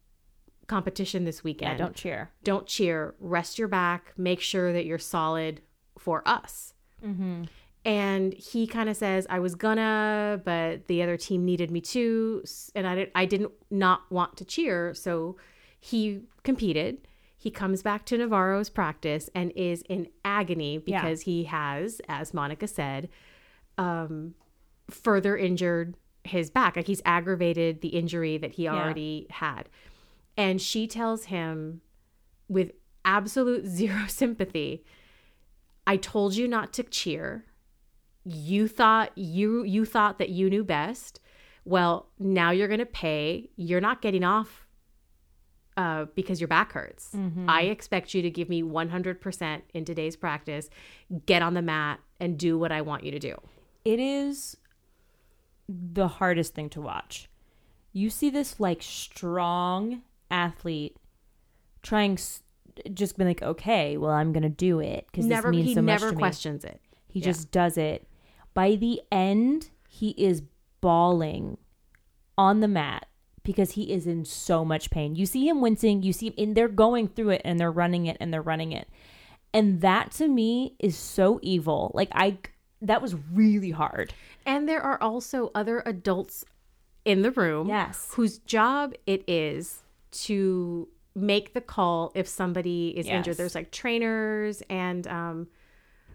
competition 0.67 1.25
this 1.25 1.45
weekend. 1.45 1.79
Yeah, 1.79 1.85
don't 1.85 1.95
cheer. 1.95 2.31
don't 2.43 2.67
cheer. 2.67 3.15
Rest 3.21 3.59
your 3.59 3.69
back. 3.69 4.13
Make 4.17 4.41
sure 4.41 4.73
that 4.73 4.87
you're 4.87 4.99
solid 4.99 5.61
for 5.99 6.27
us." 6.27 6.75
Mm-hmm. 7.05 7.45
And 7.87 8.33
he 8.33 8.67
kind 8.67 8.89
of 8.89 8.97
says, 8.97 9.27
"I 9.29 9.41
was 9.41 9.55
gonna, 9.55 10.41
but 10.43 10.87
the 10.87 11.03
other 11.03 11.19
team 11.19 11.45
needed 11.45 11.71
me 11.71 11.83
too, 11.83 12.43
and 12.75 12.87
I 12.87 12.95
didn't. 12.95 13.13
I 13.15 13.27
didn't 13.27 13.53
not 13.71 14.11
want 14.11 14.39
to 14.39 14.45
cheer, 14.45 14.95
so 14.95 15.37
he 15.81 16.23
competed." 16.45 17.07
He 17.45 17.51
comes 17.51 17.83
back 17.83 18.07
to 18.07 18.17
Navarro's 18.17 18.71
practice 18.71 19.29
and 19.35 19.53
is 19.55 19.83
in 19.83 20.09
agony 20.25 20.83
Yeah. 20.87 21.03
because 21.03 21.21
he 21.21 21.45
has, 21.45 22.01
as 22.09 22.33
Monica 22.33 22.67
said, 22.67 23.11
um, 23.77 24.35
further 24.89 25.37
injured 25.37 25.95
his 26.25 26.49
back. 26.49 26.75
Like 26.75 26.87
he's 26.87 27.03
aggravated 27.05 27.83
the 27.83 27.89
injury 27.89 28.39
that 28.39 28.53
he 28.53 28.67
already 28.67 29.27
had. 29.29 29.69
And 30.39 30.59
she 30.59 30.87
tells 30.87 31.27
him 31.27 31.83
with 32.49 32.71
absolute 33.05 33.67
zero 33.79 34.07
sympathy, 34.09 34.83
I 35.87 35.99
told 35.99 36.35
you 36.37 36.49
not 36.49 36.73
to 36.73 36.83
cheer. 36.83 37.45
You 38.25 38.69
thought 38.69 39.11
you 39.19 39.65
you 39.65 39.85
thought 39.85 40.19
that 40.19 40.31
you 40.31 40.49
knew 40.49 40.65
best. 40.65 41.21
Well, 41.67 42.09
now 42.19 42.53
you're 42.53 42.69
going 42.69 42.79
to 42.81 42.87
pay. 42.87 43.51
You're 43.57 43.83
not 43.83 44.01
getting 44.01 44.25
off 44.25 44.64
uh, 45.77 46.05
because 46.15 46.41
your 46.41 46.49
back 46.49 46.73
hurts. 46.73 47.17
I 47.49 47.63
expect 47.63 48.15
you 48.15 48.23
to 48.23 48.31
give 48.31 48.49
me 48.49 48.63
100% 48.63 49.63
in 49.75 49.85
today's 49.85 50.17
practice. 50.17 50.71
Get 51.27 51.43
on 51.43 51.55
the 51.55 51.63
mat 51.63 52.01
and 52.21 52.39
do 52.39 52.59
what 52.59 52.71
I 52.73 52.81
want 52.81 53.03
you 53.05 53.11
to 53.11 53.19
do. 53.19 53.35
It 53.85 53.99
is 53.99 54.57
the 55.69 56.09
hardest 56.09 56.55
thing 56.55 56.69
to 56.71 56.81
watch. 56.81 57.29
You 57.93 58.11
see 58.11 58.31
this 58.31 58.61
like 58.61 58.83
strong 58.83 60.03
athlete 60.31 60.97
trying 61.83 62.19
just 62.93 63.17
being 63.17 63.29
like, 63.29 63.43
okay, 63.43 63.97
well, 63.97 64.11
I'm 64.11 64.33
gonna 64.33 64.49
do 64.49 64.81
it 64.81 65.07
because 65.11 65.29
this 65.29 65.45
means 65.45 65.67
he 65.69 65.75
so 65.75 65.83
much 65.83 65.87
never 66.01 66.11
to 66.11 66.17
me. 66.17 66.21
questions 66.21 66.65
it. 66.65 66.81
He 67.09 67.21
Yeah. 67.21 67.27
just 67.27 67.51
does 67.51 67.77
it. 67.79 68.09
By 68.53 68.75
the 68.77 69.01
end, 69.13 69.71
he 69.89 70.11
is 70.11 70.43
bawling 70.81 71.57
on 72.37 72.61
the 72.61 72.69
mat 72.69 73.07
because 73.45 73.73
he 73.73 73.93
is 73.93 74.07
in 74.07 74.25
so 74.25 74.65
much 74.65 74.91
pain. 74.91 75.15
You 75.15 75.27
see 75.27 75.47
him 75.49 75.61
wincing, 75.61 76.03
you 76.03 76.13
see 76.13 76.27
him, 76.29 76.35
and 76.39 76.55
they're 76.57 76.69
going 76.69 77.09
through 77.09 77.31
it 77.31 77.43
and 77.45 77.61
they're 77.61 77.71
running 77.71 78.07
it 78.07 78.17
and 78.21 78.33
they're 78.33 78.43
running 78.43 78.73
it. 78.73 78.89
And 79.53 79.81
that 79.83 80.11
to 80.13 80.27
me 80.27 80.75
is 80.81 80.97
so 80.97 81.39
evil. 81.43 81.93
Like 81.95 82.09
I 82.13 82.39
that 82.83 83.01
was 83.01 83.15
really 83.33 83.71
hard. 83.71 84.13
And 84.45 84.69
there 84.69 84.83
are 84.83 85.01
also 85.01 85.51
other 85.55 85.83
adults 85.87 86.45
in 87.05 87.23
the 87.23 87.31
room 87.31 87.69
Yes. 87.69 88.09
whose 88.15 88.39
job 88.39 88.95
it 89.07 89.23
is 89.29 89.83
to 90.13 90.89
make 91.15 91.55
the 91.55 91.61
call 91.61 92.11
if 92.15 92.27
somebody 92.27 92.89
is 92.97 93.07
injured. 93.07 93.37
There's 93.37 93.55
like 93.55 93.71
trainers 93.71 94.63
and 94.69 95.07
um 95.07 95.49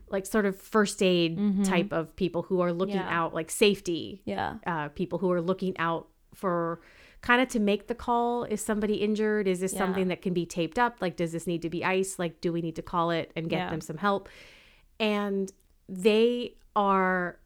like 0.10 0.26
sort 0.26 0.46
of 0.48 0.60
first 0.60 1.02
aid 1.04 1.64
type 1.64 1.92
of 1.94 2.16
people 2.16 2.42
who 2.42 2.62
are 2.62 2.74
looking 2.74 2.96
Mm-hmm. 2.96 3.08
Yeah. 3.08 3.20
out 3.20 3.34
like 3.36 3.52
safety 3.52 4.22
Yeah. 4.26 4.56
uh, 4.66 4.90
people 4.90 5.20
who 5.20 5.32
are 5.32 5.42
looking 5.42 5.78
out 5.78 6.08
for 6.34 6.82
kind 7.22 7.42
of 7.42 7.48
to 7.50 7.60
make 7.60 7.88
the 7.88 7.96
call 7.96 8.44
is 8.46 8.62
somebody 8.62 8.96
injured 8.96 9.48
is 9.48 9.60
this 9.60 9.74
Yeah. 9.74 9.80
something 9.80 10.08
that 10.08 10.22
can 10.22 10.34
be 10.34 10.46
taped 10.46 10.80
up 10.80 10.98
like 11.02 11.16
does 11.18 11.32
this 11.34 11.46
need 11.48 11.62
to 11.64 11.70
be 11.70 11.84
ice 11.84 12.18
like 12.18 12.40
do 12.42 12.54
we 12.54 12.62
need 12.62 12.76
to 12.78 12.82
call 12.82 13.12
it 13.12 13.32
and 13.36 13.50
get 13.50 13.58
Yeah. 13.58 13.70
them 13.72 13.82
some 13.82 13.98
help 13.98 14.30
and 15.00 15.52
they 15.88 16.56
are 16.76 17.40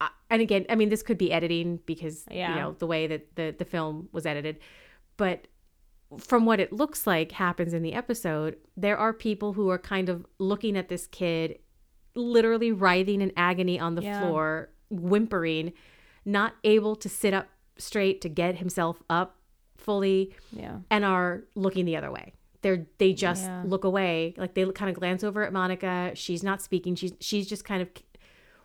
uh, 0.00 0.08
and 0.30 0.40
again 0.42 0.64
i 0.70 0.74
mean 0.74 0.88
this 0.88 1.02
could 1.02 1.18
be 1.18 1.32
editing 1.32 1.80
because 1.86 2.24
Yeah. 2.30 2.50
you 2.54 2.60
know 2.60 2.72
the 2.78 2.86
way 2.86 3.06
that 3.06 3.34
the 3.36 3.54
the 3.58 3.64
film 3.64 4.08
was 4.12 4.24
edited 4.26 4.58
but 5.16 5.46
from 6.18 6.46
what 6.46 6.60
it 6.60 6.72
looks 6.72 7.06
like 7.06 7.32
happens 7.32 7.72
in 7.74 7.82
the 7.82 7.92
episode 7.92 8.56
there 8.76 8.96
are 8.96 9.12
people 9.12 9.52
who 9.54 9.68
are 9.70 9.78
kind 9.78 10.08
of 10.08 10.24
looking 10.38 10.76
at 10.76 10.88
this 10.88 11.06
kid 11.08 11.58
literally 12.14 12.72
writhing 12.72 13.20
in 13.20 13.32
agony 13.36 13.78
on 13.78 13.94
the 13.94 14.02
Yeah. 14.02 14.20
floor 14.20 14.70
whimpering 14.88 15.72
not 16.24 16.54
able 16.64 16.96
to 16.96 17.08
sit 17.08 17.34
up 17.34 17.48
straight 17.78 18.20
to 18.22 18.28
get 18.28 18.56
himself 18.56 19.02
up 19.10 19.36
fully 19.76 20.34
Yeah. 20.52 20.78
and 20.90 21.04
are 21.04 21.44
looking 21.54 21.84
the 21.84 21.96
other 21.96 22.10
way. 22.10 22.32
They're 22.62 22.86
they 22.98 23.12
just 23.12 23.44
Yeah. 23.44 23.62
look 23.66 23.84
away, 23.84 24.34
like 24.36 24.54
they 24.54 24.64
kind 24.72 24.88
of 24.90 24.96
glance 24.96 25.22
over 25.22 25.44
at 25.44 25.52
Monica. 25.52 26.12
She's 26.14 26.42
not 26.42 26.60
speaking. 26.62 26.94
She's 26.96 27.12
she's 27.20 27.46
just 27.48 27.64
kind 27.64 27.82
of 27.82 27.88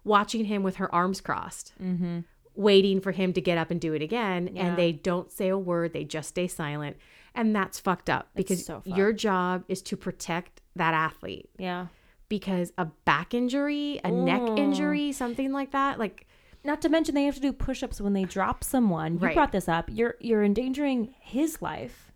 watching 0.04 0.46
him 0.46 0.64
with 0.64 0.78
her 0.78 0.94
arms 0.94 1.22
crossed, 1.22 1.74
Mm-hmm. 1.82 2.20
waiting 2.56 3.00
for 3.02 3.12
him 3.12 3.34
to 3.34 3.42
get 3.42 3.58
up 3.58 3.70
and 3.72 3.80
do 3.80 3.94
it 3.94 4.02
again. 4.02 4.50
Yeah. 4.54 4.68
And 4.68 4.78
they 4.78 4.92
don't 4.92 5.32
say 5.32 5.50
a 5.50 5.58
word. 5.58 5.94
They 5.94 6.04
just 6.04 6.30
stay 6.30 6.48
silent, 6.48 6.98
and 7.36 7.56
that's 7.56 7.80
fucked 7.80 8.10
up 8.10 8.30
because 8.36 8.66
so 8.66 8.82
your 8.86 9.14
job 9.14 9.64
is 9.68 9.82
to 9.84 9.98
protect 9.98 10.62
that 10.76 10.94
athlete. 10.94 11.50
Yeah. 11.60 11.88
Because 12.30 12.72
a 12.78 12.86
back 12.86 13.34
injury, 13.34 14.00
a 14.04 14.10
neck 14.10 14.42
Mm. 14.42 14.58
injury, 14.58 15.12
something 15.12 15.52
like 15.52 15.72
that, 15.72 16.00
like 16.00 16.26
Not 16.64 16.82
to 16.84 16.90
mention 16.90 17.16
they 17.16 17.24
have 17.26 17.36
to 17.36 17.42
do 17.42 17.54
push-ups 17.54 18.00
when 18.00 18.14
they 18.14 18.24
drop 18.26 18.64
someone. 18.64 19.14
You 19.14 19.20
Right. 19.20 19.34
brought 19.36 19.52
this 19.52 19.68
up. 19.68 19.90
You're 19.92 20.16
you're 20.20 20.44
endangering 20.44 21.14
his 21.20 21.62
life. 21.62 22.12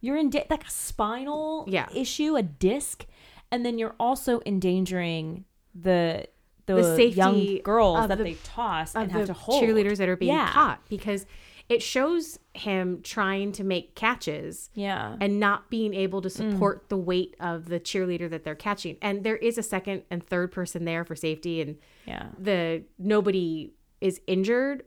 You're 0.00 0.16
in 0.16 0.30
da- 0.30 0.46
like 0.48 0.64
a 0.66 0.70
spinal 0.70 1.64
Yeah. 1.68 1.88
issue, 1.94 2.36
a 2.36 2.42
disc, 2.42 3.06
and 3.50 3.66
then 3.66 3.78
you're 3.78 3.94
also 3.98 4.40
endangering 4.46 5.44
the 5.74 6.26
the, 6.66 6.76
The 6.76 6.96
safety 6.96 7.16
young 7.18 7.58
girls 7.64 8.06
that 8.06 8.18
the- 8.18 8.22
they 8.24 8.34
toss 8.44 8.94
and 8.94 9.10
have 9.10 9.26
to 9.26 9.32
hold. 9.32 9.60
cheerleaders 9.64 9.96
that 9.96 10.08
are 10.08 10.14
being 10.16 10.32
Yeah. 10.34 10.50
caught 10.52 10.80
because 10.88 11.26
it 11.68 11.82
shows 11.82 12.38
him 12.54 13.00
trying 13.02 13.50
to 13.52 13.64
make 13.64 13.96
catches 13.96 14.70
Yeah. 14.74 15.16
and 15.20 15.40
not 15.40 15.68
being 15.68 15.94
able 15.94 16.20
to 16.22 16.28
Mm. 16.28 16.52
support 16.52 16.88
the 16.88 16.96
weight 16.96 17.34
of 17.40 17.64
the 17.66 17.80
cheerleader 17.80 18.30
that 18.30 18.44
they're 18.44 18.54
catching. 18.54 18.98
And 19.02 19.24
there 19.24 19.36
is 19.36 19.58
a 19.58 19.64
second 19.64 20.02
and 20.10 20.22
third 20.24 20.52
person 20.52 20.84
there 20.84 21.04
for 21.04 21.16
safety 21.16 21.60
and 21.60 21.76
yeah. 22.06 22.28
the 22.38 22.84
nobody 22.98 23.72
is 24.00 24.20
injured, 24.26 24.84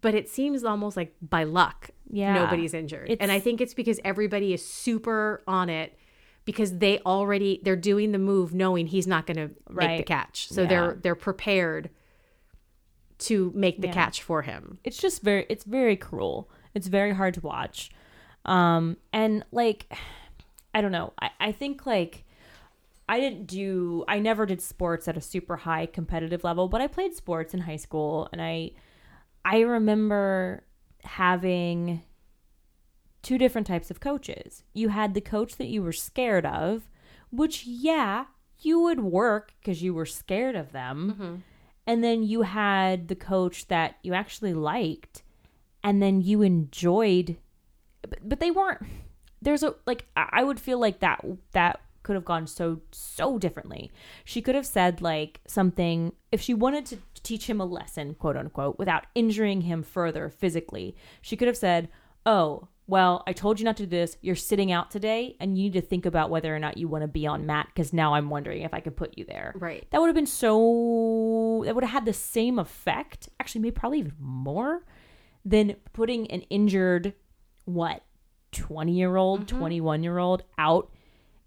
but 0.00 0.14
it 0.14 0.28
seems 0.28 0.64
almost 0.64 0.96
like 0.96 1.14
by 1.20 1.44
luck 1.44 1.90
Yeah. 2.10 2.34
nobody's 2.34 2.74
injured. 2.74 3.16
and 3.20 3.30
I 3.32 3.40
think 3.40 3.60
it's 3.60 3.74
because 3.74 4.00
everybody 4.04 4.52
is 4.52 4.64
super 4.64 5.42
on 5.46 5.68
it 5.68 5.96
because 6.44 6.78
they 6.78 6.98
already 7.00 7.60
they're 7.62 7.76
doing 7.76 8.12
the 8.12 8.18
move 8.18 8.54
knowing 8.54 8.86
he's 8.86 9.06
not 9.06 9.26
going 9.26 9.36
to 9.36 9.50
make 9.70 9.98
the 9.98 10.04
catch. 10.04 10.48
So 10.48 10.62
Yeah. 10.62 10.68
they're 10.68 10.94
they're 11.02 11.14
prepared 11.14 11.90
to 13.18 13.52
make 13.54 13.80
the 13.80 13.88
Yeah. 13.88 13.92
catch 13.94 14.22
for 14.22 14.42
him. 14.42 14.78
it's 14.84 14.96
just 14.98 15.22
very 15.22 15.44
it's 15.48 15.64
very 15.64 15.96
cruel 15.96 16.48
it's 16.74 16.86
very 16.86 17.12
hard 17.12 17.34
to 17.34 17.40
watch 17.40 17.90
um 18.44 18.96
and 19.12 19.44
like 19.50 19.92
i 20.74 20.80
don't 20.80 20.92
know 20.92 21.12
i, 21.20 21.30
I 21.40 21.50
think 21.52 21.84
like 21.84 22.24
i 23.08 23.18
didn't 23.20 23.46
do 23.46 24.04
i 24.08 24.18
never 24.18 24.46
did 24.46 24.60
sports 24.60 25.08
at 25.08 25.16
a 25.16 25.20
super 25.20 25.56
high 25.56 25.86
competitive 25.86 26.44
level 26.44 26.68
but 26.68 26.80
i 26.80 26.86
played 26.86 27.14
sports 27.14 27.54
in 27.54 27.60
high 27.60 27.76
school 27.76 28.28
and 28.32 28.42
i 28.42 28.70
i 29.44 29.60
remember 29.60 30.64
having 31.04 32.02
two 33.22 33.38
different 33.38 33.66
types 33.66 33.90
of 33.90 34.00
coaches. 34.00 34.62
You 34.72 34.88
had 34.88 35.14
the 35.14 35.20
coach 35.20 35.56
that 35.56 35.66
you 35.66 35.82
were 35.82 35.92
scared 35.92 36.46
of 36.46 36.88
which 37.30 37.66
yeah 37.66 38.24
you 38.60 38.80
would 38.80 39.00
work 39.00 39.52
because 39.60 39.82
you 39.82 39.92
were 39.92 40.06
scared 40.06 40.56
of 40.56 40.72
them. 40.72 41.14
Mm-hmm. 41.14 41.34
And 41.86 42.02
then 42.02 42.22
you 42.22 42.42
had 42.42 43.08
the 43.08 43.14
coach 43.14 43.68
that 43.68 43.96
you 44.02 44.14
actually 44.14 44.54
liked 44.54 45.22
and 45.84 46.02
then 46.02 46.20
you 46.22 46.42
enjoyed 46.42 47.36
but, 48.02 48.26
but 48.26 48.40
they 48.40 48.50
weren't 48.50 48.82
there's 49.42 49.62
a 49.62 49.74
like 49.86 50.06
I 50.16 50.42
would 50.42 50.58
feel 50.58 50.78
like 50.78 51.00
that 51.00 51.24
that 51.52 51.80
could 52.08 52.14
have 52.14 52.24
gone 52.24 52.46
so 52.46 52.80
so 52.90 53.38
differently. 53.38 53.92
She 54.24 54.40
could 54.40 54.54
have 54.54 54.64
said 54.64 55.02
like 55.02 55.42
something 55.46 56.14
if 56.32 56.40
she 56.40 56.54
wanted 56.54 56.86
to 56.86 56.98
teach 57.22 57.50
him 57.50 57.60
a 57.60 57.66
lesson 57.66 58.14
quote 58.14 58.34
unquote 58.34 58.78
without 58.78 59.04
injuring 59.14 59.60
him 59.60 59.82
further 59.82 60.30
physically 60.30 60.96
she 61.20 61.36
could 61.36 61.48
have 61.48 61.56
said 61.56 61.90
oh 62.24 62.68
well 62.86 63.22
i 63.26 63.32
told 63.34 63.60
you 63.60 63.64
not 63.66 63.76
to 63.76 63.82
do 63.82 63.90
this. 63.90 64.16
You're 64.22 64.36
sitting 64.36 64.72
out 64.72 64.90
today 64.90 65.36
and 65.38 65.58
you 65.58 65.64
need 65.64 65.74
to 65.74 65.82
think 65.82 66.06
about 66.06 66.30
whether 66.30 66.56
or 66.56 66.58
not 66.58 66.78
you 66.78 66.88
want 66.88 67.02
to 67.02 67.08
be 67.08 67.26
on 67.26 67.44
mat 67.44 67.66
because 67.66 67.92
now 67.92 68.14
i'm 68.14 68.30
wondering 68.30 68.62
if 68.62 68.72
i 68.72 68.80
can 68.80 68.94
put 68.94 69.18
you 69.18 69.26
there. 69.26 69.52
Right. 69.54 69.86
that 69.90 70.00
would 70.00 70.06
have 70.06 70.16
been 70.16 70.24
so 70.24 71.62
that 71.66 71.74
would 71.74 71.84
have 71.84 71.92
had 71.92 72.06
the 72.06 72.14
same 72.14 72.58
effect 72.58 73.28
actually 73.38 73.60
maybe 73.60 73.72
probably 73.72 73.98
even 73.98 74.14
more 74.18 74.82
than 75.44 75.76
putting 75.92 76.30
an 76.30 76.40
injured 76.48 77.12
what 77.66 78.02
20 78.52 78.92
year 78.92 79.16
old 79.16 79.40
mm-hmm. 79.44 79.58
21 79.58 80.02
year 80.02 80.16
old 80.16 80.42
out 80.56 80.90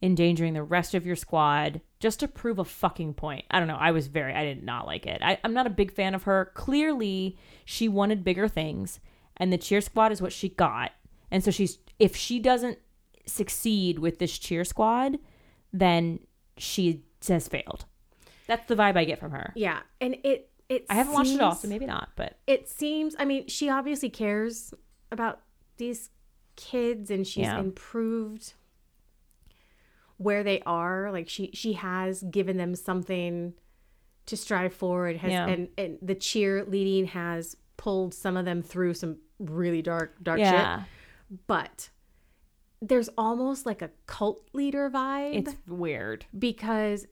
endangering 0.02 0.54
the 0.54 0.64
rest 0.64 0.96
of 0.96 1.06
your 1.06 1.16
squad 1.16 1.82
just 2.00 2.20
to 2.20 2.28
prove 2.28 2.58
a 2.60 2.66
fucking 2.66 3.14
point. 3.14 3.46
I 3.52 3.60
don't 3.60 3.68
know. 3.68 3.78
I 3.80 3.92
was 3.92 4.08
very 4.08 4.34
i 4.34 4.44
did 4.44 4.64
not 4.64 4.88
like 4.88 5.06
it. 5.06 5.22
I, 5.24 5.38
i'm 5.44 5.54
not 5.54 5.68
a 5.68 5.72
big 5.72 5.92
fan 5.92 6.16
of 6.16 6.24
her. 6.24 6.52
Clearly 6.56 7.38
she 7.66 7.88
wanted 7.88 8.24
bigger 8.24 8.48
things 8.48 9.00
and 9.38 9.54
the 9.54 9.58
cheer 9.58 9.82
squad 9.82 10.12
is 10.12 10.22
what 10.22 10.34
she 10.34 10.50
got. 10.50 10.92
And 11.30 11.44
so 11.44 11.52
she's 11.52 11.78
if 12.00 12.16
she 12.16 12.40
doesn't 12.40 12.80
succeed 13.28 14.00
with 14.00 14.18
this 14.20 14.38
cheer 14.40 14.64
squad 14.66 15.20
then 15.72 16.20
she 16.58 17.04
has 17.28 17.48
failed. 17.48 17.86
That's 18.48 18.68
the 18.68 18.76
vibe 18.76 18.98
i 18.98 19.06
get 19.06 19.20
from 19.20 19.32
her. 19.32 19.54
Yeah, 19.56 19.80
and 20.02 20.18
it 20.24 20.50
it 20.68 20.86
i 20.90 20.96
haven't 20.96 21.14
watched 21.14 21.32
it 21.32 21.42
all 21.42 21.54
so 21.54 21.68
maybe 21.68 21.86
not 21.86 22.10
but 22.16 22.38
it 22.48 22.68
seems 22.70 23.14
i 23.20 23.26
mean 23.26 23.46
she 23.48 23.70
obviously 23.70 24.10
cares 24.10 24.74
about 25.12 25.42
these 25.78 26.10
kids 26.56 27.12
and 27.12 27.28
she's 27.28 27.44
Yeah. 27.44 27.60
improved 27.60 28.54
where 30.22 30.44
they 30.44 30.62
are 30.66 31.12
like 31.12 31.28
she 31.30 31.50
she 31.54 31.74
has 31.74 32.24
given 32.24 32.58
them 32.58 32.76
something 32.76 33.54
to 34.28 34.38
strive 34.38 34.74
for 34.74 35.08
and 35.08 35.20
has 35.20 35.32
Yeah. 35.32 35.48
and, 35.48 35.68
and 35.78 35.98
the 36.02 36.16
cheerleading 36.16 37.08
has 37.08 37.56
pulled 37.78 38.14
some 38.14 38.38
of 38.38 38.46
them 38.46 38.62
through 38.62 38.94
some 38.94 39.18
really 39.40 39.82
dark 39.82 40.16
dark 40.24 40.40
yeah 40.40 40.80
shit 40.80 40.88
but 41.48 41.90
there's 42.82 43.10
almost 43.18 43.66
like 43.66 43.82
a 43.82 43.90
cult 44.06 44.48
leader 44.54 44.90
vibe 44.90 45.36
it's 45.40 45.56
weird 45.68 46.26
because 46.38 47.08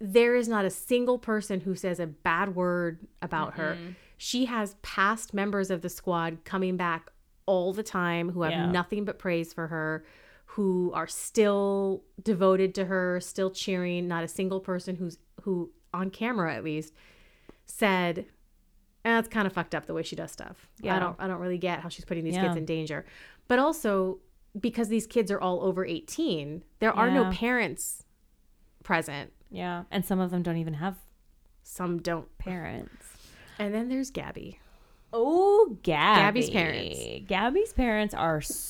there 0.00 0.34
is 0.36 0.46
not 0.48 0.64
a 0.64 0.70
single 0.70 1.18
person 1.18 1.60
who 1.60 1.74
says 1.74 1.98
a 1.98 2.06
bad 2.06 2.54
word 2.54 3.00
about 3.20 3.54
her. 3.54 3.76
She 4.16 4.44
has 4.44 4.76
past 4.80 5.34
members 5.34 5.70
of 5.72 5.82
the 5.82 5.88
squad 5.88 6.44
coming 6.44 6.76
back 6.76 7.10
all 7.46 7.72
the 7.72 7.82
time 7.82 8.30
who 8.30 8.42
have 8.42 8.52
Yeah. 8.52 8.70
nothing 8.70 9.04
but 9.04 9.18
praise 9.18 9.52
for 9.52 9.66
her, 9.66 10.04
who 10.52 10.90
are 10.94 11.06
still 11.06 12.02
devoted 12.22 12.74
to 12.76 12.86
her, 12.86 13.20
still 13.20 13.50
cheering. 13.50 14.08
Not 14.08 14.24
a 14.24 14.28
single 14.28 14.60
person 14.60 14.96
who's 14.96 15.18
who 15.42 15.70
on 15.94 16.10
camera 16.10 16.54
at 16.54 16.64
least 16.64 16.92
said, 17.66 18.18
eh, 18.18 18.24
"That's 19.04 19.28
kind 19.28 19.46
of 19.46 19.52
fucked 19.52 19.74
up 19.74 19.86
the 19.86 19.94
way 19.94 20.02
she 20.02 20.16
does 20.16 20.32
stuff." 20.32 20.68
Yeah. 20.80 20.96
I 20.96 20.98
don't 20.98 21.16
I 21.18 21.26
don't 21.28 21.40
really 21.40 21.58
get 21.58 21.80
how 21.80 21.88
she's 21.88 22.04
putting 22.04 22.24
these 22.24 22.34
Yeah. 22.34 22.46
kids 22.46 22.56
in 22.56 22.64
danger. 22.64 23.04
But 23.46 23.58
also 23.58 24.18
because 24.58 24.88
these 24.88 25.06
kids 25.06 25.30
are 25.30 25.40
all 25.40 25.62
over 25.62 25.84
18, 25.84 26.64
there 26.80 26.92
are 26.92 27.10
no 27.10 27.30
parents 27.30 28.04
present. 28.82 29.32
yeah 29.50 29.84
and 29.90 30.04
some 30.04 30.18
of 30.20 30.30
them 30.30 30.42
don't 30.42 30.56
even 30.56 30.74
have 30.74 30.96
Some 31.62 31.98
don't. 32.02 32.28
parents 32.38 33.04
And 33.58 33.72
then 33.74 33.88
there's 33.88 34.10
Gabi. 34.10 34.56
Oh, 35.12 35.76
Gabi. 35.82 36.32
Gabi's 36.34 36.50
parents. 36.50 36.98
Gabi's 37.26 37.72
parents 37.72 38.14
are 38.14 38.38
s- 38.38 38.68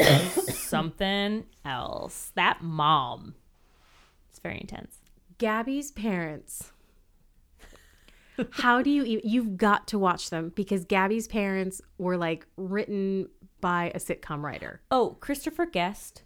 something 0.58 1.44
else. 1.64 2.32
That 2.36 2.62
mom. 2.62 3.34
It's 4.30 4.38
very 4.38 4.58
intense. 4.60 4.98
Gabi's 5.38 5.90
parents. 5.90 6.72
How 8.52 8.82
do 8.82 8.90
you 8.90 9.02
even, 9.02 9.28
you've 9.28 9.56
got 9.56 9.88
to 9.88 9.98
watch 9.98 10.30
them 10.30 10.52
because 10.54 10.84
Gabi's 10.84 11.26
parents 11.26 11.80
were 11.98 12.16
like 12.16 12.46
written 12.56 13.28
by 13.60 13.90
a 13.94 13.98
sitcom 13.98 14.42
writer. 14.42 14.80
Oh, 14.92 15.16
Christopher 15.20 15.66
Guest 15.66 16.22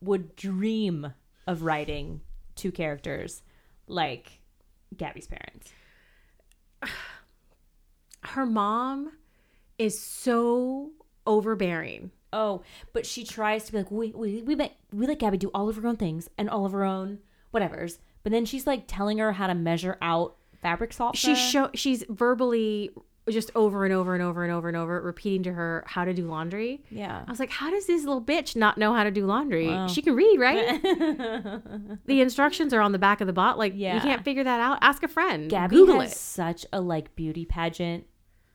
would 0.00 0.34
dream 0.36 1.12
of 1.46 1.62
writing 1.62 2.22
two 2.54 2.72
characters 2.72 3.42
like 3.86 4.40
Gabi's 4.96 5.26
parents. 5.26 5.72
Her 8.22 8.46
mom 8.46 9.12
is 9.80 9.98
so 9.98 10.90
overbearing. 11.26 12.10
Oh, 12.32 12.62
but 12.92 13.06
she 13.06 13.24
tries 13.24 13.64
to 13.64 13.72
be 13.72 13.78
like, 13.78 13.90
we 13.90 14.12
we 14.12 14.42
we 14.42 14.54
let 14.54 14.76
we 14.92 15.06
let 15.06 15.18
Gabi 15.18 15.38
do 15.38 15.50
all 15.54 15.68
of 15.68 15.76
her 15.76 15.86
own 15.88 15.96
things 15.96 16.28
and 16.38 16.48
all 16.48 16.64
of 16.66 16.72
her 16.72 16.84
own 16.84 17.18
whatevers. 17.52 17.98
But 18.22 18.30
then 18.32 18.44
she's 18.44 18.66
like 18.66 18.84
telling 18.86 19.18
her 19.18 19.32
how 19.32 19.46
to 19.48 19.54
measure 19.54 19.96
out 20.02 20.36
fabric 20.62 20.92
salt. 20.92 21.16
She's 21.16 21.38
show 21.38 21.70
she's 21.74 22.04
verbally 22.08 22.90
just 23.28 23.50
over 23.54 23.84
and 23.84 23.92
over 23.94 24.14
and 24.14 24.22
over 24.22 24.42
and 24.42 24.52
over 24.52 24.66
and 24.68 24.76
over 24.76 25.00
repeating 25.00 25.42
to 25.44 25.52
her 25.52 25.84
how 25.86 26.04
to 26.04 26.12
do 26.12 26.26
laundry. 26.26 26.82
yeah. 26.90 27.22
I 27.26 27.30
was 27.30 27.38
like, 27.38 27.50
how 27.50 27.70
does 27.70 27.86
this 27.86 28.02
little 28.04 28.22
bitch 28.22 28.56
not 28.56 28.76
know 28.76 28.92
how 28.92 29.04
to 29.04 29.10
do 29.10 29.24
laundry? 29.24 29.68
Wow. 29.68 29.86
She 29.86 30.02
can 30.02 30.14
read, 30.16 30.38
right? 30.40 30.82
the 32.06 32.20
instructions 32.20 32.72
are 32.74 32.80
on 32.80 32.90
the 32.92 32.98
back 32.98 33.20
of 33.20 33.26
the 33.28 33.32
bot. 33.32 33.56
Like, 33.58 33.72
Yeah. 33.76 33.94
you 33.94 34.00
can't 34.00 34.24
figure 34.24 34.42
that 34.42 34.60
out. 34.60 34.78
Ask 34.80 35.02
a 35.04 35.08
friend. 35.08 35.48
Gabi 35.50 35.70
Google 35.70 36.00
has 36.00 36.12
it. 36.12 36.18
such 36.18 36.66
a 36.72 36.80
like 36.80 37.14
beauty 37.14 37.44
pageant 37.44 38.04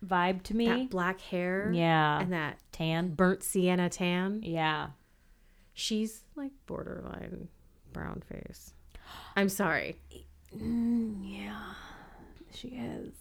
vibe 0.06 0.44
to 0.44 0.56
me. 0.56 0.68
That 0.68 0.90
black 0.90 1.22
hair. 1.22 1.72
yeah. 1.74 2.20
And 2.20 2.34
that 2.34 2.60
tan. 2.72 3.10
burnt 3.16 3.44
sienna 3.44 3.90
tan. 3.90 4.42
Yeah. 4.44 4.90
She's 5.74 6.24
like 6.36 6.52
borderline 6.66 7.50
brown 7.92 8.24
face. 8.30 8.74
I'm 9.36 9.50
sorry. 9.50 9.98
Mm, 10.56 11.20
yeah. 11.24 11.74
She 12.54 12.70
is. 12.70 13.14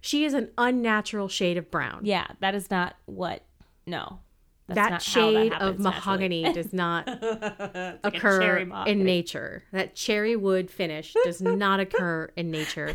She 0.00 0.24
is 0.24 0.34
an 0.34 0.50
unnatural 0.56 1.28
shade 1.28 1.56
of 1.56 1.70
brown. 1.70 2.00
Yeah, 2.04 2.26
that 2.40 2.54
is 2.54 2.70
not 2.70 2.94
what. 3.06 3.42
No. 3.86 4.20
That's 4.68 4.76
that 4.76 4.90
not 4.90 5.02
how 5.04 5.12
shade 5.32 5.52
happens 5.52 5.78
of 5.78 5.78
mahogany 5.80 6.42
naturally. 6.42 6.62
does 6.62 6.72
not 6.72 7.08
a 7.08 8.00
occur 8.02 8.58
in 8.86 9.04
nature. 9.04 9.62
That 9.72 9.94
cherry 9.94 10.34
wood 10.34 10.70
finish 10.70 11.14
does 11.24 11.40
not 11.40 11.78
occur 11.78 12.30
in 12.36 12.50
nature. 12.50 12.94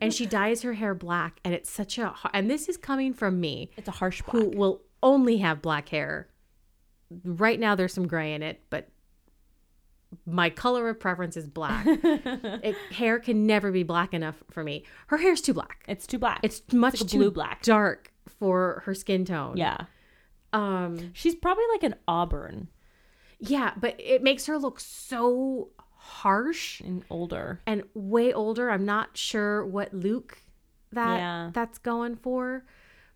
And 0.00 0.12
she 0.12 0.24
dyes 0.26 0.62
her 0.62 0.72
hair 0.72 0.94
black, 0.94 1.38
and 1.44 1.52
it's 1.54 1.70
such 1.70 1.98
a. 1.98 2.14
And 2.32 2.50
this 2.50 2.68
is 2.68 2.76
coming 2.76 3.12
from 3.12 3.40
me, 3.40 3.70
It's 3.76 3.88
a 3.88 3.92
harsh 3.92 4.22
who 4.30 4.48
will 4.48 4.82
only 5.02 5.38
have 5.38 5.60
black 5.60 5.90
hair. 5.90 6.28
Right 7.24 7.60
now, 7.60 7.74
there's 7.74 7.92
some 7.92 8.08
gray 8.08 8.32
in 8.32 8.42
it, 8.42 8.62
but 8.70 8.88
my 10.26 10.50
color 10.50 10.88
of 10.88 10.98
preference 10.98 11.36
is 11.36 11.46
black. 11.46 11.84
it, 11.86 12.74
hair 12.90 13.18
can 13.18 13.46
never 13.46 13.70
be 13.70 13.82
black 13.82 14.14
enough 14.14 14.42
for 14.50 14.64
me. 14.64 14.84
Her 15.08 15.18
hair's 15.18 15.40
too 15.40 15.54
black. 15.54 15.84
It's 15.86 16.06
too 16.06 16.18
black. 16.18 16.40
It's 16.42 16.62
much 16.72 17.00
like 17.00 17.10
too 17.10 17.18
blue 17.18 17.30
black. 17.30 17.62
dark 17.62 18.12
for 18.38 18.82
her 18.86 18.94
skin 18.94 19.24
tone. 19.24 19.56
yeah. 19.56 19.84
Um. 20.52 21.10
She's 21.14 21.34
probably 21.34 21.64
like 21.72 21.82
an 21.82 21.94
auburn 22.06 22.68
Yeah, 23.38 23.72
but 23.80 23.96
it 23.98 24.22
makes 24.22 24.46
her 24.46 24.58
look 24.58 24.78
so 24.80 25.70
harsh 25.96 26.80
and 26.80 27.04
older. 27.10 27.60
and 27.66 27.84
way 27.94 28.32
older. 28.32 28.70
I'm 28.70 28.84
not 28.84 29.16
sure 29.16 29.64
what 29.64 29.94
Luke 29.94 30.38
that 30.92 31.16
Yeah. 31.18 31.50
that's 31.54 31.78
going 31.78 32.16
for, 32.16 32.64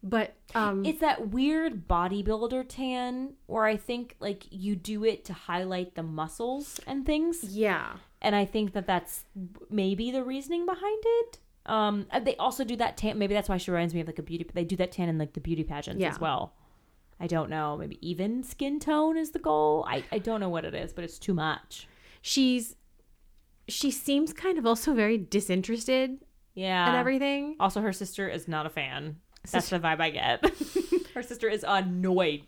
but 0.02 0.34
um, 0.54 0.84
It's 0.86 1.00
that 1.00 1.28
weird 1.28 1.86
bodybuilder 1.88 2.64
tan 2.68 3.34
where 3.46 3.64
I 3.64 3.76
think 3.76 4.16
like 4.20 4.46
you 4.50 4.76
do 4.76 5.04
it 5.04 5.24
to 5.26 5.32
highlight 5.32 5.94
the 5.94 6.02
muscles 6.02 6.80
and 6.86 7.04
things. 7.04 7.44
yeah, 7.44 7.96
and 8.22 8.34
I 8.34 8.44
think 8.46 8.72
that 8.72 8.86
that's 8.86 9.24
maybe 9.68 10.10
the 10.10 10.24
reasoning 10.24 10.64
behind 10.64 11.02
it. 11.04 11.38
Um, 11.66 12.06
they 12.22 12.36
also 12.36 12.62
do 12.64 12.76
that 12.76 12.96
tan. 12.96 13.18
Maybe 13.18 13.34
that's 13.34 13.48
why 13.48 13.56
she 13.58 13.70
reminds 13.72 13.92
me 13.92 14.00
of 14.00 14.06
like 14.06 14.20
a 14.20 14.22
beauty. 14.22 14.46
They 14.54 14.64
do 14.64 14.76
that 14.76 14.92
tan 14.92 15.08
in 15.08 15.18
like 15.18 15.32
the 15.34 15.40
beauty 15.40 15.64
pageants 15.64 16.00
Yeah. 16.00 16.10
as 16.10 16.20
well. 16.20 16.54
I 17.18 17.26
don't 17.26 17.48
know. 17.50 17.76
Maybe 17.76 17.98
even 18.06 18.42
skin 18.42 18.78
tone 18.78 19.16
is 19.16 19.30
the 19.30 19.38
goal. 19.38 19.84
I 19.88 20.04
I 20.12 20.18
don't 20.18 20.40
know 20.40 20.48
what 20.50 20.64
it 20.64 20.74
is, 20.74 20.92
but 20.92 21.04
it's 21.04 21.18
too 21.18 21.34
much. 21.34 21.88
she's 22.22 22.76
she 23.68 23.90
seems 23.90 24.32
kind 24.32 24.58
of 24.58 24.66
also 24.66 24.94
very 24.94 25.18
disinterested 25.18 26.18
Yeah. 26.54 26.88
in 26.90 26.94
everything. 26.96 27.56
Also, 27.58 27.80
her 27.80 27.92
sister 27.92 28.28
is 28.28 28.46
not 28.46 28.64
a 28.66 28.70
fan. 28.70 29.16
That's 29.50 29.70
the 29.70 29.78
vibe 29.80 30.00
I 30.00 30.10
get. 30.10 30.44
Her 31.14 31.22
sister 31.22 31.48
is 31.48 31.64
annoyed 31.66 32.42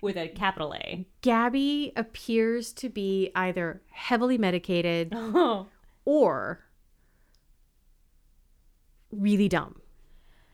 with 0.00 0.16
a 0.16 0.28
capital 0.28 0.72
A. 0.74 1.06
Gabi 1.22 1.92
appears 1.96 2.72
to 2.74 2.88
be 2.88 3.30
either 3.34 3.82
heavily 3.90 4.38
medicated 4.38 5.12
Oh. 5.14 5.66
or 6.04 6.64
really 9.10 9.48
dumb. 9.48 9.80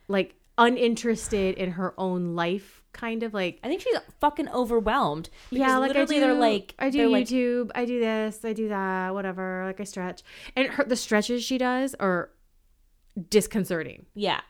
Like 0.08 0.34
uninterested 0.56 1.56
in 1.56 1.72
her 1.72 1.94
own 1.98 2.34
life, 2.34 2.77
kind 2.92 3.22
of 3.22 3.34
like 3.34 3.60
I 3.62 3.68
think 3.68 3.80
she's 3.82 3.96
fucking 4.20 4.48
overwhelmed. 4.48 5.30
yeah, 5.50 5.78
like 5.78 5.90
I 5.90 6.00
literally 6.00 6.16
do. 6.16 6.20
they're 6.20 6.34
like 6.34 6.74
I 6.78 6.90
do 6.90 6.98
they're 6.98 7.08
like, 7.08 7.26
YouTube. 7.26 7.70
I 7.74 7.84
do 7.84 8.00
this. 8.00 8.44
I 8.44 8.52
do 8.52 8.68
that. 8.68 9.14
Whatever. 9.14 9.64
Like 9.66 9.80
I 9.80 9.84
stretch, 9.84 10.22
and 10.56 10.68
her 10.68 10.84
the 10.84 10.96
stretches 10.96 11.44
she 11.44 11.58
does 11.58 11.94
are 11.94 12.30
disconcerting. 13.30 14.06
Yeah. 14.14 14.40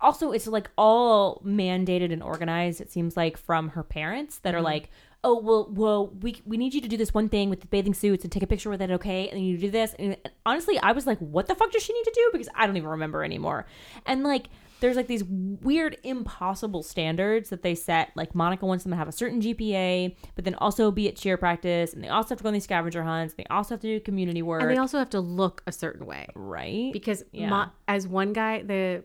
Also, 0.00 0.30
it's 0.30 0.46
like 0.46 0.70
all 0.78 1.42
mandated 1.44 2.12
and 2.12 2.22
organized. 2.22 2.80
It 2.80 2.92
seems 2.92 3.16
like 3.16 3.36
from 3.36 3.70
her 3.70 3.82
parents 3.82 4.38
that 4.40 4.54
are 4.54 4.58
mm-hmm. 4.58 4.64
like, 4.64 4.90
"Oh, 5.24 5.40
well, 5.40 5.68
well, 5.72 6.06
we 6.06 6.40
we 6.44 6.56
need 6.56 6.72
you 6.72 6.80
to 6.80 6.88
do 6.88 6.96
this 6.96 7.12
one 7.12 7.28
thing 7.28 7.50
with 7.50 7.62
the 7.62 7.66
bathing 7.66 7.94
suits 7.94 8.22
and 8.22 8.32
take 8.32 8.44
a 8.44 8.46
picture 8.46 8.70
with 8.70 8.80
it, 8.80 8.92
okay? 8.92 9.28
And 9.28 9.44
you 9.44 9.58
do 9.58 9.70
this." 9.70 9.94
And 9.98 10.16
honestly, 10.46 10.78
I 10.78 10.92
was 10.92 11.04
like, 11.04 11.18
"What 11.18 11.48
the 11.48 11.56
fuck 11.56 11.72
does 11.72 11.82
she 11.82 11.92
need 11.92 12.04
to 12.04 12.12
do?" 12.14 12.30
Because 12.32 12.48
I 12.54 12.66
don't 12.66 12.76
even 12.76 12.90
remember 12.90 13.24
anymore. 13.24 13.66
And 14.06 14.22
like, 14.22 14.50
there's 14.80 14.96
like 14.96 15.06
these 15.08 15.24
weird, 15.24 15.96
impossible 16.04 16.82
standards 16.82 17.50
that 17.50 17.62
they 17.62 17.74
set. 17.74 18.10
Like 18.14 18.34
Monica 18.34 18.64
wants 18.66 18.84
them 18.84 18.90
to 18.92 18.96
have 18.96 19.08
a 19.08 19.12
certain 19.12 19.40
GPA, 19.40 20.14
but 20.34 20.44
then 20.44 20.54
also 20.56 20.90
be 20.90 21.08
at 21.08 21.16
cheer 21.16 21.36
practice, 21.36 21.92
and 21.92 22.02
they 22.04 22.08
also 22.08 22.30
have 22.30 22.38
to 22.38 22.42
go 22.44 22.48
on 22.48 22.54
these 22.54 22.64
scavenger 22.64 23.02
hunts. 23.02 23.34
They 23.34 23.44
also 23.50 23.74
have 23.74 23.80
to 23.80 23.86
do 23.88 24.00
community 24.00 24.42
work, 24.42 24.62
And 24.62 24.70
they 24.70 24.76
also 24.76 24.98
have 24.98 25.10
to 25.10 25.20
look 25.20 25.62
a 25.66 25.72
certain 25.72 26.06
way 26.06 26.26
right? 26.34 26.92
because 26.92 27.24
Yeah. 27.32 27.48
mo- 27.50 27.70
as 27.88 28.06
one 28.06 28.32
guy, 28.32 28.62
the 28.62 29.04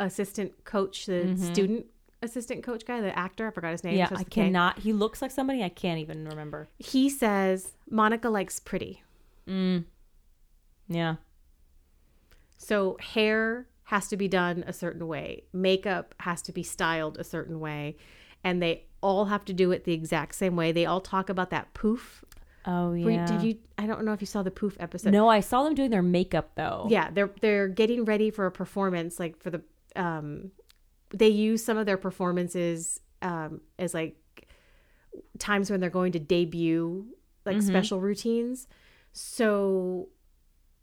assistant 0.00 0.64
coach, 0.64 1.06
the 1.06 1.36
student 1.36 1.86
assistant 2.22 2.62
coach 2.64 2.86
guy, 2.86 3.00
the 3.02 3.16
actor, 3.18 3.46
I 3.46 3.50
forgot 3.50 3.72
his 3.72 3.84
name. 3.84 3.92
Mm-hmm. 3.92 3.98
yeah, 3.98 4.06
I 4.10 4.12
with 4.12 4.20
a 4.22 4.24
K. 4.30 4.44
cannot. 4.46 4.78
He 4.78 4.92
looks 4.94 5.20
like 5.20 5.30
somebody 5.30 5.62
I 5.62 5.68
can't 5.68 5.98
even 6.00 6.26
remember. 6.26 6.68
He 6.78 7.10
says 7.10 7.72
Monica 7.90 8.30
likes 8.30 8.58
pretty. 8.58 9.02
Yeah. 10.88 11.16
So 12.56 12.96
hair 13.00 13.66
has 13.84 14.08
to 14.08 14.16
be 14.16 14.28
done 14.28 14.64
a 14.66 14.72
certain 14.72 15.06
way, 15.06 15.44
makeup 15.52 16.14
has 16.20 16.40
to 16.42 16.52
be 16.52 16.62
styled 16.62 17.18
a 17.18 17.24
certain 17.24 17.60
way, 17.60 17.96
and 18.42 18.62
they 18.62 18.84
all 19.02 19.26
have 19.26 19.44
to 19.44 19.52
do 19.52 19.70
it 19.72 19.84
the 19.84 19.92
exact 19.92 20.34
same 20.34 20.56
way. 20.56 20.72
They 20.72 20.86
all 20.86 21.00
talk 21.00 21.28
about 21.28 21.50
that 21.50 21.74
poof. 21.74 22.24
Oh 22.66 22.94
yeah. 22.94 23.26
Did 23.26 23.42
you? 23.42 23.58
I 23.76 23.86
don't 23.86 24.04
know 24.04 24.14
if 24.14 24.22
you 24.22 24.26
saw 24.26 24.42
the 24.42 24.50
poof 24.50 24.76
episode. 24.80 25.12
No, 25.12 25.28
I 25.28 25.40
saw 25.40 25.64
them 25.64 25.74
doing 25.74 25.90
their 25.90 26.00
makeup 26.02 26.52
though. 26.54 26.86
Yeah, 26.88 27.10
they're 27.10 27.30
they're 27.42 27.68
getting 27.68 28.06
ready 28.06 28.30
for 28.30 28.46
a 28.46 28.50
performance, 28.50 29.20
like 29.20 29.36
for 29.42 29.50
the 29.50 29.62
um, 29.96 30.50
they 31.10 31.28
use 31.28 31.62
some 31.62 31.76
of 31.76 31.84
their 31.86 31.98
performances 31.98 33.00
um 33.20 33.60
as 33.78 33.92
like 33.94 34.16
times 35.38 35.70
when 35.70 35.80
they're 35.80 35.90
going 35.90 36.12
to 36.12 36.18
debut 36.18 37.06
like 37.44 37.56
Mm-hmm. 37.58 37.66
special 37.68 38.00
routines. 38.00 38.66
So 39.12 40.08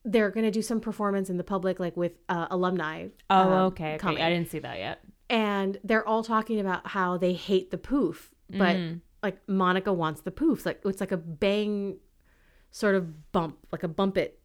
they're 0.03 0.29
going 0.31 0.45
to 0.45 0.51
do 0.51 0.61
some 0.61 0.79
performance 0.79 1.29
in 1.29 1.37
the 1.37 1.43
public, 1.43 1.79
like 1.79 1.95
with 1.95 2.13
uh, 2.29 2.47
alumni. 2.49 3.07
Oh, 3.29 3.35
um, 3.37 3.51
okay. 3.67 3.95
okay. 3.95 4.21
I 4.21 4.29
didn't 4.29 4.49
see 4.49 4.59
that 4.59 4.77
yet. 4.79 4.99
and 5.29 5.77
they're 5.83 6.07
all 6.07 6.23
talking 6.23 6.59
about 6.59 6.87
how 6.87 7.17
they 7.17 7.33
hate 7.33 7.71
the 7.71 7.77
poof, 7.77 8.33
but 8.49 8.75
Mm-hmm. 8.75 8.97
like 9.23 9.37
Monica 9.47 9.93
wants 9.93 10.21
the 10.21 10.31
poof. 10.31 10.65
Like 10.65 10.81
it's 10.85 10.99
like 10.99 11.11
a 11.11 11.17
bang, 11.17 11.97
sort 12.71 12.95
of 12.95 13.31
bump, 13.31 13.57
like 13.71 13.83
a 13.83 13.87
bump 13.87 14.17
it 14.17 14.39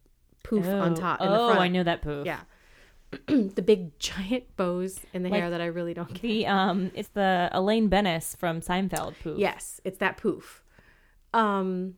poof 0.44 0.66
on 0.66 0.94
top. 0.94 1.20
In 1.20 1.28
the 1.30 1.36
front. 1.36 1.58
oh. 1.58 1.60
I 1.60 1.68
know 1.68 1.82
that 1.82 2.02
poof. 2.02 2.26
Yeah. 2.26 2.40
the 3.26 3.62
big 3.62 3.98
giant 3.98 4.44
bows 4.56 5.00
in 5.14 5.22
the 5.22 5.28
Like- 5.30 5.40
hair 5.40 5.50
that 5.50 5.60
I 5.60 5.66
really 5.66 5.94
don't 5.94 6.12
get. 6.12 6.22
The 6.22 6.46
um, 6.46 6.90
it's 6.94 7.08
the 7.10 7.48
Elaine 7.52 7.88
Benes 7.88 8.36
from 8.38 8.60
Seinfeld 8.60 9.14
poof. 9.22 9.38
Yes, 9.38 9.80
it's 9.84 9.98
that 9.98 10.18
poof. 10.18 10.62
Um 11.32 11.94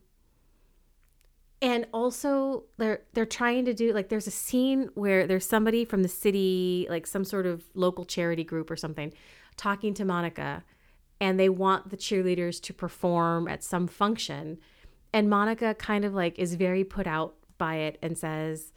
and 1.61 1.85
also 1.93 2.63
they're 2.77 3.01
they're 3.13 3.25
trying 3.25 3.65
to 3.65 3.73
do 3.73 3.91
like 3.93 4.09
there's 4.09 4.27
a 4.27 4.31
scene 4.31 4.89
where 4.93 5.27
there's 5.27 5.45
somebody 5.45 5.83
from 5.85 6.03
the 6.03 6.07
city, 6.09 6.87
like 6.89 7.05
some 7.07 7.25
sort 7.25 7.45
of 7.45 7.63
local 7.73 8.05
charity 8.05 8.43
group 8.43 8.71
or 8.71 8.75
something, 8.75 9.13
talking 9.57 9.93
to 9.95 10.05
Monica 10.05 10.63
and 11.21 11.37
they 11.39 11.49
want 11.49 11.89
the 11.89 11.97
cheerleaders 11.97 12.61
to 12.61 12.73
perform 12.73 13.47
at 13.49 13.61
some 13.63 13.87
function 13.87 14.57
and 15.11 15.29
Monica 15.29 15.73
kind 15.75 16.05
of 16.05 16.13
like 16.13 16.39
is 16.39 16.53
very 16.55 16.83
put 16.85 17.05
out 17.07 17.35
by 17.57 17.75
it 17.75 17.97
and 18.01 18.17
says 18.17 18.71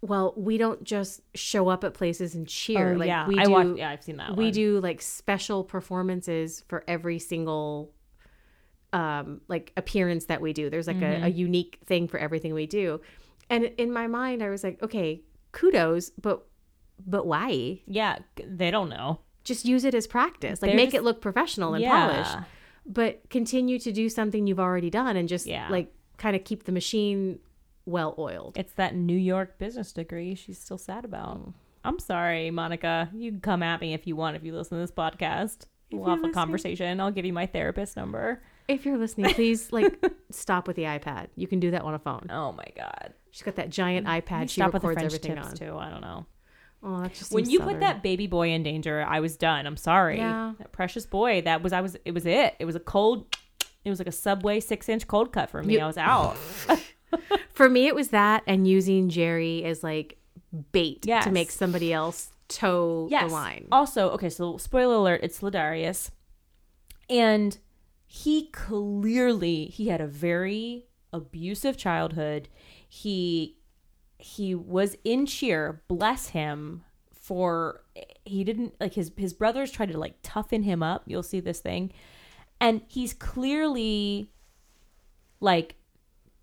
well, 0.00 0.34
we 0.36 0.58
don't 0.58 0.84
just 0.84 1.22
show 1.34 1.68
up 1.68 1.82
at 1.82 1.94
places 1.94 2.34
and 2.34 2.46
cheer. 2.46 2.92
Oh, 2.92 2.96
like 2.98 3.06
yeah. 3.06 3.26
we 3.26 3.38
I 3.38 3.44
do, 3.44 3.50
watched- 3.50 3.78
yeah, 3.78 3.88
I've 3.90 4.02
seen 4.04 4.18
that 4.18 4.36
We 4.36 4.44
one. 4.46 4.52
do 4.52 4.80
like 4.80 5.00
special 5.00 5.64
performances 5.64 6.62
for 6.68 6.84
every 6.86 7.18
single 7.18 7.90
um 8.94 9.40
like 9.48 9.72
appearance 9.76 10.26
that 10.26 10.40
we 10.40 10.52
do. 10.52 10.70
There's 10.70 10.86
like 10.86 10.96
Mm-hmm. 10.96 11.24
a, 11.24 11.26
a 11.26 11.30
unique 11.30 11.78
thing 11.84 12.08
for 12.08 12.18
everything 12.18 12.54
we 12.54 12.66
do. 12.66 13.00
And 13.50 13.64
in 13.76 13.92
my 13.92 14.06
mind 14.06 14.42
I 14.42 14.48
was 14.50 14.62
like, 14.64 14.82
okay, 14.82 15.22
kudos, 15.52 16.10
but 16.10 16.46
but 17.06 17.26
why? 17.26 17.80
Yeah, 17.86 18.18
they 18.36 18.70
don't 18.70 18.88
know. 18.88 19.20
Just 19.42 19.64
use 19.64 19.84
it 19.84 19.94
as 19.94 20.06
practice. 20.06 20.62
Like 20.62 20.70
They're 20.70 20.76
make 20.76 20.86
just- 20.92 20.96
it 20.96 21.02
look 21.04 21.20
professional 21.20 21.74
and 21.74 21.82
Yeah. 21.82 22.06
polished. 22.06 22.36
But 22.86 23.28
continue 23.30 23.78
to 23.80 23.92
do 23.92 24.08
something 24.08 24.46
you've 24.46 24.60
already 24.60 24.90
done 24.90 25.16
and 25.16 25.28
just 25.28 25.46
Yeah. 25.46 25.68
like 25.70 25.92
kind 26.18 26.36
of 26.36 26.44
keep 26.44 26.64
the 26.64 26.72
machine 26.72 27.40
well 27.86 28.14
oiled. 28.18 28.56
It's 28.56 28.72
that 28.74 28.94
New 28.94 29.16
York 29.16 29.58
business 29.58 29.92
degree 29.92 30.34
she's 30.34 30.58
still 30.60 30.78
sad 30.78 31.04
about. 31.04 31.52
I'm 31.84 31.98
sorry, 31.98 32.50
Monica. 32.50 33.10
You 33.14 33.30
can 33.32 33.40
come 33.40 33.62
at 33.62 33.80
me 33.80 33.92
if 33.92 34.06
you 34.06 34.16
want 34.16 34.36
if 34.36 34.44
you 34.44 34.54
listen 34.54 34.78
to 34.78 34.82
this 34.82 34.90
podcast. 34.92 35.66
We'll 35.92 36.06
have 36.08 36.24
a 36.24 36.30
conversation. 36.30 36.98
I'll 37.00 37.10
give 37.10 37.24
you 37.26 37.32
my 37.32 37.46
therapist 37.46 37.96
number. 37.96 38.42
If 38.68 38.86
you're 38.86 38.96
listening, 38.98 39.32
please 39.34 39.72
like 39.72 40.02
stop 40.30 40.66
with 40.66 40.76
the 40.76 40.84
iPad. 40.84 41.28
You 41.36 41.46
can 41.46 41.60
do 41.60 41.70
that 41.72 41.82
on 41.82 41.94
a 41.94 41.98
phone. 41.98 42.26
Oh 42.30 42.52
my 42.52 42.66
god. 42.76 43.12
She's 43.30 43.42
got 43.42 43.56
that 43.56 43.70
giant 43.70 44.06
iPad. 44.06 44.48
She 44.48 44.60
stop 44.60 44.72
with 44.72 44.82
the 44.82 44.88
records 44.88 45.14
French 45.14 45.26
everything 45.26 45.36
tips 45.50 45.60
on. 45.60 45.68
too. 45.68 45.76
I 45.76 45.90
don't 45.90 46.00
know. 46.00 46.26
Oh, 46.82 47.02
that 47.02 47.14
just 47.14 47.32
when 47.32 47.48
you 47.48 47.58
southern. 47.58 47.74
put 47.74 47.80
that 47.80 48.02
baby 48.02 48.26
boy 48.26 48.50
in 48.50 48.62
danger, 48.62 49.04
I 49.08 49.20
was 49.20 49.36
done. 49.36 49.66
I'm 49.66 49.76
sorry. 49.76 50.18
Yeah. 50.18 50.52
That 50.58 50.72
precious 50.72 51.06
boy. 51.06 51.42
That 51.42 51.62
was 51.62 51.72
I 51.72 51.80
was. 51.80 51.96
It 52.04 52.12
was 52.12 52.26
it. 52.26 52.54
It 52.58 52.64
was 52.64 52.76
a 52.76 52.80
cold. 52.80 53.26
It 53.84 53.90
was 53.90 53.98
like 53.98 54.08
a 54.08 54.12
subway 54.12 54.60
six 54.60 54.88
inch 54.88 55.06
cold 55.06 55.32
cut 55.32 55.50
for 55.50 55.62
me. 55.62 55.74
You- 55.74 55.80
I 55.80 55.86
was 55.86 55.98
out. 55.98 56.36
for 57.52 57.68
me, 57.68 57.86
it 57.86 57.94
was 57.94 58.08
that 58.08 58.42
and 58.46 58.66
using 58.66 59.08
Jerry 59.08 59.62
as 59.64 59.82
like 59.82 60.18
bait 60.72 61.04
Yes. 61.06 61.24
to 61.24 61.30
make 61.30 61.50
somebody 61.50 61.92
else 61.92 62.30
toe 62.48 63.08
yes. 63.10 63.28
the 63.28 63.32
line. 63.32 63.68
Also, 63.72 64.10
okay, 64.10 64.28
so 64.30 64.56
spoiler 64.58 64.94
alert, 64.94 65.20
it's 65.22 65.40
La'Darius. 65.40 66.10
And 67.10 67.56
he 68.16 68.46
clearly 68.52 69.64
he 69.64 69.88
had 69.88 70.00
a 70.00 70.06
very 70.06 70.86
abusive 71.12 71.76
childhood. 71.76 72.48
He 72.88 73.56
he 74.18 74.54
was 74.54 74.96
in 75.02 75.26
cheer, 75.26 75.82
bless 75.88 76.28
him, 76.28 76.84
for 77.12 77.82
he 78.24 78.44
didn't 78.44 78.80
like 78.80 78.94
his 78.94 79.10
his 79.16 79.32
brothers 79.32 79.72
tried 79.72 79.90
to 79.90 79.98
like 79.98 80.14
toughen 80.22 80.62
him 80.62 80.80
up. 80.80 81.02
You'll 81.06 81.24
see 81.24 81.40
this 81.40 81.58
thing. 81.58 81.92
And 82.60 82.82
he's 82.86 83.14
clearly 83.14 84.30
like 85.40 85.74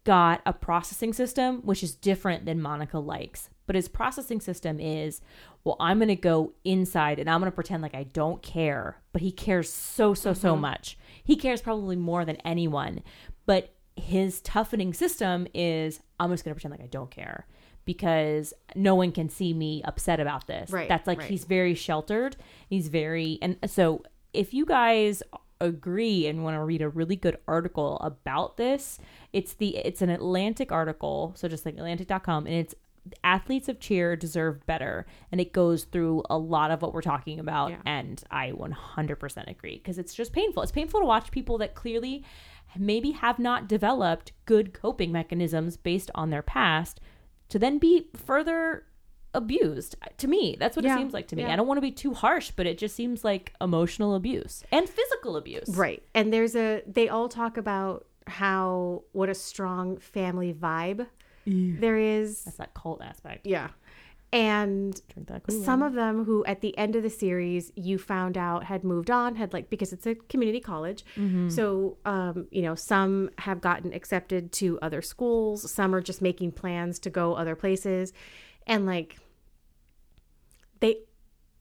got 0.03 0.41
a 0.45 0.51
processing 0.51 1.13
system 1.13 1.61
which 1.61 1.83
is 1.83 1.95
different 1.95 2.43
than 2.43 2.61
Monica 2.61 2.99
likes. 2.99 3.49
But 3.65 3.77
his 3.77 3.87
processing 3.87 4.41
system 4.41 4.81
is, 4.81 5.21
well, 5.63 5.77
I'm 5.79 5.99
going 5.99 6.09
to 6.09 6.17
go 6.17 6.51
inside 6.65 7.17
and 7.17 7.29
I'm 7.29 7.39
going 7.39 7.49
to 7.49 7.55
pretend 7.55 7.81
like 7.81 7.95
I 7.95 8.03
don't 8.03 8.41
care. 8.41 8.97
But 9.13 9.21
he 9.21 9.31
cares 9.31 9.71
so, 9.71 10.13
so, 10.13 10.33
so 10.33 10.51
mm-hmm. 10.51 10.63
much. 10.63 10.97
He 11.31 11.37
cares 11.37 11.61
probably 11.61 11.95
more 11.95 12.25
than 12.25 12.35
anyone. 12.43 13.03
But 13.45 13.73
his 13.95 14.41
toughening 14.41 14.93
system 14.93 15.47
is, 15.53 16.01
I'm 16.19 16.29
just 16.29 16.43
going 16.43 16.53
to 16.53 16.55
pretend 16.55 16.73
like 16.73 16.83
I 16.83 16.91
don't 16.91 17.09
care 17.09 17.47
because 17.85 18.53
no 18.75 18.95
one 18.95 19.13
can 19.13 19.29
see 19.29 19.53
me 19.53 19.81
upset 19.83 20.19
about 20.19 20.47
this. 20.47 20.69
Right, 20.71 20.89
That's 20.89 21.07
like 21.07 21.19
right. 21.19 21.29
he's 21.29 21.45
very 21.45 21.73
sheltered. 21.73 22.35
He's 22.67 22.89
very, 22.89 23.39
and 23.41 23.55
so 23.65 24.03
if 24.33 24.53
you 24.53 24.65
guys 24.65 25.23
agree 25.61 26.27
and 26.27 26.43
want 26.43 26.55
to 26.55 26.63
read 26.65 26.81
a 26.81 26.89
really 26.89 27.15
good 27.15 27.37
article 27.47 27.97
about 27.99 28.57
this, 28.57 28.99
it's 29.31 29.53
the 29.53 29.77
it's 29.77 30.01
an 30.01 30.09
Atlantic 30.09 30.69
article, 30.73 31.31
so 31.37 31.47
just 31.47 31.65
like 31.65 31.75
atlantic.com 31.75 32.45
and 32.45 32.55
it's 32.55 32.75
athletes 33.23 33.67
of 33.67 33.79
cheer 33.79 34.15
deserve 34.15 34.65
better 34.67 35.05
and 35.31 35.41
it 35.41 35.53
goes 35.53 35.85
through 35.85 36.23
a 36.29 36.37
lot 36.37 36.69
of 36.71 36.81
what 36.81 36.93
we're 36.93 37.01
talking 37.01 37.39
about 37.39 37.71
Yeah. 37.71 37.77
and 37.85 38.23
I 38.29 38.51
100% 38.51 39.47
agree 39.49 39.77
because 39.77 39.97
it's 39.97 40.13
just 40.13 40.33
painful. 40.33 40.61
It's 40.63 40.71
painful 40.71 40.99
to 40.99 41.05
watch 41.05 41.31
people 41.31 41.57
that 41.59 41.73
clearly 41.75 42.23
maybe 42.77 43.11
have 43.11 43.39
not 43.39 43.67
developed 43.67 44.31
good 44.45 44.73
coping 44.73 45.11
mechanisms 45.11 45.77
based 45.77 46.11
on 46.15 46.29
their 46.29 46.41
past 46.43 46.99
to 47.49 47.57
then 47.59 47.79
be 47.79 48.07
further 48.15 48.85
abused. 49.33 49.95
To 50.17 50.27
me, 50.27 50.55
that's 50.59 50.75
what 50.75 50.85
Yeah, 50.85 50.95
it 50.95 50.97
seems 50.99 51.13
like 51.13 51.27
to 51.29 51.35
me. 51.35 51.41
yeah. 51.43 51.53
I 51.53 51.55
don't 51.55 51.67
want 51.67 51.77
to 51.77 51.81
be 51.81 51.91
too 51.91 52.13
harsh, 52.13 52.51
but 52.55 52.65
it 52.67 52.77
just 52.77 52.95
seems 52.95 53.23
like 53.23 53.53
emotional 53.59 54.13
abuse 54.15 54.63
and 54.71 54.87
physical 54.87 55.37
abuse. 55.37 55.69
Right. 55.69 56.03
And 56.13 56.31
there's 56.31 56.55
a 56.55 56.81
they 56.85 57.09
all 57.09 57.29
talk 57.29 57.57
about 57.57 58.05
how 58.27 59.03
what 59.13 59.27
a 59.29 59.33
strong 59.33 59.97
family 59.97 60.53
vibe 60.53 61.07
there 61.45 61.97
is. 61.97 62.43
That's 62.43 62.57
that 62.57 62.73
cult 62.73 63.01
aspect. 63.01 63.45
Yeah. 63.45 63.69
and 64.33 65.01
Drink 65.13 65.27
that 65.27 65.43
Kool-Aid. 65.43 65.65
some 65.65 65.81
of 65.83 65.93
them 65.93 66.23
who 66.25 66.45
at 66.45 66.61
the 66.61 66.77
end 66.77 66.95
of 66.95 67.03
the 67.03 67.09
series 67.09 67.71
you 67.75 67.97
found 67.97 68.37
out 68.37 68.63
had 68.63 68.83
moved 68.85 69.11
on 69.11 69.35
had 69.35 69.51
like 69.51 69.69
because 69.69 69.91
it's 69.91 70.05
a 70.07 70.15
community 70.15 70.61
college 70.61 71.03
so 71.49 71.97
um, 72.05 72.47
you 72.51 72.61
know 72.61 72.73
some 72.75 73.29
have 73.39 73.59
gotten 73.59 73.91
accepted 73.93 74.51
to 74.53 74.79
other 74.81 75.01
schools 75.01 75.69
some 75.69 75.93
are 75.93 75.99
just 76.01 76.21
making 76.21 76.51
plans 76.53 76.97
to 76.99 77.09
go 77.09 77.33
other 77.33 77.55
places 77.57 78.13
and 78.65 78.85
like 78.85 79.17
they 80.79 80.97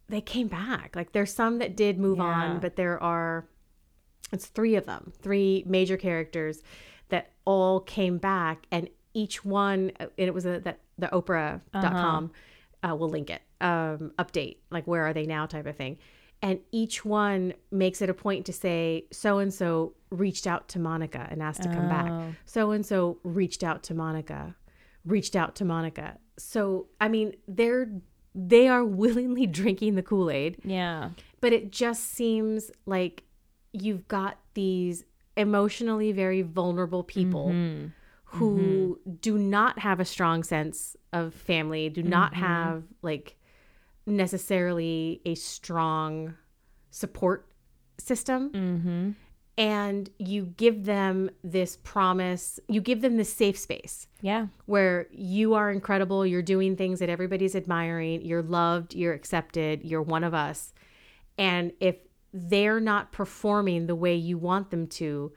they 0.09 0.20
came 0.20 0.49
back 0.49 0.95
like 0.95 1.12
there's 1.12 1.33
some 1.35 1.59
that 1.59 1.76
did 1.76 1.99
move 1.99 2.18
Yeah. 2.18 2.24
on 2.24 2.61
but 2.61 2.76
there 2.76 3.03
are 3.03 3.47
it's 4.33 4.47
three 4.47 4.76
of 4.76 4.87
them 4.87 5.12
three 5.20 5.64
major 5.66 5.97
characters 5.97 6.62
that 7.09 7.33
all 7.45 7.81
came 7.81 8.18
back 8.18 8.66
and 8.70 8.89
each 9.14 9.44
one 9.44 9.92
and 9.98 10.11
it 10.16 10.34
was 10.34 10.46
a 10.46 10.61
that 10.61 10.80
the 10.98 11.08
oprah.com 11.08 12.30
uh, 12.82 12.94
we'll 12.94 13.08
link 13.08 13.28
it 13.30 13.42
um 13.61 14.12
update 14.18 14.56
like 14.70 14.86
where 14.86 15.04
are 15.06 15.12
they 15.12 15.26
now 15.26 15.46
type 15.46 15.66
of 15.66 15.76
thing. 15.76 15.98
And 16.42 16.61
each 16.72 17.04
one 17.04 17.52
makes 17.70 18.00
it 18.00 18.08
a 18.08 18.14
point 18.14 18.46
to 18.46 18.52
say 18.54 19.04
so 19.12 19.38
and 19.38 19.52
so 19.52 19.92
reached 20.11 20.46
out 20.46 20.68
to 20.70 20.78
monica 20.78 21.26
and 21.30 21.42
asked 21.42 21.62
to 21.62 21.68
come 21.68 21.88
back. 21.88 22.11
Oh. 22.11 22.34
so 22.46 22.70
and 22.70 22.84
so 22.86 23.18
reached 23.22 23.62
out 23.62 23.82
to 23.84 23.94
monica 23.94 24.54
reached 25.04 25.36
out 25.36 25.54
to 25.56 25.64
monica. 25.64 26.18
So 26.38 26.86
i 27.00 27.08
mean 27.08 27.34
they're 27.46 27.90
they 28.34 28.68
are 28.68 28.84
willingly 28.84 29.46
drinking 29.61 29.96
the 29.96 30.02
kool-aid. 30.02 30.58
Yeah. 30.64 31.11
but 31.40 31.52
it 31.52 31.70
just 31.72 32.12
seems 32.12 32.70
like 32.86 33.24
you've 33.72 34.06
got 34.08 34.38
these 34.54 35.04
emotionally 35.36 36.12
very 36.12 36.42
vulnerable 36.42 37.02
people 37.04 37.50
who 38.33 39.01
do 39.20 39.37
not 39.37 39.81
have 39.81 39.99
a 39.99 40.05
strong 40.05 40.45
sense 40.45 40.97
of 41.12 41.35
family, 41.35 41.89
do 41.89 42.03
not 42.03 42.35
have 42.35 42.85
like 43.03 43.37
necessarily 44.07 45.20
a 45.24 45.35
strong 45.35 46.35
support 46.91 47.49
system. 47.99 48.51
Mm-hmm. 48.51 49.11
And 49.59 50.11
you 50.18 50.47
give 50.57 50.85
them 50.85 51.31
this 51.43 51.76
promise, 51.83 52.61
you 52.68 52.81
give 52.81 53.03
them 53.03 53.16
this 53.16 53.33
safe 53.33 53.59
space 53.59 54.07
Yeah. 54.22 54.47
where 54.66 55.09
you 55.11 55.55
are 55.55 55.70
incredible, 55.70 56.24
you're 56.24 56.41
doing 56.41 56.76
things 56.76 57.01
that 57.01 57.11
everybody's 57.11 57.57
admiring, 57.57 58.24
you're 58.24 58.43
loved, 58.43 58.95
you're 58.95 59.12
accepted, 59.12 59.83
you're 59.85 60.03
one 60.03 60.24
of 60.24 60.33
us. 60.35 60.72
And 61.37 61.72
if 61.81 61.97
they're 62.33 62.81
not 62.81 63.12
performing 63.12 63.87
the 63.87 63.97
way 63.97 64.14
you 64.14 64.39
want 64.39 64.70
them 64.70 64.87
to, 64.87 65.33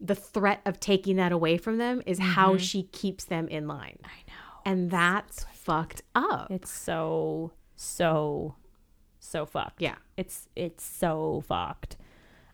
the 0.00 0.14
threat 0.14 0.60
of 0.66 0.78
taking 0.78 1.16
that 1.16 1.32
away 1.32 1.56
from 1.56 1.78
them 1.78 2.02
is 2.06 2.18
how 2.18 2.56
she 2.56 2.84
keeps 2.84 3.24
them 3.24 3.48
in 3.48 3.66
line. 3.66 3.98
I 4.04 4.18
know. 4.28 4.60
And 4.64 4.90
that's 4.90 5.44
fucked 5.54 6.02
up. 6.14 6.48
It's 6.50 6.70
so 6.70 7.52
so 7.76 8.56
so 9.18 9.46
fucked. 9.46 9.80
Yeah. 9.80 9.96
It's 10.16 10.48
it's 10.54 10.84
so 10.84 11.42
fucked. 11.46 11.96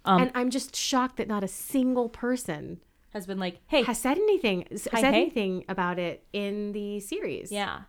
Um, 0.04 0.22
and 0.22 0.30
I'm 0.34 0.50
just 0.50 0.74
shocked 0.74 1.16
that 1.16 1.28
not 1.28 1.44
a 1.44 1.48
single 1.48 2.08
person 2.08 2.80
has 3.12 3.26
been 3.26 3.38
like, 3.38 3.60
hey, 3.66 3.82
has 3.82 3.98
said 3.98 4.18
anything 4.18 4.66
said 4.76 5.04
anything 5.04 5.64
about 5.68 5.98
it 5.98 6.24
in 6.32 6.72
the 6.72 7.00
series. 7.00 7.50
Yeah. 7.50 7.82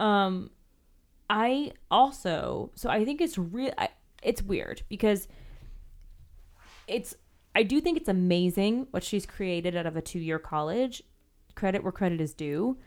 Um 0.00 0.50
I 1.30 1.72
also 1.90 2.70
so 2.74 2.90
I 2.90 3.04
think 3.04 3.20
it's 3.20 3.38
real 3.38 3.72
it's 4.22 4.42
weird 4.42 4.82
because 4.88 5.28
it's 6.86 7.14
I 7.54 7.62
do 7.62 7.80
think 7.80 7.96
it's 7.96 8.08
amazing 8.08 8.86
what 8.90 9.04
she's 9.04 9.26
created 9.26 9.76
out 9.76 9.86
of 9.86 9.96
a 9.96 10.02
2-year 10.02 10.38
college. 10.38 11.02
Credit 11.54 11.82
where 11.82 11.92
credit 11.92 12.20
is 12.20 12.32
due. 12.34 12.78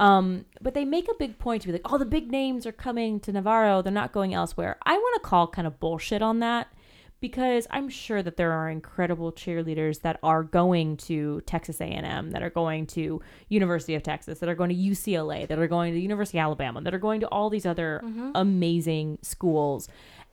Um 0.00 0.44
but 0.60 0.74
they 0.74 0.84
make 0.84 1.08
a 1.08 1.14
big 1.18 1.38
point 1.38 1.62
to 1.62 1.68
be 1.68 1.72
like, 1.72 1.92
"Oh, 1.92 1.98
the 1.98 2.04
big 2.04 2.30
names 2.30 2.66
are 2.66 2.72
coming 2.72 3.20
to 3.20 3.32
Navarro. 3.32 3.82
They're 3.82 3.92
not 3.92 4.12
going 4.12 4.34
elsewhere." 4.34 4.76
I 4.84 4.94
want 4.96 5.22
to 5.22 5.28
call 5.28 5.48
kind 5.48 5.66
of 5.66 5.80
bullshit 5.80 6.22
on 6.22 6.38
that 6.40 6.68
because 7.20 7.66
I'm 7.70 7.88
sure 7.88 8.22
that 8.22 8.36
there 8.36 8.52
are 8.52 8.68
incredible 8.70 9.32
cheerleaders 9.32 10.02
that 10.02 10.20
are 10.22 10.44
going 10.44 10.96
to 10.98 11.40
Texas 11.46 11.80
A&M, 11.80 12.30
that 12.30 12.42
are 12.42 12.50
going 12.50 12.86
to 12.88 13.20
University 13.48 13.96
of 13.96 14.04
Texas, 14.04 14.38
that 14.38 14.48
are 14.48 14.54
going 14.54 14.70
to 14.70 14.76
UCLA, 14.76 15.46
that 15.48 15.58
are 15.58 15.66
going 15.66 15.92
to 15.94 16.00
University 16.00 16.38
of 16.38 16.42
Alabama, 16.44 16.80
that 16.80 16.94
are 16.94 16.98
going 16.98 17.20
to 17.20 17.26
all 17.28 17.50
these 17.50 17.66
other 17.66 18.00
amazing 18.36 19.18
schools. 19.22 19.88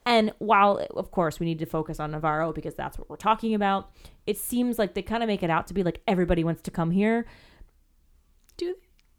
And 0.06 0.34
while 0.38 0.86
of 0.96 1.12
course 1.12 1.40
we 1.40 1.46
need 1.46 1.60
to 1.60 1.66
focus 1.66 2.00
on 2.00 2.12
Navarro 2.12 2.54
because 2.54 2.76
that's 2.76 2.98
what 2.98 3.10
we're 3.10 3.16
talking 3.16 3.56
about, 3.56 3.92
it 4.28 4.38
seems 4.38 4.78
like 4.78 4.94
they 4.94 5.02
kind 5.02 5.24
of 5.24 5.28
make 5.28 5.44
it 5.44 5.50
out 5.50 5.68
to 5.68 5.74
be 5.74 5.84
like 5.84 6.02
everybody 6.08 6.44
wants 6.44 6.62
to 6.64 6.72
come 6.72 6.92
here. 6.92 7.26
Dude, 8.58 8.76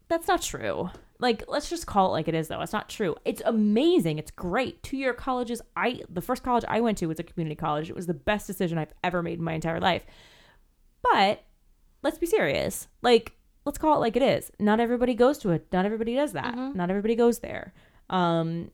that's 0.07 0.27
not 0.27 0.41
true. 0.41 0.89
Like 1.19 1.43
let's 1.47 1.69
just 1.69 1.87
call 1.87 2.09
it 2.09 2.11
like 2.11 2.27
it 2.27 2.35
is 2.35 2.47
though. 2.47 2.61
It's 2.61 2.73
not 2.73 2.89
true. 2.89 3.15
It's 3.25 3.41
amazing. 3.45 4.17
It's 4.17 4.31
great. 4.31 4.81
Two 4.81 4.97
year 4.97 5.13
colleges. 5.13 5.61
I 5.75 6.01
the 6.09 6.21
first 6.21 6.43
college 6.43 6.63
I 6.67 6.79
went 6.79 6.97
to 6.99 7.07
was 7.07 7.19
a 7.19 7.23
community 7.23 7.55
college. 7.55 7.89
It 7.89 7.95
was 7.95 8.07
the 8.07 8.13
best 8.13 8.47
decision 8.47 8.77
I've 8.77 8.93
ever 9.03 9.21
made 9.21 9.39
in 9.39 9.43
my 9.43 9.53
entire 9.53 9.81
life. 9.81 10.05
But 11.01 11.43
let's 12.01 12.17
be 12.17 12.27
serious. 12.27 12.87
Like 13.01 13.33
let's 13.65 13.77
call 13.77 13.95
it 13.95 13.99
like 13.99 14.15
it 14.15 14.23
is. 14.23 14.51
Not 14.59 14.79
everybody 14.79 15.15
goes 15.15 15.37
to 15.39 15.49
it. 15.49 15.67
Not 15.73 15.85
everybody 15.85 16.15
does 16.15 16.31
that. 16.33 16.55
Not 16.75 16.89
everybody 16.89 17.15
goes 17.15 17.39
there. 17.39 17.73
Um 18.09 18.71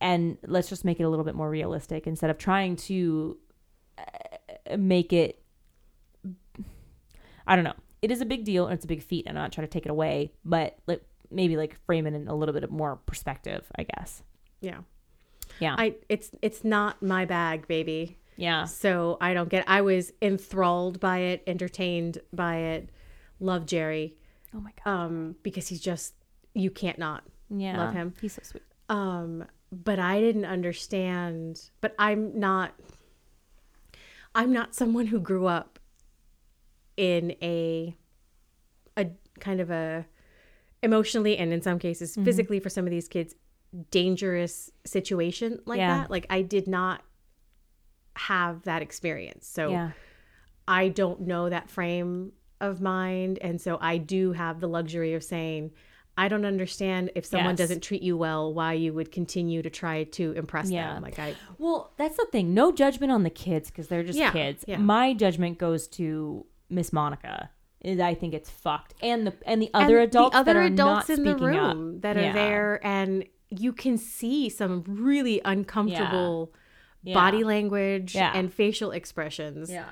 and 0.00 0.36
let's 0.46 0.68
just 0.68 0.84
make 0.84 1.00
it 1.00 1.04
a 1.04 1.08
little 1.08 1.24
bit 1.24 1.34
more 1.34 1.48
realistic 1.48 2.06
instead 2.06 2.30
of 2.30 2.38
trying 2.38 2.76
to 2.76 3.36
uh, 3.98 4.76
make 4.76 5.12
it 5.12 5.42
I 7.46 7.54
don't 7.54 7.64
know. 7.64 7.74
It 8.02 8.10
is 8.10 8.20
a 8.20 8.26
big 8.26 8.44
deal 8.44 8.66
and 8.66 8.74
it's 8.74 8.84
a 8.84 8.88
big 8.88 9.02
feat, 9.02 9.24
and 9.26 9.38
I'm 9.38 9.44
not 9.44 9.52
trying 9.52 9.66
to 9.66 9.72
take 9.72 9.86
it 9.86 9.90
away, 9.90 10.32
but 10.44 10.76
like 10.86 11.02
maybe 11.30 11.56
like 11.56 11.76
frame 11.86 12.06
it 12.06 12.14
in 12.14 12.28
a 12.28 12.34
little 12.34 12.52
bit 12.52 12.70
more 12.70 12.96
perspective, 13.06 13.64
I 13.76 13.84
guess. 13.84 14.22
Yeah. 14.60 14.78
Yeah. 15.60 15.74
I 15.78 15.94
it's 16.08 16.30
it's 16.42 16.64
not 16.64 17.02
my 17.02 17.24
bag, 17.24 17.66
baby. 17.68 18.18
yeah. 18.36 18.64
So 18.64 19.16
I 19.20 19.32
don't 19.32 19.48
get 19.48 19.64
I 19.66 19.80
was 19.80 20.12
enthralled 20.20 21.00
by 21.00 21.18
it, 21.18 21.42
entertained 21.46 22.18
by 22.32 22.56
it, 22.56 22.90
love 23.40 23.64
Jerry. 23.66 24.16
Oh 24.54 24.60
my 24.60 24.72
god. 24.84 24.90
Um, 24.90 25.36
because 25.42 25.68
he's 25.68 25.80
just 25.80 26.14
you 26.54 26.70
can't 26.70 26.98
not. 26.98 27.22
Yeah. 27.48 27.78
love 27.78 27.94
him. 27.94 28.14
He's 28.20 28.34
so 28.34 28.42
sweet. 28.42 28.62
Um, 28.88 29.44
but 29.72 29.98
I 29.98 30.20
didn't 30.20 30.44
understand 30.44 31.70
but 31.80 31.94
I'm 31.98 32.38
not 32.38 32.72
I'm 34.34 34.52
not 34.52 34.74
someone 34.74 35.06
who 35.06 35.18
grew 35.20 35.46
up 35.46 35.78
in 36.96 37.32
a 37.42 37.96
a 38.96 39.06
kind 39.40 39.60
of 39.60 39.70
a 39.70 40.06
emotionally 40.82 41.36
and 41.36 41.52
in 41.52 41.62
some 41.62 41.78
cases 41.78 42.12
Mm-hmm. 42.12 42.24
physically 42.24 42.60
for 42.60 42.68
some 42.70 42.84
of 42.84 42.90
these 42.90 43.08
kids 43.08 43.34
dangerous 43.90 44.70
situation 44.84 45.60
like 45.66 45.78
Yeah. 45.78 45.98
that. 45.98 46.10
Like 46.10 46.26
I 46.30 46.42
did 46.42 46.66
not 46.68 47.02
have 48.14 48.62
that 48.62 48.80
experience. 48.82 49.46
So 49.46 49.70
Yeah. 49.70 49.90
I 50.68 50.88
don't 50.88 51.22
know 51.22 51.48
that 51.50 51.68
frame 51.70 52.32
of 52.60 52.80
mind. 52.80 53.38
And 53.42 53.60
so 53.60 53.76
I 53.80 53.98
do 53.98 54.32
have 54.32 54.60
the 54.60 54.68
luxury 54.68 55.12
of 55.14 55.22
saying, 55.22 55.72
I 56.18 56.28
don't 56.28 56.44
understand 56.46 57.10
if 57.14 57.26
someone 57.26 57.50
Yes. 57.52 57.58
doesn't 57.58 57.82
treat 57.82 58.02
you 58.02 58.16
well, 58.16 58.52
why 58.54 58.72
you 58.72 58.92
would 58.94 59.12
continue 59.12 59.60
to 59.62 59.68
try 59.70 60.04
to 60.04 60.32
impress 60.32 60.70
Yeah. 60.70 60.94
them. 60.94 61.02
Like 61.02 61.18
I, 61.18 61.34
Well, 61.58 61.92
that's 61.98 62.16
the 62.16 62.26
thing. 62.32 62.54
No 62.54 62.72
judgment 62.72 63.12
on 63.12 63.22
the 63.22 63.30
kids 63.30 63.70
because 63.70 63.88
they're 63.88 64.02
just 64.02 64.18
Yeah, 64.18 64.32
kids. 64.32 64.64
yeah. 64.66 64.78
My 64.78 65.12
judgment 65.12 65.58
goes 65.58 65.86
to 65.88 66.46
Miss 66.70 66.92
Monica. 66.92 67.50
Is 67.82 68.00
I 68.00 68.14
think 68.14 68.32
it's 68.34 68.50
fucked, 68.50 68.94
and 69.02 69.26
the 69.26 69.34
and 69.44 69.60
the 69.62 69.70
other 69.74 69.98
and 69.98 70.08
adults 70.08 70.32
the 70.32 70.38
other 70.40 70.54
that 70.54 70.58
are 70.58 70.62
adults 70.64 71.08
not 71.10 71.18
in 71.18 71.24
the 71.24 71.36
room 71.36 71.96
up. 71.96 72.02
that 72.02 72.16
are 72.16 72.32
there, 72.32 72.80
and 72.84 73.24
you 73.50 73.72
can 73.72 73.96
see 73.98 74.48
some 74.48 74.82
really 74.88 75.40
uncomfortable 75.44 76.52
body 77.04 77.44
language 77.44 78.16
and 78.16 78.52
facial 78.52 78.90
expressions. 78.90 79.70
Yeah. 79.70 79.84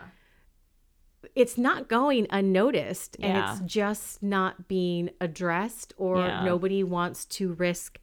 It's 1.34 1.56
not 1.58 1.88
going 1.88 2.26
unnoticed, 2.30 3.16
and 3.20 3.32
Yeah. 3.36 3.52
it's 3.52 3.60
just 3.62 4.22
not 4.22 4.68
being 4.68 5.10
addressed, 5.20 5.92
or 5.96 6.18
Yeah. 6.18 6.44
nobody 6.44 6.82
wants 6.82 7.24
to 7.26 7.52
risk 7.54 7.98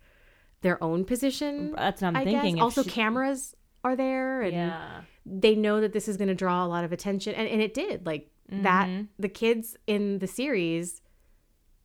their 0.62 0.82
own 0.84 1.06
position. 1.06 1.74
That's 1.76 2.02
what 2.02 2.10
I'm 2.10 2.16
I 2.18 2.24
thinking. 2.24 2.62
Also, 2.62 2.84
she- 2.84 2.90
cameras 2.90 3.56
are 3.84 3.96
there, 3.96 4.42
and 4.42 4.54
Yeah. 4.54 5.02
they 5.26 5.56
know 5.56 5.82
that 5.82 5.92
this 5.94 6.08
is 6.08 6.18
going 6.18 6.28
to 6.28 6.36
draw 6.36 6.66
a 6.66 6.68
lot 6.68 6.84
of 6.84 6.92
attention, 6.92 7.34
and, 7.36 7.48
and 7.48 7.62
it 7.62 7.74
did. 7.74 8.06
Like 8.06 8.30
that, 8.50 8.88
Mm-hmm. 8.88 9.04
the 9.18 9.30
kids 9.30 9.76
in 9.88 10.20
the 10.20 10.28
series, 10.28 11.02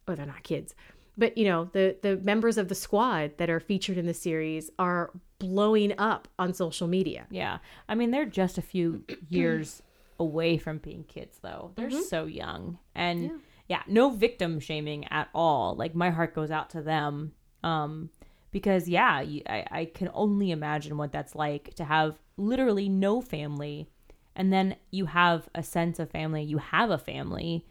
oh, 0.08 0.14
they're 0.14 0.26
not 0.26 0.42
kids, 0.42 0.74
but 1.16 1.38
you 1.38 1.44
know, 1.44 1.64
the 1.72 1.96
the 2.02 2.16
members 2.18 2.58
of 2.58 2.68
the 2.68 2.74
squad 2.74 3.38
that 3.38 3.48
are 3.48 3.60
featured 3.60 3.96
in 3.96 4.04
the 4.06 4.12
series 4.14 4.70
are 4.78 5.10
blowing 5.38 5.94
up 5.98 6.28
on 6.38 6.52
social 6.52 6.86
media. 6.88 7.26
Yeah. 7.30 7.58
I 7.88 7.94
mean, 7.94 8.10
they're 8.10 8.26
just 8.26 8.58
a 8.58 8.62
few 8.62 9.04
years 9.28 9.82
away 10.18 10.58
from 10.58 10.78
being 10.78 11.04
kids, 11.04 11.38
though. 11.42 11.72
They're 11.76 11.88
Mm-hmm. 11.88 12.00
so 12.02 12.26
young. 12.26 12.78
And 12.94 13.40
yeah. 13.68 13.82
no 13.86 14.10
victim 14.10 14.60
shaming 14.60 15.06
at 15.10 15.28
all. 15.34 15.74
Like, 15.74 15.94
my 15.94 16.10
heart 16.10 16.34
goes 16.34 16.50
out 16.50 16.70
to 16.70 16.82
them. 16.82 17.32
Um, 17.62 18.10
because, 18.50 18.88
yeah, 18.88 19.20
you, 19.20 19.42
I, 19.48 19.64
I 19.70 19.84
can 19.86 20.10
only 20.14 20.50
imagine 20.50 20.96
what 20.96 21.12
that's 21.12 21.34
like 21.34 21.74
to 21.74 21.84
have 21.84 22.18
literally 22.36 22.88
no 22.88 23.20
family. 23.20 23.88
And 24.34 24.52
then 24.52 24.76
you 24.90 25.06
have 25.06 25.48
a 25.54 25.62
sense 25.62 25.98
of 25.98 26.10
family. 26.10 26.42
You 26.42 26.58
have 26.58 26.90
a 26.90 26.98
family. 26.98 27.66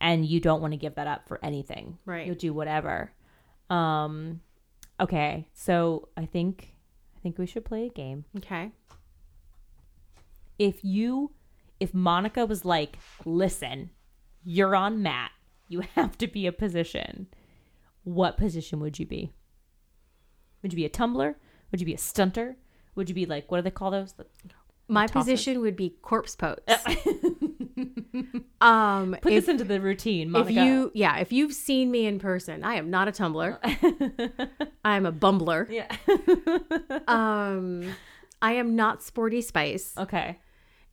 And 0.00 0.26
you 0.26 0.40
don't 0.40 0.60
want 0.60 0.72
to 0.72 0.76
give 0.78 0.96
that 0.96 1.06
up 1.06 1.28
for 1.28 1.38
anything. 1.44 1.98
Right. 2.04 2.26
You'll 2.26 2.34
do 2.34 2.52
whatever. 2.52 3.12
Um, 3.70 4.40
Okay, 5.00 5.48
so 5.52 6.08
I 6.16 6.26
think 6.26 6.74
I 7.16 7.20
think 7.20 7.36
we 7.38 7.46
should 7.46 7.64
play 7.64 7.86
a 7.86 7.88
game. 7.88 8.24
Okay. 8.36 8.70
If 10.58 10.84
you 10.84 11.32
if 11.82 11.92
Monica 11.94 12.46
was 12.46 12.64
like, 12.64 12.98
"Listen, 13.24 13.90
you're 14.44 14.74
on 14.76 15.02
mat. 15.02 15.30
You 15.68 15.80
have 15.94 16.16
to 16.18 16.26
be 16.26 16.46
a 16.46 16.52
position." 16.52 17.26
What 18.04 18.36
position 18.36 18.80
would 18.80 18.98
you 18.98 19.06
be? 19.06 19.32
Would 20.62 20.72
you 20.72 20.76
be 20.76 20.84
a 20.84 20.88
tumbler? 20.88 21.36
Would 21.70 21.80
you 21.80 21.86
be 21.86 21.94
a 21.94 21.98
stunter? 21.98 22.56
Would 22.96 23.08
you 23.08 23.14
be 23.14 23.26
like 23.26 23.50
what 23.50 23.58
do 23.58 23.62
they 23.62 23.70
call 23.70 23.90
those? 23.90 24.12
The- 24.14 24.26
My 24.88 25.06
tossers. 25.06 25.12
position 25.12 25.60
would 25.60 25.76
be 25.76 25.90
corpse 26.02 26.34
pose. 26.36 26.58
um, 28.60 29.16
Put 29.22 29.32
if, 29.32 29.44
this 29.44 29.48
into 29.48 29.64
the 29.64 29.80
routine, 29.80 30.28
if 30.28 30.32
Monica. 30.32 30.52
you, 30.52 30.90
yeah, 30.94 31.18
if 31.18 31.32
you've 31.32 31.52
seen 31.54 31.90
me 31.90 32.06
in 32.06 32.18
person, 32.18 32.64
I 32.64 32.74
am 32.74 32.90
not 32.90 33.08
a 33.08 33.12
tumbler. 33.12 33.58
I'm 34.84 35.06
a 35.06 35.12
bumbler. 35.12 35.68
yeah. 35.70 35.86
Um, 37.08 37.94
I 38.40 38.52
am 38.54 38.74
not 38.76 39.02
sporty 39.02 39.40
spice, 39.40 39.94
okay. 39.96 40.38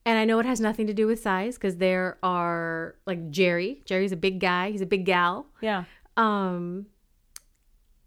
And 0.09 0.17
I 0.17 0.25
know 0.25 0.39
it 0.39 0.45
has 0.47 0.59
nothing 0.59 0.87
to 0.87 0.93
do 0.93 1.05
with 1.05 1.21
size 1.21 1.53
because 1.55 1.77
there 1.77 2.17
are 2.23 2.95
like 3.05 3.29
Jerry. 3.29 3.83
Jerry's 3.85 4.11
a 4.11 4.15
big 4.17 4.39
guy. 4.39 4.71
He's 4.71 4.81
a 4.81 4.87
big 4.87 5.05
gal. 5.05 5.45
Yeah. 5.61 5.83
Um, 6.17 6.87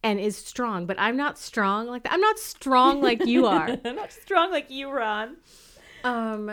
and 0.03 0.19
is 0.19 0.37
strong, 0.37 0.87
but 0.87 0.99
I'm 0.99 1.17
not 1.17 1.39
strong 1.39 1.87
like 1.87 2.03
that. 2.03 2.13
I'm 2.13 2.21
not 2.21 2.41
strong 2.41 3.01
like 3.01 3.25
you 3.25 3.47
are. 3.47 3.69
I'm 3.85 3.95
not 3.95 4.11
strong 4.11 4.51
like 4.51 4.69
you, 4.69 4.91
Ron. 4.91 5.37
Um, 6.03 6.51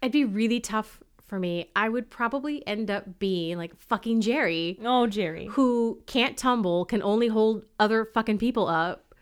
it'd 0.00 0.12
be 0.12 0.24
really 0.24 0.60
tough 0.60 1.00
for 1.26 1.40
me. 1.40 1.70
I 1.74 1.88
would 1.88 2.08
probably 2.08 2.64
end 2.68 2.88
up 2.88 3.18
being 3.18 3.58
like 3.58 3.76
fucking 3.80 4.20
Jerry, 4.20 4.78
Oh, 4.84 5.08
Jerry. 5.08 5.46
who 5.46 6.00
can't 6.06 6.36
tumble, 6.38 6.84
can 6.84 7.02
only 7.02 7.26
hold 7.26 7.64
other 7.80 8.04
fucking 8.04 8.38
people 8.38 8.68
up, 8.68 9.12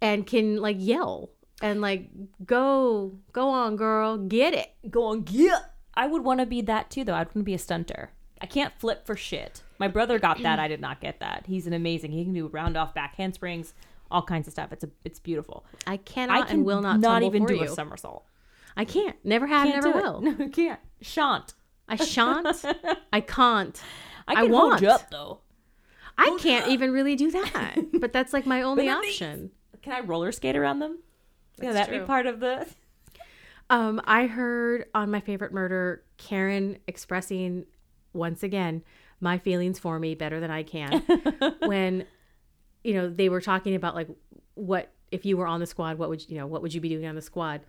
and 0.00 0.26
can 0.26 0.56
like 0.56 0.76
yell 0.78 1.28
and 1.62 1.80
like 1.80 2.10
go, 2.44 3.12
go 3.32 3.48
on, 3.48 3.76
girl, 3.76 4.18
get 4.18 4.52
it. 4.54 4.74
Go 4.90 5.04
on, 5.04 5.22
get. 5.22 5.62
I 5.94 6.06
would 6.06 6.22
want 6.24 6.40
to 6.40 6.46
be 6.46 6.60
that 6.62 6.90
too, 6.90 7.04
though. 7.04 7.14
I'd 7.14 7.26
want 7.28 7.34
to 7.38 7.42
be 7.42 7.54
a 7.54 7.58
stunter. 7.58 8.08
I 8.40 8.46
can't 8.46 8.72
flip 8.78 9.06
for 9.06 9.14
shit. 9.16 9.62
My 9.78 9.88
brother 9.88 10.18
got 10.18 10.42
that. 10.42 10.58
I 10.58 10.66
did 10.68 10.80
not 10.80 11.00
get 11.00 11.20
that. 11.20 11.44
He's 11.46 11.66
an 11.66 11.72
amazing. 11.72 12.12
He 12.12 12.24
can 12.24 12.32
do 12.32 12.48
round 12.48 12.76
off 12.76 12.92
back 12.94 13.14
handsprings, 13.16 13.72
all 14.10 14.22
kinds 14.22 14.46
of 14.48 14.52
stuff. 14.52 14.72
It's 14.72 14.84
a, 14.84 14.90
it's 15.04 15.18
beautiful. 15.20 15.64
I 15.86 15.96
cannot 15.98 16.42
I 16.42 16.46
can 16.46 16.56
and 16.58 16.64
will 16.64 16.80
not, 16.82 16.98
not 17.00 17.22
even 17.22 17.46
do 17.46 17.54
you. 17.54 17.64
a 17.64 17.68
somersault. 17.68 18.24
I 18.76 18.84
can't. 18.84 19.16
Never 19.24 19.46
have. 19.46 19.68
Can't 19.68 19.84
never 19.84 19.98
it. 19.98 20.02
will. 20.02 20.20
No, 20.38 20.48
can't. 20.48 20.80
Shan't. 21.00 21.54
I 21.88 21.96
shan't. 21.96 22.64
I 23.12 23.20
can't. 23.20 23.80
I 24.26 24.32
I 24.32 24.42
can 24.42 24.52
hold 24.52 24.80
you 24.80 24.88
up 24.88 25.10
though. 25.10 25.40
I 26.16 26.36
can't 26.40 26.68
even 26.68 26.90
really 26.92 27.16
do 27.16 27.30
that. 27.32 27.76
But 27.94 28.12
that's 28.12 28.32
like 28.32 28.46
my 28.46 28.62
only 28.68 28.86
But 28.86 28.92
at 28.96 29.00
least- 29.02 29.22
option. 29.22 29.50
Can 29.82 29.92
I 29.92 30.00
roller 30.00 30.30
skate 30.32 30.56
around 30.56 30.78
them? 30.78 30.98
Yeah, 31.60 31.72
that 31.72 31.90
be 31.90 31.98
true. 31.98 32.06
part 32.06 32.26
of 32.26 32.40
the. 32.40 32.66
Um, 33.70 34.02
I 34.04 34.26
heard 34.26 34.84
on 34.94 35.10
my 35.10 35.20
favorite 35.20 35.50
murder 35.50 36.02
Karen 36.18 36.76
expressing 36.86 37.64
once 38.12 38.42
again 38.42 38.82
my 39.18 39.38
feelings 39.38 39.78
for 39.78 39.98
me 39.98 40.14
better 40.14 40.40
than 40.40 40.50
I 40.50 40.62
can. 40.62 41.02
When 41.60 42.04
you 42.84 42.94
know 42.94 43.08
they 43.08 43.30
were 43.30 43.40
talking 43.40 43.74
about 43.74 43.94
like 43.94 44.08
what 44.54 44.92
if 45.10 45.24
you 45.24 45.38
were 45.38 45.46
on 45.46 45.60
the 45.60 45.66
squad 45.66 45.96
what 45.96 46.10
would 46.10 46.20
you, 46.20 46.34
you 46.34 46.38
know 46.38 46.46
what 46.46 46.60
would 46.60 46.74
you 46.74 46.82
be 46.82 46.90
doing 46.90 47.06
on 47.06 47.14
the 47.14 47.22
squad? 47.22 47.62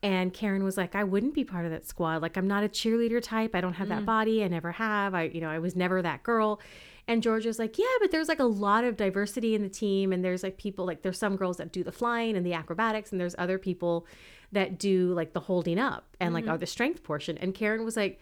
And 0.00 0.32
Karen 0.32 0.62
was 0.62 0.76
like 0.76 0.94
I 0.94 1.02
wouldn't 1.02 1.34
be 1.34 1.42
part 1.42 1.64
of 1.64 1.72
that 1.72 1.84
squad. 1.86 2.22
Like 2.22 2.36
I'm 2.36 2.46
not 2.46 2.62
a 2.62 2.68
cheerleader 2.68 3.20
type. 3.20 3.56
I 3.56 3.60
don't 3.60 3.72
have 3.72 3.88
that 3.88 4.06
body. 4.06 4.44
I 4.44 4.48
never 4.48 4.70
have. 4.70 5.12
I 5.12 5.24
you 5.24 5.40
know 5.40 5.50
I 5.50 5.58
was 5.58 5.74
never 5.74 6.02
that 6.02 6.22
girl 6.22 6.60
and 7.08 7.22
George 7.22 7.44
was 7.46 7.58
like 7.58 7.78
yeah 7.78 7.86
but 8.00 8.10
there's 8.12 8.28
like 8.28 8.38
a 8.38 8.44
lot 8.44 8.84
of 8.84 8.96
diversity 8.96 9.54
in 9.56 9.62
the 9.62 9.68
team 9.68 10.12
and 10.12 10.24
there's 10.24 10.42
like 10.44 10.56
people 10.58 10.84
like 10.86 11.02
there's 11.02 11.18
some 11.18 11.34
girls 11.34 11.56
that 11.56 11.72
do 11.72 11.82
the 11.82 11.90
flying 11.90 12.36
and 12.36 12.46
the 12.46 12.52
acrobatics 12.52 13.10
and 13.10 13.20
there's 13.20 13.34
other 13.38 13.58
people 13.58 14.06
that 14.52 14.78
do 14.78 15.12
like 15.14 15.32
the 15.32 15.40
holding 15.40 15.78
up 15.78 16.14
and 16.20 16.32
like 16.34 16.46
are 16.46 16.56
the 16.58 16.66
strength 16.66 17.02
portion 17.02 17.36
and 17.38 17.54
Karen 17.54 17.84
was 17.84 17.96
like 17.96 18.20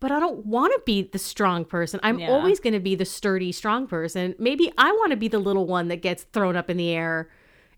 but 0.00 0.12
I 0.12 0.20
don't 0.20 0.46
want 0.46 0.72
to 0.74 0.80
be 0.86 1.02
the 1.02 1.18
strong 1.18 1.64
person. 1.64 1.98
I'm 2.04 2.20
Yeah. 2.20 2.30
always 2.30 2.60
going 2.60 2.72
to 2.74 2.78
be 2.78 2.94
the 2.94 3.04
sturdy, 3.04 3.50
strong 3.50 3.88
person. 3.88 4.36
Maybe 4.38 4.72
I 4.78 4.92
want 4.92 5.10
to 5.10 5.16
be 5.16 5.26
the 5.26 5.40
little 5.40 5.66
one 5.66 5.88
that 5.88 6.02
gets 6.02 6.22
thrown 6.22 6.54
up 6.54 6.70
in 6.70 6.76
the 6.76 6.90
air 6.90 7.28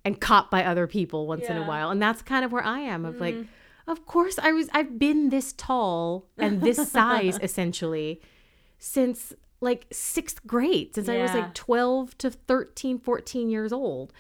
and 0.05 0.21
caught 0.21 0.51
by 0.51 0.63
other 0.67 0.87
people 0.87 1.27
once 1.27 1.47
in 1.49 1.57
a 1.57 1.63
Mm. 1.63 1.67
while. 1.67 1.89
And 1.91 2.03
that's 2.03 2.21
kind 2.21 2.45
of 2.45 2.53
where 2.53 2.63
I 2.63 2.81
am 2.81 3.07
of 3.07 3.23
like, 3.23 3.37
of 3.87 4.05
course 4.05 4.39
I 4.39 4.53
was, 4.53 4.69
I've 4.75 4.99
been 4.99 5.31
this 5.31 5.55
tall 5.55 6.27
and 6.37 6.61
this 6.61 6.91
size 6.93 7.39
essentially 7.43 8.21
since 8.79 9.33
like 9.61 9.87
sixth 9.93 10.47
grade, 10.47 10.95
since 10.95 11.09
I 11.09 11.19
was 11.19 11.35
like 11.35 11.55
12 11.55 12.17
to 12.19 12.31
13, 12.31 12.99
14 12.99 13.51
years 13.51 13.73
old. 13.73 14.13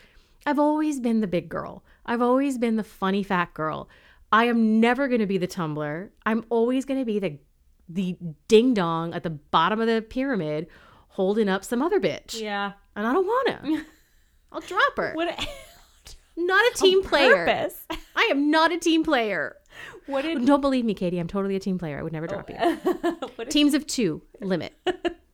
I've 0.46 0.58
always 0.58 1.00
been 1.00 1.20
the 1.20 1.26
big 1.26 1.48
girl. 1.48 1.84
I've 2.06 2.22
always 2.22 2.58
been 2.58 2.76
the 2.76 2.84
funny 2.84 3.22
fat 3.22 3.54
girl. 3.54 3.88
I 4.32 4.44
am 4.46 4.80
never 4.80 5.08
going 5.08 5.20
to 5.20 5.26
be 5.26 5.38
the 5.38 5.46
tumbler. 5.46 6.12
I'm 6.24 6.44
always 6.50 6.84
going 6.84 7.00
to 7.00 7.04
be 7.04 7.18
the 7.18 7.38
the 7.88 8.16
ding 8.46 8.72
dong 8.72 9.14
at 9.14 9.24
the 9.24 9.30
bottom 9.30 9.80
of 9.80 9.88
the 9.88 10.00
pyramid 10.00 10.68
holding 11.08 11.48
up 11.48 11.64
some 11.64 11.82
other 11.82 12.00
bitch. 12.00 12.40
Yeah. 12.40 12.72
And 12.94 13.06
I 13.06 13.12
don't 13.12 13.26
want 13.26 13.48
to. 13.48 13.84
I'll 14.52 14.60
drop 14.60 14.96
her. 14.96 15.12
What? 15.14 15.48
Not 16.36 16.64
a 16.72 16.74
team 16.78 17.02
player. 17.02 17.46
Purpose. 17.46 17.84
I 18.14 18.28
am 18.30 18.50
not 18.50 18.72
a 18.72 18.78
team 18.78 19.02
player. 19.02 19.56
What 20.06 20.22
did? 20.22 20.44
Don't 20.46 20.60
believe 20.60 20.84
me, 20.84 20.94
Katie. 20.94 21.18
I'm 21.18 21.28
totally 21.28 21.56
a 21.56 21.60
team 21.60 21.78
player. 21.78 21.98
I 21.98 22.02
would 22.02 22.12
never 22.12 22.26
drop 22.26 22.48
you. 22.50 22.56
Oh. 22.58 23.16
what 23.36 23.38
did? 23.38 23.50
Teams 23.50 23.74
of 23.74 23.86
two, 23.86 24.22
limit. 24.40 24.74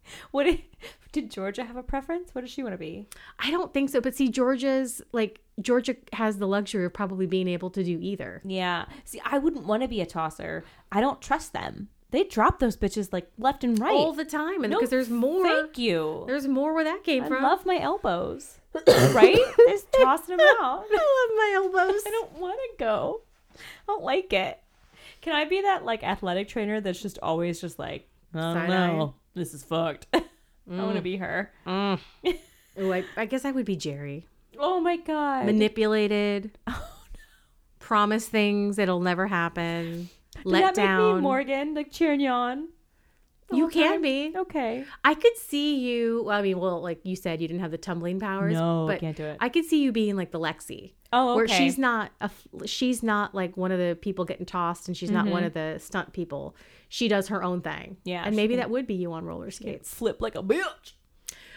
What 0.30 0.44
did? 0.44 0.62
Did 1.12 1.30
Georgia 1.30 1.64
have 1.64 1.76
a 1.76 1.82
preference? 1.82 2.34
What 2.34 2.42
does 2.42 2.50
she 2.50 2.62
want 2.62 2.74
to 2.74 2.78
be? 2.78 3.07
I 3.38 3.50
don't 3.50 3.72
think 3.72 3.88
so. 3.90 4.00
But 4.00 4.14
see, 4.14 4.28
Georgia's 4.28 5.00
like, 5.12 5.40
Georgia 5.61 5.96
has 6.12 6.36
the 6.38 6.46
luxury 6.46 6.84
of 6.84 6.92
probably 6.92 7.26
being 7.26 7.48
able 7.48 7.70
to 7.70 7.82
do 7.82 7.98
either. 8.00 8.42
Yeah. 8.44 8.84
See, 9.04 9.20
I 9.24 9.38
wouldn't 9.38 9.64
want 9.64 9.82
to 9.82 9.88
be 9.88 10.00
a 10.02 10.07
tosser. 10.07 10.64
I 10.92 11.00
don't 11.00 11.22
trust 11.22 11.54
them. 11.54 11.88
They 12.11 12.24
drop 12.24 12.59
those 12.61 12.76
bitches 12.76 13.12
like 13.12 13.30
left 13.38 13.64
and 13.64 13.78
right. 13.78 13.92
All 13.94 14.12
the 14.12 14.24
time. 14.24 14.62
And 14.62 14.70
No, 14.70 14.78
because 14.78 14.90
there's 14.90 15.09
more. 15.11 15.44
Thank 15.44 15.78
you. 15.78 16.24
There's 16.26 16.46
more 16.46 16.74
where 16.74 16.84
that 16.84 17.02
came 17.02 17.24
I 17.24 17.28
from. 17.28 17.44
I 17.44 17.48
love 17.48 17.64
my 17.66 17.78
elbows. 17.78 18.59
right? 19.12 19.38
Just 19.68 19.90
tossing 19.92 20.36
them 20.36 20.46
out. 20.61 20.84
I 20.90 20.94
love 20.94 21.36
my 21.36 21.52
elbows. 21.57 22.02
I 22.07 22.11
don't 22.11 22.38
want 22.38 22.59
to 22.59 22.84
go. 22.84 23.22
I 23.54 23.59
don't 23.86 24.04
like 24.04 24.32
it. 24.32 24.61
Can 25.22 25.34
I 25.34 25.46
be 25.46 25.62
that 25.62 25.84
like 25.84 26.04
athletic 26.04 26.48
trainer 26.48 26.80
that's 26.80 27.00
just 27.00 27.18
always 27.22 27.61
just 27.61 27.78
like, 27.78 28.09
oh, 28.34 28.38
I 28.38 28.42
don't 28.42 28.54
Side-eye. 28.68 28.86
know, 28.86 29.14
this 29.37 29.55
is 29.55 29.62
fucked. 29.62 30.07
I 30.14 30.22
want 30.68 30.97
to 30.97 31.03
be 31.03 31.18
her. 31.18 31.53
Mm. 31.66 32.01
I, 32.78 33.05
I 33.16 33.26
guess 33.26 33.45
I 33.45 33.53
would 33.53 33.66
be 33.66 33.76
Jerry. 33.76 34.26
Oh 34.59 34.80
my 34.80 34.97
god. 34.97 35.47
Manipulated. 35.47 36.51
Promise 37.78 38.26
things 38.26 38.76
that'll 38.76 39.01
never 39.01 39.28
happen. 39.28 40.09
Let 40.45 40.61
that 40.61 40.66
make 40.76 40.87
down. 40.87 41.16
me 41.16 41.20
Morgan, 41.20 41.74
like 41.74 41.93
cheering 41.93 42.20
you 42.20 42.30
on? 42.30 42.68
The 43.49 43.57
you 43.57 43.68
can 43.68 43.92
time? 43.92 44.03
be. 44.03 44.32
Okay. 44.36 44.84
I 45.05 45.14
could 45.14 45.36
see 45.36 45.78
you. 45.78 46.22
Well, 46.24 46.38
I 46.38 46.42
mean, 46.42 46.59
well, 46.59 46.80
like 46.82 47.01
you 47.05 47.14
said, 47.16 47.40
you 47.40 47.49
didn't 47.49 47.61
have 47.61 47.70
the 47.70 47.78
tumbling 47.78 48.18
powers. 48.20 48.55
No, 48.55 48.86
but 48.88 49.01
can't 49.01 49.16
do 49.16 49.24
it. 49.24 49.36
I 49.40 49.49
could 49.49 49.64
see 49.64 49.82
you 49.82 49.92
being 49.92 50.16
like 50.16 50.30
the 50.32 50.40
Lexi, 50.40 50.92
Oh, 51.12 51.30
okay. 51.30 51.36
where 51.36 51.49
she's 51.49 51.78
not 51.78 52.11
a, 52.20 52.30
she's 52.66 53.03
not 53.03 53.34
like 53.34 53.57
one 53.57 53.70
of 53.72 53.78
the 53.78 53.97
people 54.01 54.24
getting 54.24 54.47
tossed, 54.47 54.88
and 54.88 54.97
she's 54.97 55.11
not 55.11 55.26
one 55.26 55.42
Mhm. 55.42 55.47
of 55.47 55.55
the 55.55 55.76
stunt 55.78 56.12
people. 56.12 56.57
She 56.88 57.07
does 57.09 57.28
her 57.28 57.42
own 57.42 57.61
thing. 57.62 57.97
Yeah, 58.05 58.22
and 58.26 58.34
maybe 58.34 58.55
can- 58.55 58.61
that 58.61 58.70
would 58.70 58.86
be 58.86 58.94
you 58.94 59.12
on 59.12 59.24
roller 59.24 59.51
skates. 59.51 59.92
flip 59.94 60.20
like 60.20 60.34
a 60.34 60.42
bitch. 60.42 60.92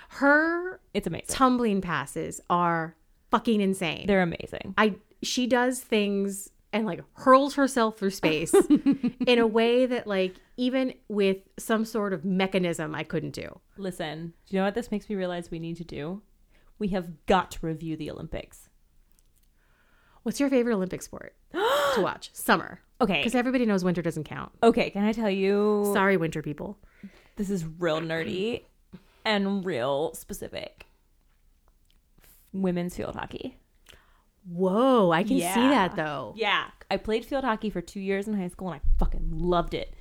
Her 0.10 0.80
It's 0.94 1.08
amazing. 1.08 1.28
tumbling 1.30 1.82
passes 1.82 2.42
are 2.50 2.96
fucking 3.32 3.62
insane. 3.62 4.08
They're 4.08 4.22
amazing. 4.24 4.74
I 4.78 4.96
she 5.22 5.48
does 5.48 5.82
things 5.82 6.50
and 6.72 6.86
like 6.86 7.02
hurls 7.14 7.56
herself 7.56 7.98
through 7.98 8.12
space 8.12 8.54
in 9.28 9.40
a 9.40 9.48
way 9.48 9.86
that 9.86 10.08
like 10.08 10.36
even 10.58 10.94
with 11.08 11.38
some 11.58 11.86
sort 11.86 12.14
of 12.14 12.24
mechanism 12.24 12.94
I 12.94 13.04
couldn't 13.04 13.32
do. 13.32 13.60
Listen, 13.78 14.34
do 14.48 14.56
you 14.56 14.60
know 14.60 14.66
what 14.66 14.76
this 14.76 14.92
makes 14.92 15.10
me 15.10 15.16
realize 15.16 15.50
we 15.50 15.60
need 15.60 15.78
to 15.78 15.84
do? 15.84 16.22
We 16.78 16.90
have 16.90 17.26
got 17.26 17.52
to 17.52 17.66
review 17.66 17.98
the 17.98 18.12
Olympics. 18.12 18.70
What's 20.24 20.40
your 20.40 20.50
favorite 20.50 20.76
Olympic 20.76 21.02
sport 21.02 21.34
to 21.54 22.02
watch? 22.02 22.30
Summer. 22.34 22.82
Okay. 23.02 23.20
Because 23.20 23.36
everybody 23.36 23.66
knows 23.66 23.84
winter 23.84 24.02
doesn't 24.02 24.26
count. 24.26 24.52
Okay, 24.62 24.90
can 24.90 25.06
I 25.06 25.14
tell 25.14 25.30
you? 25.30 25.90
Sorry, 25.94 26.18
winter 26.18 26.42
people. 26.42 26.78
This 27.38 27.50
is 27.50 27.66
real 27.66 28.02
nerdy 28.02 28.64
and 29.24 29.66
real 29.66 30.14
specific. 30.14 30.86
Women's 32.52 32.96
field 32.96 33.16
hockey. 33.16 33.58
Whoa, 34.48 35.12
I 35.12 35.24
can 35.24 35.38
see 35.38 35.44
that 35.44 35.96
though. 35.96 36.34
Yeah. 36.36 36.66
I 36.92 36.98
played 36.98 37.26
field 37.26 37.44
hockey 37.44 37.70
for 37.70 37.82
two 37.82 38.00
years 38.00 38.28
in 38.28 38.34
high 38.34 38.48
school 38.48 38.72
and 38.72 38.82
I 38.82 39.00
fucking 39.00 39.30
loved 39.32 39.74
it. 39.74 39.94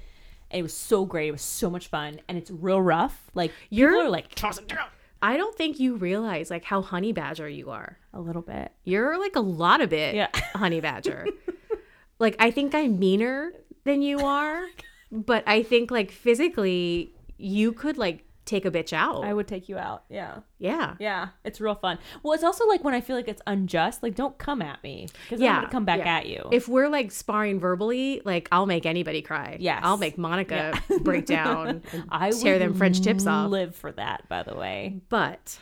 And 0.51 0.61
it 0.61 0.63
was 0.63 0.75
so 0.75 1.05
great. 1.05 1.29
It 1.29 1.33
was 1.33 1.43
so 1.43 1.69
much 1.69 1.89
fun. 1.89 2.21
And 2.29 2.39
it's 2.39 2.51
real 2.51 2.81
rough. 2.81 3.31
Like, 3.35 3.53
You're- 3.69 4.01
are 4.07 4.09
like, 4.09 4.35
toss 4.35 4.59
it 4.59 4.69
down. 4.69 4.87
I 5.21 5.37
don't 5.37 5.55
think 5.57 5.81
you 5.81 5.97
realize 5.97 6.49
like 6.51 6.65
how 6.65 6.81
honey 6.81 7.13
badger 7.13 7.49
you 7.49 7.71
are. 7.71 7.99
A 8.15 8.21
little 8.21 8.41
bit. 8.43 8.73
You're 8.85 9.19
like 9.19 9.37
a 9.37 9.41
lot 9.41 9.81
of 9.81 9.93
it, 9.93 10.15
Yeah. 10.15 10.29
honey 10.55 10.81
badger. 10.81 11.27
like 12.19 12.37
I 12.39 12.51
think 12.51 12.75
I'm 12.75 12.99
meaner 12.99 13.53
than 13.85 14.01
you 14.01 14.19
oh 14.23 14.27
are, 14.27 14.67
but 15.11 15.43
I 15.47 15.63
think 15.63 15.91
like 15.91 16.11
physically 16.11 17.13
you 17.37 17.73
could 17.73 17.99
like 17.99 18.25
take 18.49 18.65
a 18.65 18.71
bitch 18.71 18.93
out. 18.93 19.25
I 19.25 19.33
would 19.33 19.47
take 19.47 19.69
you 19.69 19.79
out. 19.79 20.05
Yeah. 20.09 20.39
yeah. 20.59 20.95
Yeah. 20.99 21.29
It's 21.45 21.61
real 21.61 21.75
fun. 21.77 21.99
Well, 22.23 22.33
it's 22.33 22.43
also 22.43 22.67
like 22.67 22.83
when 22.83 22.95
I 22.95 23.01
feel 23.01 23.15
like 23.15 23.29
it's 23.29 23.43
unjust, 23.47 24.03
like 24.03 24.15
don't 24.15 24.37
come 24.39 24.63
at 24.63 24.83
me 24.83 25.09
because 25.25 25.41
Yeah, 25.41 25.51
I'm 25.51 25.57
going 25.57 25.67
to 25.67 25.73
come 25.73 25.85
back 25.85 25.99
yeah. 26.01 26.17
at 26.17 26.27
you. 26.27 26.49
If 26.51 26.67
we're 26.67 26.89
like 26.89 27.13
sparring 27.13 27.61
verbally, 27.61 28.23
like 28.25 28.49
I'll 28.51 28.67
make 28.67 28.87
anybody 28.87 29.23
cry. 29.23 29.57
Yes. 29.61 29.81
I'll 29.85 29.99
make 29.99 30.19
Monica 30.19 30.81
break 31.03 31.27
down 31.27 31.83
I 32.09 32.31
tear 32.31 32.59
them 32.59 32.75
French 32.75 33.01
tips 33.03 33.27
off. 33.27 33.51
live 33.51 33.77
for 33.77 33.93
that, 33.93 34.29
by 34.29 34.43
the 34.43 34.55
way. 34.55 35.01
But 35.09 35.59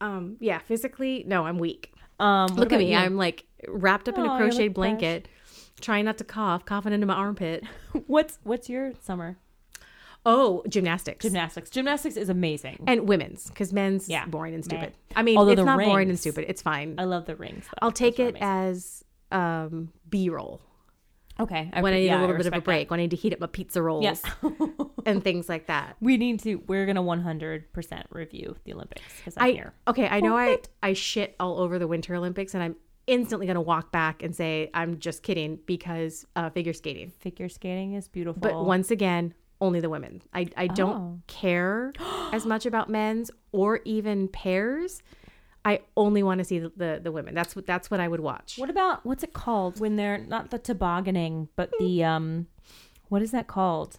um 0.00 0.36
yeah, 0.40 0.58
physically, 0.60 1.24
no, 1.26 1.44
I'm 1.44 1.58
weak. 1.58 1.92
Um, 2.20 2.46
Look 2.54 2.72
at 2.72 2.78
me. 2.78 2.92
you? 2.92 2.96
I'm 2.96 3.16
like 3.16 3.44
wrapped 3.68 4.08
up 4.08 4.16
in 4.16 4.24
Oh, 4.24 4.30
a 4.30 4.32
you 4.34 4.38
crocheted 4.38 4.58
look 4.58 4.66
fresh. 4.66 4.74
blanket, 4.74 5.28
trying 5.80 6.04
not 6.04 6.18
to 6.18 6.24
cough, 6.24 6.64
coughing 6.64 6.92
into 6.92 7.06
my 7.06 7.14
armpit. 7.14 7.64
What's 8.06 8.38
what's 8.44 8.68
your 8.68 8.92
summer 9.00 9.38
Oh, 10.24 10.62
gymnastics. 10.68 11.24
gymnastics? 11.24 11.68
Gymnastics 11.70 12.16
is 12.16 12.28
amazing. 12.28 12.84
and 12.86 13.08
women's 13.08 13.48
because 13.48 13.72
men's 13.72 14.08
Yeah. 14.08 14.26
boring 14.26 14.54
and 14.54 14.64
Meh. 14.64 14.76
stupid. 14.78 14.94
I 15.16 15.22
mean, 15.22 15.36
Although 15.36 15.52
it's 15.52 15.62
not 15.62 15.78
boring 15.80 16.08
and 16.10 16.18
stupid. 16.18 16.44
It's 16.48 16.62
fine. 16.62 16.94
I 16.98 17.04
love 17.04 17.26
the 17.26 17.34
rings. 17.36 17.64
Though. 17.64 17.78
I'll 17.86 17.92
take 17.92 18.16
Those 18.18 18.28
it 18.30 18.36
as 18.40 19.04
um, 19.32 19.90
B 20.08 20.28
roll 20.28 20.60
okay. 21.40 21.70
I, 21.72 21.80
when 21.82 21.92
I 21.94 21.96
need 21.96 22.06
yeah, 22.06 22.18
a 22.18 22.20
little 22.20 22.36
bit 22.36 22.46
of 22.46 22.52
a 22.54 22.60
break, 22.60 22.90
when 22.90 23.00
I 23.00 23.04
need 23.04 23.10
to 23.10 23.16
heat 23.16 23.32
up 23.32 23.40
my 23.40 23.46
pizza 23.46 23.82
rolls 23.82 24.04
Yes. 24.04 24.22
and 25.06 25.24
things 25.28 25.48
like 25.48 25.66
that. 25.66 25.96
we 26.00 26.16
need 26.18 26.40
to. 26.40 26.56
We're 26.68 26.86
gonna 26.86 27.02
100 27.02 27.72
percent 27.72 28.06
review 28.10 28.56
the 28.64 28.74
Olympics 28.74 29.02
because 29.16 29.34
I'm 29.36 29.44
I 29.44 29.50
here. 29.52 29.72
okay. 29.88 30.06
I 30.08 30.20
know 30.20 30.36
I. 30.36 30.58
I 30.82 30.92
shit 30.92 31.34
all 31.40 31.58
over 31.58 31.78
the 31.78 31.86
Winter 31.88 32.14
Olympics, 32.14 32.54
and 32.54 32.62
I'm 32.62 32.76
instantly 33.08 33.46
gonna 33.48 33.60
walk 33.60 33.90
back 33.90 34.22
and 34.22 34.36
say 34.36 34.70
I'm 34.74 34.98
just 35.00 35.22
kidding 35.24 35.58
because 35.66 36.26
uh, 36.36 36.50
figure 36.50 36.72
skating. 36.74 37.10
Figure 37.18 37.48
skating 37.48 37.94
is 37.94 38.06
beautiful. 38.08 38.40
But 38.40 38.64
once 38.64 38.90
again, 38.92 39.34
only 39.62 39.80
the 39.80 39.88
women. 39.88 40.20
I 40.34 40.48
I 40.56 40.66
don't 40.66 40.96
Oh. 40.96 41.20
care 41.26 41.92
as 42.32 42.44
much 42.44 42.66
about 42.66 42.90
men's 42.90 43.30
or 43.52 43.80
even 43.84 44.28
pairs. 44.28 45.00
I 45.64 45.80
only 45.96 46.24
want 46.24 46.38
to 46.38 46.44
see 46.44 46.58
the, 46.58 46.72
the, 46.76 47.00
the 47.04 47.12
women. 47.12 47.34
That's 47.34 47.54
what 47.54 47.66
that's 47.66 47.90
what 47.90 48.00
I 48.00 48.08
would 48.08 48.20
watch. 48.20 48.58
What 48.58 48.68
about 48.68 49.06
what's 49.06 49.22
it 49.22 49.32
called 49.32 49.80
when 49.80 49.96
they're 49.96 50.18
not 50.18 50.50
the 50.50 50.58
tobogganing, 50.58 51.48
but 51.56 51.70
the 51.78 52.04
um, 52.04 52.48
what 53.08 53.22
is 53.22 53.30
that 53.30 53.46
called? 53.46 53.98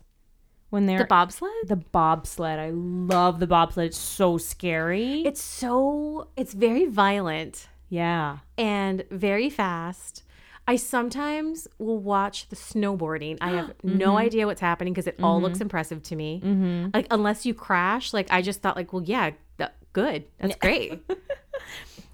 When 0.69 0.87
they're 0.87 0.99
the 0.99 1.05
bobsled? 1.05 1.51
the 1.67 1.75
bobsled. 1.77 2.59
I 2.59 2.71
love 2.71 3.39
the 3.39 3.47
bobsled. 3.47 3.85
It's 3.87 3.97
so 3.97 4.37
scary. 4.37 5.21
It's 5.21 5.41
so 5.41 6.27
it's 6.35 6.53
very 6.53 6.87
violent 6.87 7.69
yeah. 7.89 8.39
and 8.57 9.03
very 9.11 9.49
fast. 9.49 10.23
I 10.67 10.77
sometimes 10.77 11.67
will 11.77 11.99
watch 11.99 12.47
the 12.49 12.55
snowboarding. 12.55 13.37
I 13.41 13.51
have 13.51 13.65
Mm-hmm. 13.77 13.97
no 13.97 14.17
idea 14.17 14.45
what's 14.47 14.61
happening 14.61 14.93
because 14.93 15.07
it 15.07 15.15
all 15.21 15.41
looks 15.41 15.59
impressive 15.59 16.01
to 16.03 16.15
me. 16.15 16.41
Mm-hmm. 16.43 16.87
Like 16.93 17.07
unless 17.11 17.45
you 17.45 17.53
crash, 17.53 18.13
like 18.13 18.27
I 18.31 18.41
just 18.41 18.61
thought, 18.61 18.75
like, 18.77 18.93
well, 18.93 19.03
yeah, 19.03 19.31
that, 19.57 19.75
good, 19.93 20.23
that's 20.39 20.55
great. 20.55 21.03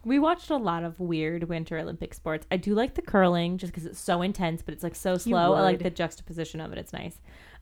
We 0.05 0.17
watched 0.17 0.49
a 0.49 0.55
lot 0.55 0.83
of 0.85 0.97
weird 0.99 1.43
Winter 1.43 1.77
Olympic 1.77 2.13
sports. 2.13 2.47
I 2.49 2.55
do 2.57 2.73
like 2.73 2.95
the 2.95 3.01
curling 3.01 3.57
just 3.57 3.73
because 3.73 3.85
it's 3.85 3.99
so 3.99 4.21
intense, 4.21 4.61
but 4.61 4.73
it's 4.73 4.81
like 4.83 4.95
so 4.95 5.17
slow. 5.17 5.53
I 5.53 5.61
like 5.61 5.79
the 5.83 5.89
juxtaposition 5.89 6.61
of 6.61 6.71
it. 6.71 6.77
It's 6.77 6.93
nice. 6.93 7.19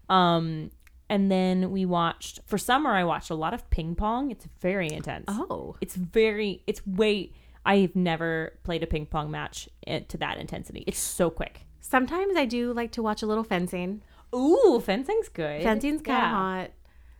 Um, 0.07 0.69
and 1.09 1.31
then 1.31 1.71
we 1.71 1.85
watched 1.85 2.39
for 2.45 2.59
summer. 2.59 2.91
I 2.91 3.03
watched 3.05 3.31
a 3.31 3.35
lot 3.35 3.55
of 3.55 3.67
ping 3.71 3.95
pong. 3.95 4.29
It's 4.29 4.47
very 4.61 4.87
intense. 4.91 5.25
oh, 5.27 5.77
It's 5.81 5.95
very. 5.95 6.61
It's 6.67 6.85
way. 6.85 7.31
I've 7.67 7.95
never 7.95 8.53
played 8.63 8.81
a 8.81 8.87
ping 8.87 9.05
pong 9.05 9.29
match 9.29 9.67
eh, 9.85 9.99
to 10.07 10.17
that 10.17 10.37
intensity. 10.39 10.83
It's 10.87 10.97
so 10.99 11.29
quick. 11.29 11.61
sometimes 11.81 12.35
I 12.35 12.45
do 12.45 12.73
like 12.73 12.91
to 12.93 13.03
watch 13.03 13.21
a 13.21 13.25
little 13.27 13.43
fencing. 13.43 14.01
Ooh, 14.35 14.81
fencing's 14.83 15.29
good. 15.29 15.61
Fencing's 15.63 16.01
kind 16.01 16.17
of 16.17 16.23
Yeah. 16.23 16.29
hot. 16.29 16.71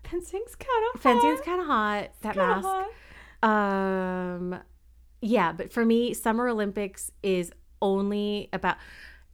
Fencing's 0.03 0.55
kind 0.55 0.83
of 0.95 1.01
hot. 1.01 1.03
Fencing's 1.03 1.41
kind 1.41 1.61
of 1.61 1.67
hot. 1.67 2.09
That 2.21 2.33
kinda 2.33 2.47
mask. 2.61 2.67
hot. 2.67 2.87
Um, 3.49 4.59
yeah, 5.21 5.51
but 5.51 5.71
for 5.71 5.85
me, 5.85 6.13
Summer 6.13 6.47
Olympics 6.47 7.11
is 7.23 7.51
only 7.81 8.49
about. 8.53 8.77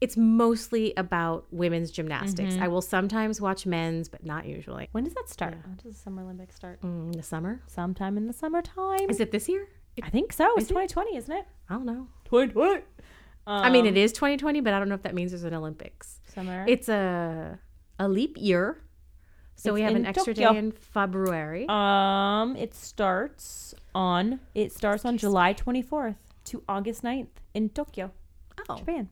It's 0.02 0.18
mostly 0.18 0.94
about 0.98 1.46
women's 1.52 1.90
gymnastics. 1.90 2.56
Mm-hmm. 2.56 2.64
I 2.64 2.68
will 2.68 2.82
sometimes 2.82 3.40
watch 3.40 3.66
men's, 3.66 4.10
but 4.10 4.26
not 4.26 4.46
usually. 4.46 4.90
When 4.92 5.06
does 5.06 5.14
that 5.14 5.30
start? 5.30 5.56
When 5.66 5.76
does 5.78 5.94
the 5.96 6.00
Summer 6.00 6.24
Olympics 6.24 6.56
start? 6.56 6.82
Mm, 6.82 7.06
in 7.06 7.18
the 7.18 7.24
summer? 7.24 7.62
Sometime 7.68 8.18
in 8.18 8.28
the 8.28 8.34
summertime. 8.34 9.10
Is 9.10 9.20
it 9.22 9.32
this 9.32 9.48
year? 9.48 9.68
I 10.02 10.10
think 10.10 10.34
so. 10.34 10.46
It's 10.56 10.64
Is 10.64 10.68
2020, 10.70 11.18
isn't 11.18 11.32
it? 11.34 11.46
I 11.70 11.74
don't 11.76 11.86
know. 11.86 12.08
2020. 12.26 12.82
I 13.46 13.70
mean, 13.70 13.86
it 13.86 13.98
is 13.98 14.14
2020, 14.14 14.62
but 14.62 14.74
I 14.74 14.80
don't 14.80 14.88
know 14.90 14.96
if 14.96 15.04
that 15.04 15.14
means 15.14 15.32
there's 15.32 15.44
an 15.44 15.54
Olympics. 15.54 16.20
summer. 16.34 16.66
It's 16.68 16.88
a 16.90 17.60
a 18.00 18.08
leap 18.08 18.38
year, 18.40 18.80
so 19.56 19.70
It's 19.70 19.74
we 19.76 19.82
have 19.82 19.96
an 19.96 20.06
extra 20.06 20.34
Tokyo. 20.34 20.54
day 20.54 20.58
in 20.60 20.72
February. 20.72 21.66
um, 21.70 22.56
it 22.56 22.74
starts 22.74 23.76
on 23.94 24.40
it 24.56 24.72
starts 24.72 25.06
on 25.06 25.18
July 25.18 25.54
24th 25.54 26.16
to 26.46 26.64
August 26.68 27.04
9th 27.04 27.28
in 27.54 27.70
Tokyo, 27.70 28.12
oh, 28.68 28.78
Japan. 28.78 29.10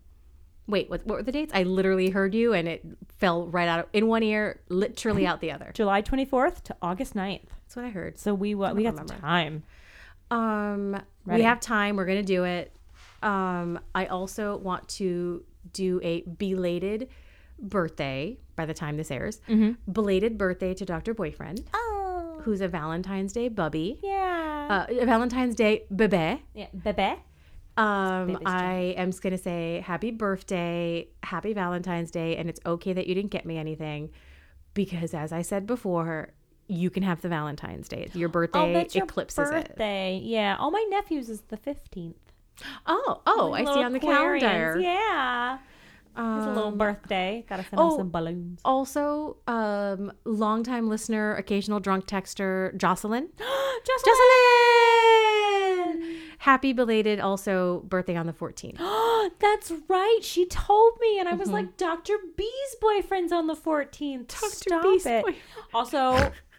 wait, 0.67 0.89
what, 0.89 1.05
what 1.05 1.17
were 1.17 1.23
the 1.23 1.31
dates? 1.31 1.51
I 1.53 1.63
literally 1.63 2.09
heard 2.09 2.33
you, 2.33 2.53
and 2.53 2.67
it 2.67 2.83
fell 3.19 3.45
right 3.47 3.67
out 3.67 3.79
of, 3.81 3.85
in 3.93 4.07
one 4.07 4.23
ear, 4.23 4.61
literally 4.69 5.27
out 5.27 5.41
the 5.41 5.51
other. 5.51 5.71
July 5.73 6.01
24th 6.01 6.63
to 6.63 6.75
August 6.81 7.13
9th. 7.13 7.47
That's 7.63 7.75
what 7.75 7.85
I 7.85 7.89
heard. 7.89 8.17
So 8.17 8.33
we 8.33 8.55
wa- 8.55 8.71
we 8.73 8.83
got 8.83 8.93
remember. 8.93 9.13
some 9.13 9.21
time. 9.21 9.63
Um, 10.31 10.93
Ready. 11.25 11.41
we 11.41 11.43
have 11.43 11.59
time. 11.59 11.95
We're 11.97 12.05
gonna 12.05 12.23
do 12.23 12.43
it. 12.45 12.73
Um, 13.21 13.79
I 13.93 14.07
also 14.07 14.57
want 14.57 14.87
to 14.89 15.43
do 15.73 15.99
a 16.03 16.21
belated 16.21 17.09
birthday 17.59 18.37
by 18.55 18.65
the 18.65 18.73
time 18.73 18.97
this 18.97 19.11
airs. 19.11 19.41
Belated 19.91 20.37
birthday 20.37 20.73
to 20.73 20.85
Dr. 20.85 21.13
Boyfriend, 21.13 21.63
Oh, 21.73 22.41
who's 22.43 22.61
a 22.61 22.67
Valentine's 22.67 23.33
Day 23.33 23.47
bubby. 23.49 23.99
yeah. 24.01 24.85
Uh, 24.89 25.01
a 25.01 25.05
Valentine's 25.05 25.53
Day 25.55 25.83
bebe. 25.95 26.41
yeah, 26.55 26.67
bebe. 26.83 27.15
Um, 27.77 28.39
I 28.45 28.93
am 28.97 29.11
just 29.11 29.21
gonna 29.21 29.37
say 29.37 29.81
happy 29.85 30.11
birthday, 30.11 31.07
happy 31.23 31.53
Valentine's 31.53 32.09
Day, 32.11 32.35
and 32.37 32.49
it's 32.49 32.59
okay 32.65 32.93
that 32.93 33.05
you 33.07 33.13
didn't 33.15 33.31
get 33.31 33.45
me 33.45 33.57
anything, 33.57 34.09
because 34.73 35.13
as 35.13 35.31
I 35.31 35.41
said 35.41 35.65
before, 35.67 36.33
you 36.71 36.89
can 36.89 37.03
have 37.03 37.21
the 37.21 37.29
Valentine's 37.29 37.87
Day. 37.87 38.09
Your 38.13 38.29
birthday 38.29 38.59
Oh, 38.59 38.73
that's 38.73 38.95
your 38.95 39.03
eclipses 39.05 39.49
it. 39.49 39.67
birthday. 39.69 40.19
Yeah. 40.23 40.55
All 40.59 40.71
my 40.71 40.85
nephews 40.89 41.29
is 41.29 41.41
the 41.49 41.57
15th. 41.57 42.15
Oh, 42.85 43.21
oh, 43.25 43.53
I 43.53 43.63
see 43.63 43.83
on 43.83 43.93
the 43.93 43.99
Aquarians. 43.99 44.39
calendar. 44.41 44.79
Yeah. 44.81 45.57
It's 46.13 46.17
a 46.45 46.49
little 46.49 46.65
Um, 46.69 46.77
birthday. 46.77 47.45
Gotta 47.47 47.63
send 47.63 47.79
oh, 47.79 47.89
them 47.91 47.97
some 47.99 48.09
balloons. 48.11 48.59
Also, 48.65 49.37
um, 49.47 50.11
longtime 50.25 50.89
listener, 50.89 51.35
occasional 51.35 51.79
drunk 51.79 52.05
texter, 52.05 52.75
Jocelyn. 52.77 53.29
Jocelyn! 54.61 56.17
Happy 56.39 56.73
belated 56.73 57.19
also 57.19 57.81
birthday 57.87 58.15
on 58.15 58.25
the 58.27 58.33
14th. 58.33 58.77
That's 59.39 59.71
right. 59.87 60.19
She 60.21 60.45
told 60.47 60.93
me, 60.99 61.19
and 61.19 61.27
I 61.29 61.31
Mm-hmm. 61.31 61.39
was 61.39 61.49
like, 61.51 61.77
Dr. 61.77 62.15
B's 62.35 62.75
boyfriend's 62.81 63.31
on 63.31 63.47
the 63.47 63.55
14th. 63.55 64.27
Dr. 64.27 64.49
Stop 64.49 64.83
B's 64.83 65.05
it. 65.05 65.23
Also, 65.73 66.31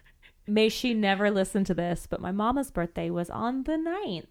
may 0.47 0.69
she 0.69 0.93
never 0.93 1.29
listen 1.31 1.63
to 1.65 1.73
this, 1.73 2.07
but 2.09 2.21
my 2.21 2.31
mama's 2.31 2.71
birthday 2.71 3.09
was 3.09 3.29
on 3.29 3.63
the 3.63 3.73
9th. 3.73 4.25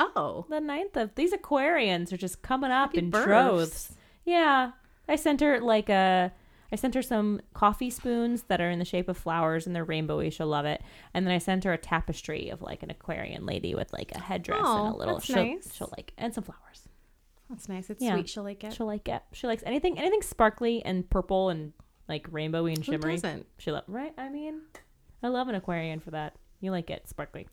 Oh, 0.00 0.44
The 0.48 0.56
9th 0.56 0.96
of 0.96 1.14
these 1.14 1.32
Aquarians 1.32 2.12
are 2.12 2.16
just 2.16 2.42
coming 2.42 2.70
up 2.70 2.90
Happy 2.90 2.98
in 2.98 3.10
births. 3.10 3.26
droves. 3.26 3.92
Yeah. 4.24 4.72
I 5.08 5.16
sent 5.16 5.40
her 5.40 5.60
like 5.60 5.88
a. 5.88 6.32
I 6.72 6.76
sent 6.76 6.94
her 6.96 7.02
some 7.02 7.40
coffee 7.52 7.90
spoons 7.90 8.44
that 8.44 8.60
are 8.60 8.68
in 8.70 8.80
the 8.80 8.84
shape 8.84 9.08
of 9.08 9.16
flowers 9.16 9.64
and 9.66 9.76
they're 9.76 9.86
rainbowy. 9.86 10.32
She'll 10.32 10.48
love 10.48 10.64
it. 10.66 10.82
And 11.12 11.24
then 11.24 11.32
I 11.32 11.38
sent 11.38 11.62
her 11.62 11.72
a 11.72 11.78
tapestry 11.78 12.48
of 12.48 12.62
like 12.62 12.82
an 12.82 12.90
Aquarian 12.90 13.46
lady 13.46 13.76
with 13.76 13.92
like 13.92 14.10
a 14.12 14.18
headdress 14.18 14.58
and 14.58 14.66
Oh, 14.66 14.94
a 14.94 14.96
little. 14.96 15.20
she'll, 15.20 15.36
nice. 15.36 15.72
she'll 15.72 15.92
like 15.96 16.12
and 16.18 16.34
some 16.34 16.42
flowers. 16.42 16.88
that's 17.48 17.68
nice. 17.68 17.90
It's 17.90 18.02
Yeah. 18.02 18.14
sweet. 18.14 18.28
She'll 18.28 18.42
like 18.42 18.64
it. 18.64 18.72
She'll 18.72 18.86
like 18.86 19.08
it. 19.08 19.22
She 19.32 19.46
likes 19.46 19.62
anything 19.64 19.98
anything 19.98 20.22
sparkly 20.22 20.84
and 20.84 21.08
purple 21.08 21.50
and 21.50 21.72
like 22.08 22.28
rainbowy 22.32 22.74
and 22.74 22.84
shimmery. 22.84 23.20
She 23.58 23.70
love 23.70 23.84
right. 23.86 24.14
I 24.18 24.28
mean, 24.30 24.62
I 25.24 25.28
love 25.28 25.48
an 25.48 25.54
Aquarian 25.54 26.00
for 26.00 26.10
that. 26.10 26.34
You 26.60 26.70
like 26.70 26.90
it 26.90 27.08
sparkly. 27.08 27.48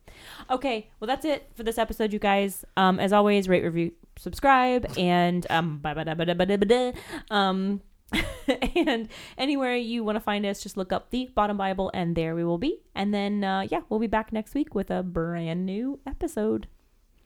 Okay, 0.50 0.90
well 1.00 1.08
that's 1.08 1.26
it 1.26 1.50
for 1.56 1.64
this 1.64 1.78
episode, 1.78 2.14
you 2.14 2.20
guys. 2.20 2.64
Um, 2.78 3.00
as 3.00 3.12
always, 3.14 3.50
rate, 3.50 3.64
review, 3.64 3.94
subscribe, 4.18 4.86
and 4.98 5.48
um, 5.50 5.80
ba- 5.80 5.96
ba- 5.96 6.06
da- 6.06 6.14
ba- 6.14 6.26
da- 6.26 6.34
ba- 6.34 6.46
da- 6.46 6.58
ba- 6.58 6.66
da. 6.66 6.92
um, 7.30 7.82
and 8.76 9.08
anywhere 9.38 9.76
you 9.76 10.04
want 10.04 10.18
to 10.18 10.20
find 10.20 10.46
us, 10.46 10.62
just 10.62 10.76
look 10.78 10.92
up 10.92 11.10
the 11.12 11.30
Bottom 11.34 11.56
Bible, 11.58 11.90
and 11.94 12.16
there 12.16 12.36
we 12.36 12.44
will 12.44 12.58
be. 12.58 12.80
And 12.94 13.14
then, 13.14 13.44
uh, 13.44 13.68
yeah, 13.72 13.82
we'll 13.90 14.00
be 14.02 14.08
back 14.08 14.34
next 14.34 14.54
week 14.54 14.76
with 14.76 14.92
a 14.92 15.02
brand 15.02 15.66
new 15.66 16.00
episode. 16.06 16.68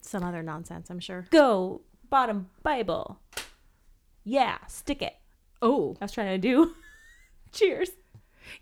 Some 0.00 0.22
other 0.22 0.42
nonsense, 0.44 0.88
I'm 0.90 1.00
sure. 1.00 1.26
Go 1.30 1.82
Bottom 2.08 2.50
Bible. 2.62 3.18
Yeah, 4.24 4.58
stick 4.68 5.02
it. 5.02 5.14
Oh, 5.60 5.96
I 6.00 6.04
was 6.04 6.12
trying 6.12 6.40
to 6.40 6.48
do. 6.48 6.72
Cheers. 7.52 7.90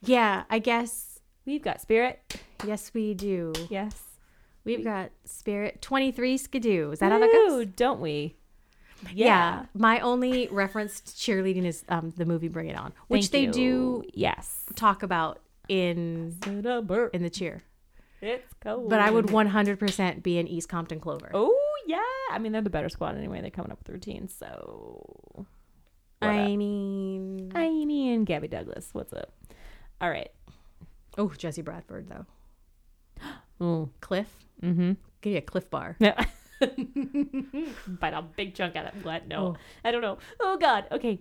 yeah. 0.03 0.45
I 0.49 0.59
guess 0.59 1.13
We've 1.47 1.62
got 1.62 1.80
spirit. 1.80 2.40
yes, 2.66 2.90
we 2.95 3.14
do. 3.14 3.53
Yes. 3.70 4.01
We've 4.64 4.82
got 4.82 5.11
Spirit 5.26 5.82
23 5.82 6.38
Skidoo. 6.38 6.90
Is 6.92 7.01
that 7.01 7.12
how 7.12 7.18
that 7.18 7.30
goes? 7.30 7.66
Don't 7.76 8.01
we? 8.01 8.34
Yeah. 9.12 9.66
My 9.74 10.01
only 10.01 10.49
reference 10.51 11.01
to 11.01 11.12
cheerleading 11.12 11.66
is 11.66 11.84
um, 11.90 12.14
the 12.16 12.24
movie 12.24 12.49
Bring 12.49 12.68
It 12.68 12.76
On, 12.78 12.92
which 13.09 13.26
Thank 13.26 13.32
they 13.32 13.61
you. 13.61 14.03
do 14.03 14.05
Yes. 14.14 14.64
talk 14.74 15.03
about 15.03 15.40
in 15.68 16.34
in 16.47 16.62
the 17.22 17.30
cheer. 17.30 17.62
It's 18.22 18.55
cold. 18.61 18.88
But 18.88 19.01
I 19.01 19.11
would 19.11 19.26
100% 19.26 20.22
be 20.22 20.38
in 20.38 20.49
East 20.49 20.70
Compton 20.70 20.99
Clover. 20.99 21.30
Oh 21.34 21.55
yeah. 21.86 21.99
I 22.30 22.38
mean, 22.38 22.53
they're 22.53 22.62
the 22.62 22.70
better 22.70 22.88
squad 22.88 23.18
anyway. 23.18 23.42
They're 23.42 23.51
coming 23.51 23.70
up 23.70 23.78
with 23.80 23.90
routines. 23.90 24.34
So. 24.34 25.03
what 25.34 25.47
I 26.30 26.40
up? 26.53 26.57
mean, 26.57 27.53
I 27.55 27.68
mean, 27.68 28.24
Gabby 28.24 28.49
Douglas. 28.49 28.88
What's 28.92 29.12
up? 29.12 29.30
All 30.01 30.09
right. 30.09 30.30
Oh, 31.16 31.28
Jesse 31.36 31.62
Bradford 31.62 32.08
though. 32.08 32.26
Oh, 33.60 33.90
Cliff. 34.00 34.28
Mm-hmm. 34.62 34.92
Give 35.20 35.32
you 35.32 35.38
a 35.38 35.42
Cliff 35.42 35.70
bar. 35.70 35.96
Yeah. 36.00 36.24
Bite 36.60 38.14
a 38.14 38.22
big 38.22 38.54
chunk 38.54 38.76
out 38.76 38.94
of 38.94 39.04
What? 39.04 39.26
No, 39.28 39.46
oh. 39.46 39.56
I 39.84 39.90
don't 39.90 40.02
know. 40.02 40.18
Oh 40.40 40.56
God. 40.60 40.86
Okay. 40.90 41.20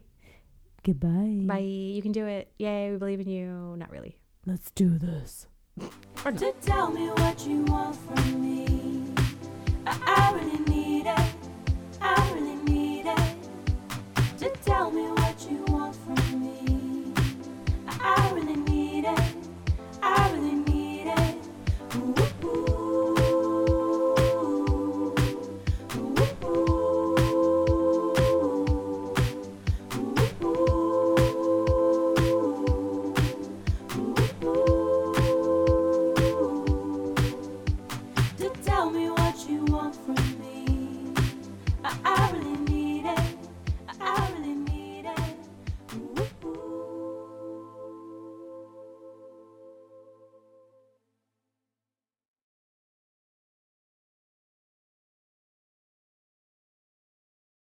Goodbye. 0.83 1.41
Bye. 1.45 1.59
You 1.59 2.01
can 2.01 2.11
do 2.11 2.25
it. 2.25 2.51
Yay! 2.57 2.91
We 2.91 2.97
believe 2.97 3.21
in 3.21 3.29
you. 3.29 3.75
Not 3.77 3.89
really. 3.89 4.17
Let's 4.45 4.71
do 4.71 4.97
this. 4.97 5.47
or. 6.25 6.31
To 6.31 6.53
tell 6.61 6.91
me 6.91 7.07
what 7.09 7.47
you 7.47 7.61
want 7.63 7.95
from 7.95 8.41
me. 8.41 9.13
I, 9.85 10.72